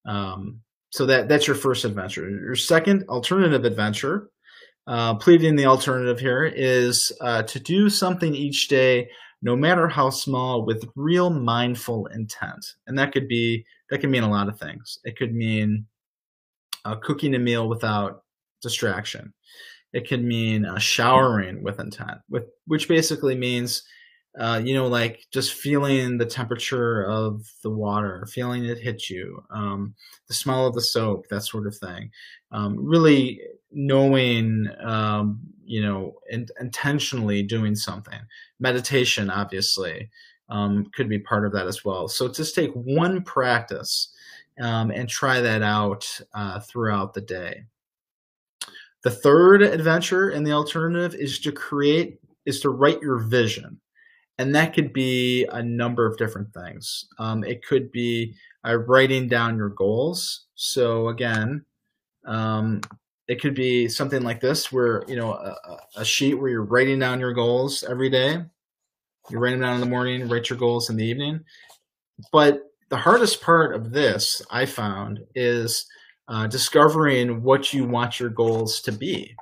Um, 0.05 0.59
so 0.89 1.05
that 1.05 1.28
that's 1.28 1.47
your 1.47 1.55
first 1.55 1.86
adventure. 1.86 2.30
Your 2.30 2.55
second 2.55 3.05
alternative 3.07 3.65
adventure 3.65 4.30
uh, 4.88 5.16
pleading 5.16 5.56
the 5.56 5.66
alternative 5.66 6.20
here 6.20 6.46
is 6.46 7.12
uh, 7.22 7.44
to 7.44 7.60
do 7.60 7.90
something 7.90 8.36
each 8.36 8.68
day, 8.68 9.10
no 9.42 9.56
matter 9.56 9.88
how 9.88 10.10
small, 10.10 10.66
with 10.66 10.90
real 10.96 11.30
mindful 11.30 12.08
intent, 12.08 12.66
and 12.88 12.98
that 12.98 13.12
could 13.12 13.28
be 13.28 13.66
that 13.90 14.00
can 14.00 14.12
mean 14.12 14.24
a 14.24 14.30
lot 14.30 14.50
of 14.50 14.60
things. 14.60 15.00
It 15.04 15.18
could 15.18 15.34
mean 15.34 15.86
uh, 16.86 16.96
cooking 16.96 17.36
a 17.36 17.40
meal 17.40 17.70
without 17.70 18.24
distraction. 18.62 19.34
It 19.94 20.08
could 20.08 20.24
mean 20.24 20.66
uh, 20.66 20.80
showering 20.80 21.64
with 21.64 21.80
intent, 21.80 22.20
with 22.30 22.46
which 22.66 22.88
basically 22.88 23.36
means 23.36 23.84
uh, 24.40 24.60
you 24.64 24.74
know, 24.74 24.88
like 24.88 25.28
just 25.32 25.54
feeling 25.54 26.18
the 26.18 26.26
temperature 26.26 27.04
of 27.04 27.46
the 27.62 27.70
water, 27.70 28.28
feeling 28.32 28.66
it 28.66 28.80
hit 28.80 29.10
you, 29.10 29.44
um, 29.52 29.94
the 30.28 30.34
smell 30.34 30.66
of 30.66 30.74
the 30.74 30.82
soap, 30.82 31.28
that 31.30 31.42
sort 31.42 31.68
of 31.68 31.78
thing. 31.78 32.10
Um, 32.52 32.76
really 32.84 33.40
knowing, 33.74 34.67
um, 34.82 35.39
you 35.65 35.82
know, 35.82 36.15
in, 36.30 36.47
intentionally 36.59 37.43
doing 37.43 37.76
something. 37.76 38.19
Meditation, 38.59 39.30
obviously, 39.30 40.09
um, 40.49 40.86
could 40.93 41.09
be 41.09 41.19
part 41.19 41.45
of 41.45 41.51
that 41.53 41.67
as 41.67 41.84
well. 41.84 42.07
So 42.07 42.28
just 42.28 42.55
take 42.55 42.71
one 42.74 43.24
practice 43.24 44.09
um, 44.61 44.91
and 44.91 45.09
try 45.09 45.41
that 45.41 45.61
out 45.61 46.07
uh, 46.34 46.59
throughout 46.59 47.13
the 47.13 47.21
day. 47.21 47.63
The 49.03 49.11
third 49.11 49.61
adventure 49.61 50.30
and 50.30 50.45
the 50.45 50.53
alternative 50.53 51.15
is 51.15 51.39
to 51.39 51.51
create, 51.51 52.19
is 52.45 52.61
to 52.61 52.69
write 52.69 53.01
your 53.01 53.19
vision 53.19 53.80
and 54.38 54.55
that 54.55 54.74
could 54.74 54.93
be 54.93 55.45
a 55.51 55.61
number 55.61 56.05
of 56.05 56.17
different 56.17 56.53
things. 56.53 57.05
Um, 57.19 57.43
it 57.43 57.65
could 57.65 57.91
be 57.91 58.36
uh, 58.65 58.78
writing 58.78 59.28
down 59.28 59.57
your 59.57 59.69
goals. 59.69 60.45
So 60.55 61.09
again, 61.09 61.63
um, 62.26 62.82
it 63.28 63.41
could 63.41 63.55
be 63.55 63.88
something 63.88 64.24
like 64.24 64.41
this, 64.41 64.71
where 64.71 65.03
you 65.07 65.15
know 65.15 65.34
a, 65.34 65.55
a, 65.97 66.05
sheet 66.05 66.36
where 66.36 66.49
you're 66.49 66.63
writing 66.63 66.99
down 66.99 67.19
your 67.19 67.34
goals 67.34 67.84
every 67.84 68.09
day. 68.09 68.43
You 69.30 69.39
write 69.39 69.51
them 69.51 69.61
down 69.61 69.76
in 69.76 69.80
the 69.80 69.86
morning, 69.86 70.28
write 70.28 70.49
your 70.49 70.59
goals 70.59 70.89
in 70.89 70.97
the 70.97 71.05
evening. 71.05 71.41
But 72.32 72.63
the 72.89 72.97
hardest 72.97 73.41
part 73.41 73.74
of 73.74 73.91
this, 73.91 74.41
I 74.51 74.65
found, 74.65 75.21
is 75.36 75.86
uh, 76.28 76.47
discovering 76.47 77.41
what 77.43 77.74
you 77.74 77.86
want 77.86 78.19
your 78.19 78.30
goals 78.30 78.82
to 78.82 78.91
be. 78.91 79.36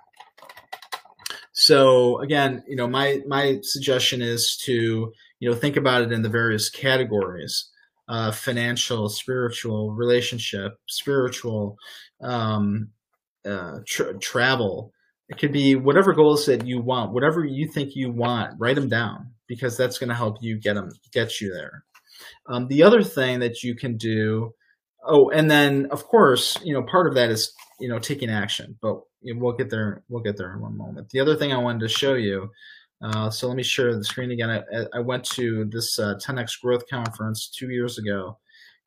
So 1.53 2.19
again, 2.21 2.63
you 2.67 2.75
know, 2.75 2.87
my 2.87 3.21
my 3.27 3.59
suggestion 3.61 4.21
is 4.21 4.57
to 4.63 5.11
you 5.39 5.49
know 5.49 5.55
think 5.55 5.77
about 5.77 6.03
it 6.03 6.11
in 6.11 6.21
the 6.21 6.29
various 6.29 6.69
categories: 6.69 7.69
uh, 8.07 8.31
financial, 8.31 9.09
spiritual, 9.09 9.91
relationship, 9.91 10.79
spiritual, 10.87 11.77
um, 12.21 12.89
uh, 13.45 13.79
tra- 13.85 14.17
travel. 14.19 14.91
It 15.29 15.37
could 15.39 15.53
be 15.53 15.75
whatever 15.75 16.13
goals 16.13 16.45
that 16.47 16.65
you 16.67 16.81
want, 16.81 17.13
whatever 17.13 17.45
you 17.45 17.67
think 17.67 17.95
you 17.95 18.11
want. 18.11 18.55
Write 18.59 18.75
them 18.75 18.89
down 18.89 19.31
because 19.47 19.77
that's 19.77 19.97
going 19.97 20.09
to 20.09 20.15
help 20.15 20.37
you 20.41 20.59
get 20.59 20.75
them 20.75 20.89
get 21.13 21.39
you 21.41 21.53
there. 21.53 21.83
Um, 22.47 22.67
the 22.67 22.83
other 22.83 23.03
thing 23.03 23.39
that 23.39 23.63
you 23.63 23.75
can 23.75 23.97
do, 23.97 24.53
oh, 25.05 25.29
and 25.29 25.49
then 25.49 25.87
of 25.91 26.05
course, 26.05 26.59
you 26.63 26.73
know, 26.73 26.83
part 26.83 27.07
of 27.07 27.15
that 27.15 27.29
is 27.31 27.53
you 27.79 27.89
know 27.89 27.99
taking 27.99 28.29
action, 28.29 28.77
but 28.81 29.01
we'll 29.23 29.53
get 29.53 29.69
there. 29.69 30.03
We'll 30.09 30.23
get 30.23 30.37
there 30.37 30.53
in 30.53 30.61
one 30.61 30.77
moment. 30.77 31.09
The 31.09 31.19
other 31.21 31.35
thing 31.35 31.53
I 31.53 31.57
wanted 31.57 31.81
to 31.81 31.89
show 31.89 32.15
you 32.15 32.51
Uh, 33.01 33.29
so 33.31 33.47
let 33.47 33.57
me 33.57 33.63
share 33.63 33.95
the 33.95 34.03
screen 34.03 34.31
again. 34.31 34.49
I, 34.49 34.63
I 34.93 34.99
went 34.99 35.23
to 35.31 35.65
this 35.71 35.97
uh, 35.99 36.15
10x 36.23 36.61
Growth 36.61 36.87
Conference 36.89 37.49
two 37.49 37.69
years 37.71 37.97
ago, 37.97 38.37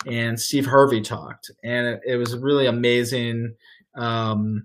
and 0.06 0.38
Steve 0.40 0.66
Harvey 0.66 1.00
talked, 1.00 1.50
and 1.64 1.86
it, 1.86 2.00
it 2.06 2.16
was 2.16 2.36
really 2.36 2.66
amazing, 2.66 3.54
um, 3.96 4.64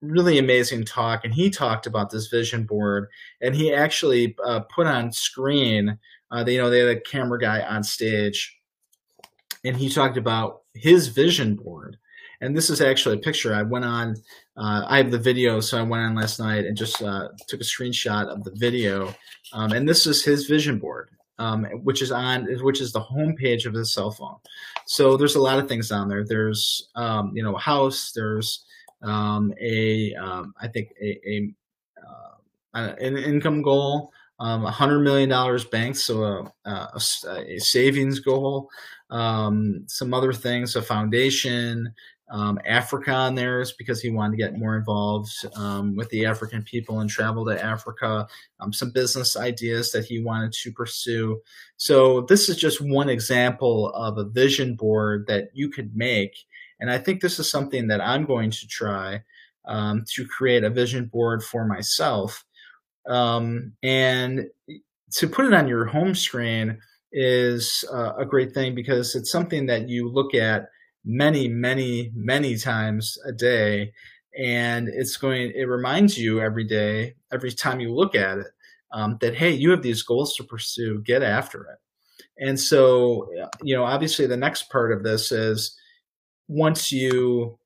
really 0.00 0.38
amazing 0.38 0.84
talk. 0.84 1.24
And 1.24 1.32
he 1.32 1.50
talked 1.50 1.86
about 1.86 2.10
this 2.10 2.26
vision 2.28 2.64
board, 2.64 3.08
and 3.40 3.54
he 3.54 3.72
actually 3.72 4.36
uh, 4.44 4.60
put 4.60 4.86
on 4.86 5.12
screen. 5.12 5.98
Uh, 6.30 6.44
they, 6.44 6.54
you 6.54 6.58
know, 6.58 6.70
they 6.70 6.80
had 6.80 6.96
a 6.96 7.00
camera 7.00 7.38
guy 7.38 7.60
on 7.60 7.82
stage, 7.82 8.58
and 9.64 9.76
he 9.76 9.88
talked 9.88 10.16
about 10.16 10.62
his 10.74 11.08
vision 11.08 11.56
board. 11.56 11.96
And 12.40 12.56
this 12.56 12.68
is 12.68 12.80
actually 12.80 13.16
a 13.16 13.20
picture. 13.20 13.54
I 13.54 13.62
went 13.62 13.84
on. 13.84 14.16
Uh, 14.56 14.84
I 14.86 14.98
have 14.98 15.10
the 15.10 15.18
video, 15.18 15.60
so 15.60 15.78
I 15.78 15.82
went 15.82 16.02
on 16.02 16.14
last 16.14 16.38
night 16.38 16.66
and 16.66 16.76
just 16.76 17.00
uh, 17.00 17.28
took 17.48 17.60
a 17.60 17.64
screenshot 17.64 18.26
of 18.26 18.44
the 18.44 18.52
video. 18.54 19.14
Um, 19.52 19.72
and 19.72 19.88
this 19.88 20.06
is 20.06 20.24
his 20.24 20.46
vision 20.46 20.78
board 20.78 21.10
um, 21.38 21.64
which 21.82 22.02
is 22.02 22.12
on 22.12 22.46
which 22.62 22.80
is 22.80 22.92
the 22.92 23.00
homepage 23.00 23.66
of 23.66 23.74
the 23.74 23.84
cell 23.84 24.10
phone. 24.10 24.36
So 24.86 25.16
there's 25.16 25.34
a 25.34 25.40
lot 25.40 25.58
of 25.58 25.68
things 25.68 25.90
on 25.90 26.08
there. 26.08 26.24
There's 26.24 26.88
um, 26.94 27.32
you 27.34 27.42
know 27.42 27.56
a 27.56 27.60
house. 27.60 28.12
There's 28.12 28.64
um, 29.02 29.52
a 29.60 30.14
um, 30.14 30.54
I 30.60 30.68
think 30.68 30.90
a, 31.00 31.20
a 31.26 31.54
uh, 32.74 32.94
an 32.98 33.16
income 33.16 33.62
goal. 33.62 34.12
Um, 34.40 34.66
a 34.66 34.70
hundred 34.70 35.00
million 35.00 35.28
dollars 35.28 35.64
banked, 35.64 35.98
so 35.98 36.24
a, 36.24 36.52
a, 36.68 37.00
a 37.46 37.58
savings 37.60 38.18
goal, 38.18 38.68
um, 39.08 39.84
some 39.86 40.12
other 40.12 40.32
things, 40.32 40.74
a 40.74 40.82
foundation, 40.82 41.94
um, 42.30 42.58
Africa 42.64 43.12
on 43.12 43.34
there 43.34 43.60
is 43.60 43.72
because 43.72 44.00
he 44.00 44.10
wanted 44.10 44.32
to 44.32 44.42
get 44.42 44.58
more 44.58 44.76
involved 44.76 45.30
um, 45.56 45.94
with 45.94 46.08
the 46.08 46.24
African 46.24 46.62
people 46.62 47.00
and 47.00 47.10
travel 47.10 47.44
to 47.44 47.62
Africa. 47.62 48.26
Um, 48.60 48.72
some 48.72 48.90
business 48.90 49.36
ideas 49.36 49.92
that 49.92 50.06
he 50.06 50.20
wanted 50.20 50.52
to 50.52 50.72
pursue. 50.72 51.40
So 51.76 52.22
this 52.22 52.48
is 52.48 52.56
just 52.56 52.80
one 52.80 53.08
example 53.08 53.90
of 53.94 54.18
a 54.18 54.24
vision 54.24 54.74
board 54.74 55.26
that 55.28 55.50
you 55.52 55.68
could 55.68 55.94
make. 55.94 56.34
And 56.80 56.90
I 56.90 56.98
think 56.98 57.20
this 57.20 57.38
is 57.38 57.50
something 57.50 57.86
that 57.88 58.00
I'm 58.00 58.24
going 58.24 58.50
to 58.50 58.66
try 58.66 59.22
um, 59.66 60.04
to 60.14 60.26
create 60.26 60.64
a 60.64 60.70
vision 60.70 61.06
board 61.06 61.42
for 61.42 61.66
myself. 61.66 62.44
Um, 63.06 63.72
and 63.82 64.48
to 65.12 65.28
put 65.28 65.44
it 65.44 65.54
on 65.54 65.68
your 65.68 65.84
home 65.84 66.14
screen 66.14 66.78
is 67.12 67.84
uh, 67.92 68.14
a 68.16 68.24
great 68.24 68.52
thing 68.52 68.74
because 68.74 69.14
it's 69.14 69.30
something 69.30 69.66
that 69.66 69.88
you 69.88 70.08
look 70.08 70.34
at 70.34 70.68
many, 71.04 71.48
many, 71.48 72.10
many 72.14 72.56
times 72.56 73.18
a 73.26 73.32
day. 73.32 73.92
And 74.38 74.88
it's 74.88 75.16
going, 75.16 75.52
it 75.54 75.68
reminds 75.68 76.18
you 76.18 76.40
every 76.40 76.64
day, 76.64 77.14
every 77.32 77.52
time 77.52 77.80
you 77.80 77.94
look 77.94 78.14
at 78.14 78.38
it, 78.38 78.46
um, 78.92 79.18
that, 79.20 79.34
hey, 79.34 79.50
you 79.50 79.70
have 79.70 79.82
these 79.82 80.02
goals 80.02 80.34
to 80.36 80.44
pursue, 80.44 81.02
get 81.02 81.22
after 81.22 81.64
it. 81.64 81.78
And 82.38 82.58
so, 82.58 83.28
you 83.62 83.76
know, 83.76 83.84
obviously 83.84 84.26
the 84.26 84.36
next 84.36 84.70
part 84.70 84.92
of 84.92 85.02
this 85.02 85.30
is 85.30 85.76
once 86.48 86.90
you, 86.90 87.58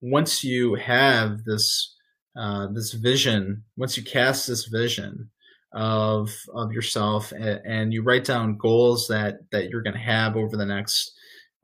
once 0.00 0.44
you 0.44 0.74
have 0.74 1.44
this, 1.44 1.96
uh, 2.36 2.68
this 2.72 2.92
vision, 2.92 3.64
once 3.76 3.96
you 3.96 4.02
cast 4.02 4.46
this 4.46 4.66
vision, 4.66 5.30
of 5.74 6.30
of 6.54 6.72
yourself 6.72 7.32
and, 7.32 7.60
and, 7.66 7.92
you 7.92 8.02
write 8.02 8.24
down 8.24 8.56
goals 8.56 9.08
that 9.08 9.38
that 9.50 9.68
you're 9.68 9.82
going 9.82 9.94
to 9.94 9.98
have 9.98 10.36
over 10.36 10.56
the 10.56 10.64
next 10.64 11.14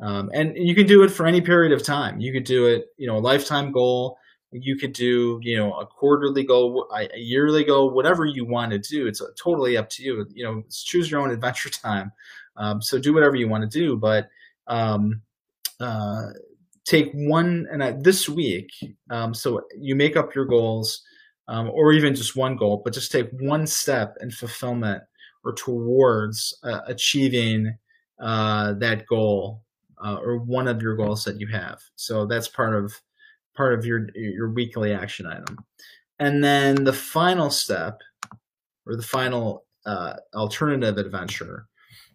um, 0.01 0.31
and 0.33 0.57
you 0.57 0.75
can 0.75 0.87
do 0.87 1.03
it 1.03 1.11
for 1.11 1.27
any 1.27 1.41
period 1.41 1.73
of 1.73 1.83
time. 1.83 2.21
You 2.21 2.33
could 2.33 2.45
do 2.45 2.67
it, 2.67 2.87
you 2.97 3.07
know, 3.07 3.19
a 3.19 3.21
lifetime 3.21 3.71
goal. 3.71 4.17
You 4.51 4.77
could 4.77 4.93
do, 4.93 5.39
you 5.43 5.57
know, 5.57 5.75
a 5.75 5.87
quarterly 5.87 6.43
goal, 6.43 6.89
a 6.93 7.09
yearly 7.17 7.65
goal, 7.65 7.91
whatever 7.91 8.25
you 8.25 8.45
want 8.45 8.73
to 8.73 8.79
do. 8.79 9.07
It's 9.07 9.23
totally 9.41 9.77
up 9.77 9.89
to 9.91 10.03
you. 10.03 10.27
You 10.33 10.45
know, 10.45 10.65
choose 10.71 11.11
your 11.11 11.21
own 11.21 11.31
adventure 11.33 11.71
time. 11.71 12.13
Um, 12.57 12.83
so 12.83 12.99
do 12.99 13.13
whatever 13.13 13.37
you 13.37 13.49
want 13.49 13.71
to 13.71 13.79
do, 13.79 13.97
but 13.97 14.29
um, 14.67 15.23
uh, 15.79 16.29
take 16.85 17.11
one. 17.13 17.69
And 17.71 17.85
I, 17.85 17.93
this 17.93 18.29
week, 18.29 18.71
um, 19.11 19.35
so 19.35 19.63
you 19.77 19.95
make 19.95 20.17
up 20.17 20.35
your 20.35 20.47
goals, 20.47 21.03
um, 21.47 21.71
or 21.71 21.93
even 21.93 22.15
just 22.15 22.37
one 22.37 22.57
goal, 22.57 22.81
but 22.85 22.95
just 22.95 23.13
take 23.13 23.31
one 23.39 23.67
step 23.67 24.17
in 24.21 24.31
fulfillment 24.31 25.03
or 25.45 25.53
towards 25.53 26.57
uh, 26.63 26.81
achieving 26.87 27.77
uh, 28.19 28.75
that 28.75 29.07
goal 29.07 29.63
uh, 30.05 30.17
or 30.17 30.39
one 30.39 30.69
of 30.69 30.83
your 30.83 30.97
goals 30.97 31.25
that 31.25 31.41
you 31.41 31.47
have. 31.49 31.81
So 31.97 32.27
that's 32.27 32.49
part 32.49 32.75
of 32.75 32.93
part 33.57 33.75
of 33.75 33.85
your 33.85 34.09
your 34.15 34.51
weekly 34.51 34.93
action 34.93 35.27
item. 35.27 35.59
And 36.19 36.45
then 36.45 36.85
the 36.85 36.93
final 36.93 37.51
step, 37.51 38.01
or 38.87 38.97
the 38.97 39.03
final 39.03 39.65
uh, 39.87 40.15
alternative 40.35 40.99
adventure, 40.99 41.67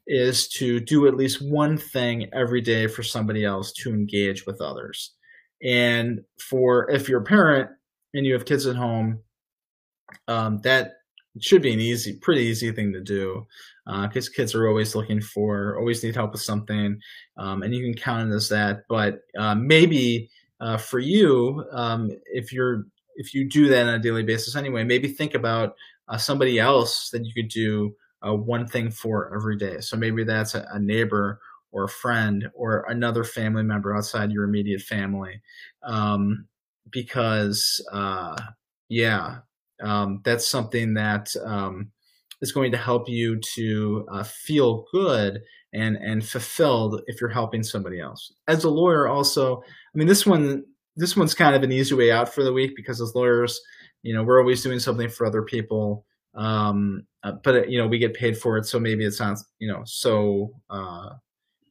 is 0.07 0.47
to 0.49 0.79
do 0.79 1.07
at 1.07 1.15
least 1.15 1.41
one 1.41 1.77
thing 1.77 2.29
every 2.33 2.61
day 2.61 2.87
for 2.87 3.03
somebody 3.03 3.43
else 3.43 3.71
to 3.73 3.89
engage 3.91 4.45
with 4.45 4.61
others. 4.61 5.13
And 5.63 6.21
for 6.39 6.89
if 6.91 7.09
you're 7.09 7.21
a 7.21 7.25
parent 7.25 7.69
and 8.13 8.25
you 8.25 8.33
have 8.33 8.45
kids 8.45 8.67
at 8.67 8.75
home, 8.75 9.19
um, 10.27 10.59
that 10.61 10.93
should 11.39 11.61
be 11.61 11.73
an 11.73 11.79
easy, 11.79 12.17
pretty 12.17 12.41
easy 12.43 12.71
thing 12.71 12.93
to 12.93 13.01
do 13.01 13.45
because 13.85 14.27
uh, 14.29 14.31
kids 14.35 14.55
are 14.55 14.67
always 14.67 14.95
looking 14.95 15.21
for, 15.21 15.77
always 15.77 16.03
need 16.03 16.15
help 16.15 16.31
with 16.31 16.41
something, 16.41 16.99
um, 17.37 17.61
and 17.61 17.73
you 17.73 17.83
can 17.83 17.93
count 17.93 18.29
it 18.29 18.33
as 18.33 18.49
that. 18.49 18.83
But 18.89 19.21
uh, 19.37 19.55
maybe 19.55 20.29
uh, 20.59 20.77
for 20.77 20.99
you, 20.99 21.65
um, 21.71 22.09
if 22.25 22.51
you're 22.51 22.85
if 23.15 23.33
you 23.33 23.47
do 23.47 23.67
that 23.69 23.87
on 23.87 23.93
a 23.93 23.99
daily 23.99 24.23
basis 24.23 24.55
anyway, 24.55 24.83
maybe 24.83 25.07
think 25.07 25.35
about 25.35 25.75
uh, 26.07 26.17
somebody 26.17 26.59
else 26.59 27.09
that 27.11 27.25
you 27.25 27.33
could 27.33 27.49
do 27.49 27.95
uh, 28.25 28.33
one 28.33 28.67
thing 28.67 28.91
for 28.91 29.33
every 29.33 29.57
day. 29.57 29.79
So 29.79 29.97
maybe 29.97 30.23
that's 30.23 30.55
a, 30.55 30.67
a, 30.71 30.79
neighbor 30.79 31.39
or 31.71 31.85
a 31.85 31.89
friend 31.89 32.49
or 32.53 32.85
another 32.89 33.23
family 33.23 33.63
member 33.63 33.95
outside 33.95 34.31
your 34.31 34.43
immediate 34.43 34.81
family, 34.81 35.41
um, 35.83 36.47
because 36.89 37.85
uh, 37.91 38.35
yeah, 38.89 39.39
um, 39.81 40.21
that's 40.23 40.47
something 40.47 40.93
that 40.95 41.29
um, 41.43 41.91
is 42.41 42.51
going 42.51 42.71
to 42.71 42.77
help 42.77 43.09
you 43.09 43.39
to 43.55 44.07
uh, 44.11 44.23
feel 44.23 44.85
good 44.91 45.41
and 45.73 45.97
and 45.97 46.27
fulfilled 46.27 47.01
if 47.07 47.19
you're 47.19 47.29
helping 47.29 47.63
somebody 47.63 47.99
else. 47.99 48.33
As 48.47 48.63
a 48.63 48.69
lawyer, 48.69 49.07
also, 49.07 49.61
I 49.61 49.97
mean, 49.97 50.07
this 50.07 50.25
one 50.25 50.63
this 50.95 51.17
one's 51.17 51.33
kind 51.33 51.55
of 51.55 51.63
an 51.63 51.71
easy 51.71 51.93
way 51.93 52.11
out 52.11 52.33
for 52.33 52.43
the 52.43 52.53
week 52.53 52.71
because 52.75 53.01
as 53.01 53.13
lawyers, 53.15 53.59
you 54.01 54.13
know, 54.13 54.23
we're 54.23 54.39
always 54.39 54.63
doing 54.63 54.79
something 54.79 55.09
for 55.09 55.25
other 55.25 55.41
people. 55.41 56.05
Um, 56.35 57.05
uh, 57.23 57.33
but 57.43 57.69
you 57.69 57.77
know, 57.77 57.87
we 57.87 57.97
get 57.97 58.13
paid 58.13 58.37
for 58.37 58.57
it, 58.57 58.65
so 58.65 58.79
maybe 58.79 59.05
it's 59.05 59.19
not 59.19 59.37
you 59.59 59.67
know 59.67 59.81
so 59.85 60.51
uh, 60.69 61.09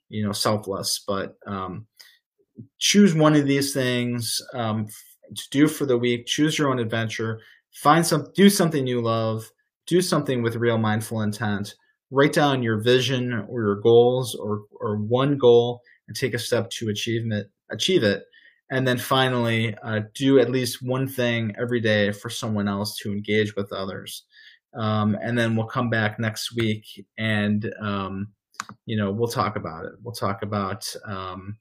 you 0.08 0.24
know 0.24 0.32
selfless. 0.32 1.02
But 1.06 1.36
um, 1.46 1.86
choose 2.78 3.14
one 3.14 3.34
of 3.34 3.46
these 3.46 3.72
things 3.72 4.40
um, 4.54 4.86
to 5.34 5.42
do 5.50 5.68
for 5.68 5.86
the 5.86 5.98
week. 5.98 6.26
Choose 6.26 6.58
your 6.58 6.70
own 6.70 6.78
adventure. 6.78 7.40
Find 7.74 8.06
some, 8.06 8.28
do 8.34 8.48
something 8.48 8.86
you 8.86 9.00
love 9.02 9.50
do 9.86 10.00
something 10.00 10.42
with 10.42 10.56
real 10.56 10.78
mindful 10.78 11.22
intent. 11.22 11.74
Write 12.10 12.32
down 12.32 12.62
your 12.62 12.80
vision 12.80 13.32
or 13.48 13.62
your 13.62 13.80
goals 13.80 14.34
or, 14.34 14.62
or 14.80 14.96
one 14.96 15.36
goal 15.36 15.80
and 16.08 16.16
take 16.16 16.34
a 16.34 16.38
step 16.38 16.70
to 16.70 16.88
achieve 16.88 17.30
it. 17.32 17.50
Achieve 17.70 18.02
it. 18.02 18.24
And 18.70 18.86
then 18.86 18.98
finally, 18.98 19.76
uh, 19.82 20.00
do 20.14 20.38
at 20.38 20.50
least 20.50 20.82
one 20.82 21.06
thing 21.06 21.54
every 21.58 21.80
day 21.80 22.12
for 22.12 22.30
someone 22.30 22.68
else 22.68 22.96
to 22.98 23.12
engage 23.12 23.54
with 23.56 23.72
others. 23.72 24.24
Um, 24.74 25.16
and 25.22 25.38
then 25.38 25.54
we'll 25.54 25.66
come 25.66 25.90
back 25.90 26.18
next 26.18 26.56
week 26.56 26.84
and, 27.16 27.72
um, 27.80 28.28
you 28.86 28.96
know, 28.96 29.12
we'll 29.12 29.28
talk 29.28 29.56
about 29.56 29.84
it. 29.84 29.92
We'll 30.02 30.14
talk 30.14 30.42
about, 30.42 30.92
um, 31.06 31.58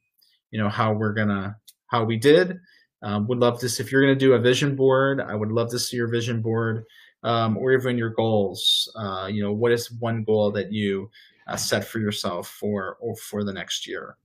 you 0.52 0.60
know, 0.60 0.70
how 0.70 0.94
we're 0.94 1.14
to, 1.16 1.56
how 1.88 2.06
we 2.06 2.18
did. 2.18 2.58
Um, 3.04 3.28
would 3.28 3.40
love 3.40 3.60
this. 3.60 3.80
If 3.80 3.92
you're 3.92 4.02
going 4.02 4.18
to 4.18 4.26
do 4.26 4.34
a 4.34 4.40
vision 4.40 4.76
board, 4.76 5.20
I 5.22 5.36
would 5.36 5.52
love 5.52 5.70
to 5.72 5.80
see 5.80 5.98
your 5.98 6.08
vision 6.08 6.42
board 6.42 6.86
um, 7.24 7.58
or 7.58 7.74
even 7.74 7.98
your 7.98 8.10
goals. 8.10 8.92
Uh, 8.96 9.28
you 9.32 9.44
know, 9.44 9.52
what 9.52 9.72
is 9.72 9.92
one 9.92 10.24
goal 10.24 10.52
that 10.54 10.72
you 10.72 11.10
uh, 11.48 11.58
set 11.58 11.86
for 11.86 12.00
yourself 12.00 12.48
for 12.48 12.98
or 13.02 13.16
for 13.16 13.44
the 13.44 13.54
next 13.54 13.88
year? 13.88 14.18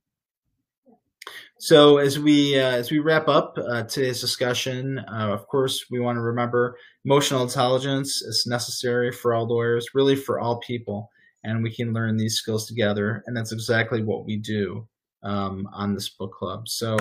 So 1.58 1.98
as 1.98 2.18
we 2.18 2.58
uh, 2.58 2.70
as 2.70 2.90
we 2.90 3.00
wrap 3.00 3.28
up 3.28 3.58
uh, 3.58 3.82
today's 3.82 4.20
discussion, 4.20 5.00
uh, 5.00 5.32
of 5.32 5.46
course, 5.48 5.86
we 5.90 5.98
want 5.98 6.16
to 6.16 6.22
remember 6.22 6.76
emotional 7.04 7.42
intelligence 7.42 8.22
is 8.22 8.46
necessary 8.46 9.10
for 9.10 9.34
all 9.34 9.46
lawyers, 9.46 9.88
really 9.92 10.16
for 10.16 10.38
all 10.38 10.60
people, 10.60 11.10
and 11.42 11.62
we 11.62 11.74
can 11.74 11.92
learn 11.92 12.16
these 12.16 12.36
skills 12.36 12.66
together. 12.66 13.24
And 13.26 13.36
that's 13.36 13.52
exactly 13.52 14.02
what 14.04 14.24
we 14.24 14.36
do 14.36 14.86
um, 15.22 15.68
on 15.72 15.94
this 15.94 16.08
book 16.08 16.32
club. 16.32 16.68
So 16.68 16.96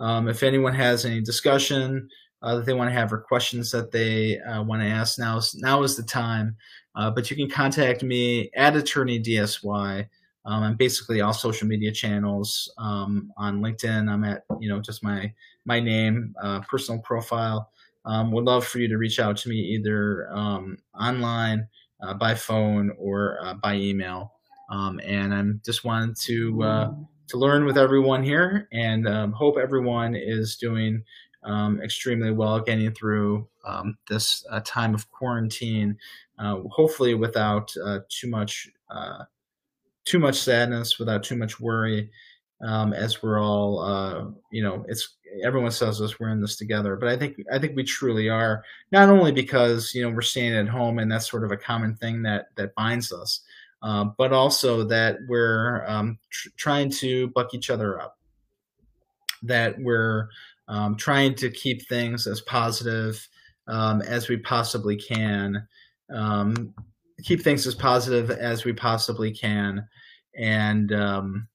um, 0.00 0.28
if 0.28 0.42
anyone 0.42 0.74
has 0.74 1.04
any 1.04 1.20
discussion 1.20 2.08
uh, 2.42 2.56
that 2.56 2.66
they 2.66 2.72
want 2.72 2.88
to 2.88 2.94
have 2.94 3.12
or 3.12 3.18
questions 3.18 3.70
that 3.70 3.92
they 3.92 4.38
uh, 4.40 4.62
want 4.62 4.82
to 4.82 4.88
ask, 4.88 5.18
now 5.18 5.36
is, 5.36 5.54
now 5.56 5.82
is 5.82 5.96
the 5.96 6.02
time. 6.02 6.56
Uh, 6.96 7.10
but 7.10 7.30
you 7.30 7.36
can 7.36 7.48
contact 7.48 8.02
me 8.02 8.50
at 8.56 8.74
Attorney 8.76 9.22
DSY. 9.22 10.06
Um, 10.46 10.62
I'm 10.62 10.76
basically 10.76 11.20
all 11.20 11.34
social 11.34 11.68
media 11.68 11.92
channels. 11.92 12.72
Um, 12.78 13.30
on 13.36 13.60
LinkedIn, 13.60 14.10
I'm 14.10 14.24
at 14.24 14.42
you 14.58 14.68
know 14.68 14.80
just 14.80 15.04
my 15.04 15.32
my 15.66 15.78
name, 15.78 16.34
uh, 16.42 16.60
personal 16.60 17.00
profile. 17.02 17.70
um, 18.06 18.32
would 18.32 18.44
love 18.44 18.66
for 18.66 18.78
you 18.78 18.88
to 18.88 18.96
reach 18.96 19.20
out 19.20 19.36
to 19.36 19.50
me 19.50 19.56
either 19.56 20.28
um, 20.32 20.78
online, 20.98 21.68
uh, 22.02 22.14
by 22.14 22.34
phone, 22.34 22.90
or 22.98 23.38
uh, 23.44 23.54
by 23.54 23.74
email. 23.74 24.32
Um, 24.70 25.00
and 25.04 25.34
I'm 25.34 25.60
just 25.64 25.84
wanted 25.84 26.16
to 26.22 26.62
uh, 26.62 26.90
to 27.30 27.38
learn 27.38 27.64
with 27.64 27.78
everyone 27.78 28.22
here, 28.22 28.68
and 28.72 29.08
um, 29.08 29.32
hope 29.32 29.56
everyone 29.56 30.14
is 30.14 30.56
doing 30.56 31.02
um, 31.42 31.80
extremely 31.80 32.32
well 32.32 32.60
getting 32.60 32.92
through 32.92 33.48
um, 33.64 33.96
this 34.08 34.44
uh, 34.50 34.60
time 34.64 34.94
of 34.94 35.10
quarantine. 35.10 35.96
Uh, 36.38 36.60
hopefully, 36.70 37.14
without 37.14 37.72
uh, 37.84 38.00
too 38.08 38.28
much 38.28 38.68
too 40.04 40.18
much 40.18 40.36
sadness, 40.36 40.98
without 40.98 41.22
too 41.22 41.36
much 41.36 41.60
worry, 41.60 42.10
um, 42.62 42.92
as 42.92 43.22
we're 43.22 43.40
all, 43.40 43.78
uh, 43.80 44.24
you 44.50 44.62
know, 44.62 44.84
it's 44.88 45.16
everyone 45.44 45.70
says 45.70 46.00
us 46.00 46.18
we're 46.18 46.30
in 46.30 46.40
this 46.40 46.56
together, 46.56 46.96
but 46.96 47.08
I 47.08 47.16
think 47.16 47.36
I 47.52 47.58
think 47.58 47.76
we 47.76 47.84
truly 47.84 48.28
are. 48.28 48.64
Not 48.92 49.08
only 49.08 49.32
because 49.32 49.94
you 49.94 50.02
know 50.02 50.10
we're 50.10 50.20
staying 50.20 50.54
at 50.54 50.68
home 50.68 50.98
and 50.98 51.10
that's 51.10 51.30
sort 51.30 51.44
of 51.44 51.52
a 51.52 51.56
common 51.56 51.94
thing 51.94 52.22
that 52.22 52.48
that 52.56 52.74
binds 52.74 53.12
us, 53.12 53.40
uh, 53.82 54.04
but 54.18 54.32
also 54.32 54.84
that 54.84 55.18
we're 55.28 55.84
um, 55.86 56.18
tr- 56.30 56.48
trying 56.56 56.90
to 56.90 57.28
buck 57.28 57.54
each 57.54 57.70
other 57.70 58.00
up. 58.00 58.18
That 59.42 59.78
we're 59.78 60.28
um, 60.68 60.96
trying 60.96 61.34
to 61.36 61.50
keep 61.50 61.88
things 61.88 62.26
as 62.26 62.40
positive 62.42 63.26
um, 63.66 64.02
as 64.02 64.28
we 64.28 64.36
possibly 64.36 64.96
can. 64.96 65.66
Um, 66.12 66.74
keep 67.22 67.42
things 67.42 67.66
as 67.66 67.74
positive 67.74 68.30
as 68.30 68.64
we 68.64 68.72
possibly 68.72 69.32
can, 69.32 69.86
and 70.34 70.92
um, 70.92 71.48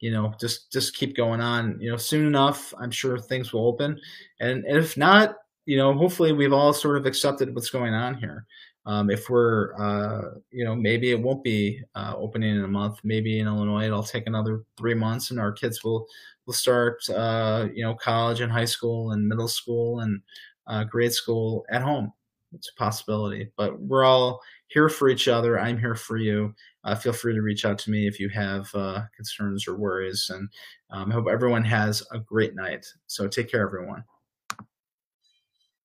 you 0.00 0.10
know, 0.10 0.34
just 0.40 0.72
just 0.72 0.96
keep 0.96 1.16
going 1.16 1.40
on. 1.40 1.78
You 1.80 1.90
know, 1.90 1.96
soon 1.96 2.26
enough, 2.26 2.74
I'm 2.78 2.90
sure 2.90 3.18
things 3.18 3.52
will 3.52 3.66
open, 3.66 4.00
and, 4.40 4.64
and 4.64 4.76
if 4.76 4.96
not, 4.96 5.36
you 5.66 5.76
know, 5.76 5.92
hopefully 5.94 6.32
we've 6.32 6.52
all 6.52 6.72
sort 6.72 6.96
of 6.96 7.06
accepted 7.06 7.54
what's 7.54 7.70
going 7.70 7.94
on 7.94 8.14
here. 8.14 8.46
Um, 8.86 9.10
if 9.10 9.28
we're, 9.28 9.74
uh, 9.78 10.38
you 10.50 10.64
know, 10.64 10.74
maybe 10.74 11.10
it 11.10 11.20
won't 11.20 11.44
be 11.44 11.82
uh, 11.94 12.14
opening 12.16 12.56
in 12.56 12.64
a 12.64 12.68
month. 12.68 12.98
Maybe 13.04 13.38
in 13.38 13.46
Illinois 13.46 13.84
it'll 13.86 14.02
take 14.02 14.26
another 14.26 14.64
three 14.76 14.94
months, 14.94 15.30
and 15.30 15.38
our 15.38 15.52
kids 15.52 15.84
will 15.84 16.06
will 16.46 16.54
start, 16.54 17.08
uh, 17.10 17.68
you 17.74 17.84
know, 17.84 17.94
college 17.94 18.40
and 18.40 18.50
high 18.50 18.64
school 18.64 19.12
and 19.12 19.28
middle 19.28 19.48
school 19.48 20.00
and 20.00 20.22
uh, 20.66 20.84
grade 20.84 21.12
school 21.12 21.64
at 21.70 21.82
home. 21.82 22.12
It's 22.52 22.70
a 22.70 22.78
possibility, 22.78 23.52
but 23.56 23.80
we're 23.80 24.04
all 24.04 24.40
here 24.68 24.88
for 24.88 25.08
each 25.08 25.28
other. 25.28 25.60
I'm 25.60 25.78
here 25.78 25.94
for 25.94 26.16
you. 26.16 26.54
Uh, 26.82 26.94
feel 26.94 27.12
free 27.12 27.34
to 27.34 27.42
reach 27.42 27.64
out 27.64 27.78
to 27.78 27.90
me 27.90 28.08
if 28.08 28.18
you 28.18 28.28
have 28.30 28.74
uh, 28.74 29.02
concerns 29.14 29.68
or 29.68 29.76
worries. 29.76 30.30
And 30.34 30.48
um, 30.90 31.10
I 31.10 31.14
hope 31.14 31.26
everyone 31.30 31.64
has 31.64 32.02
a 32.10 32.18
great 32.18 32.56
night. 32.56 32.86
So 33.06 33.28
take 33.28 33.50
care, 33.50 33.62
everyone. 33.64 34.02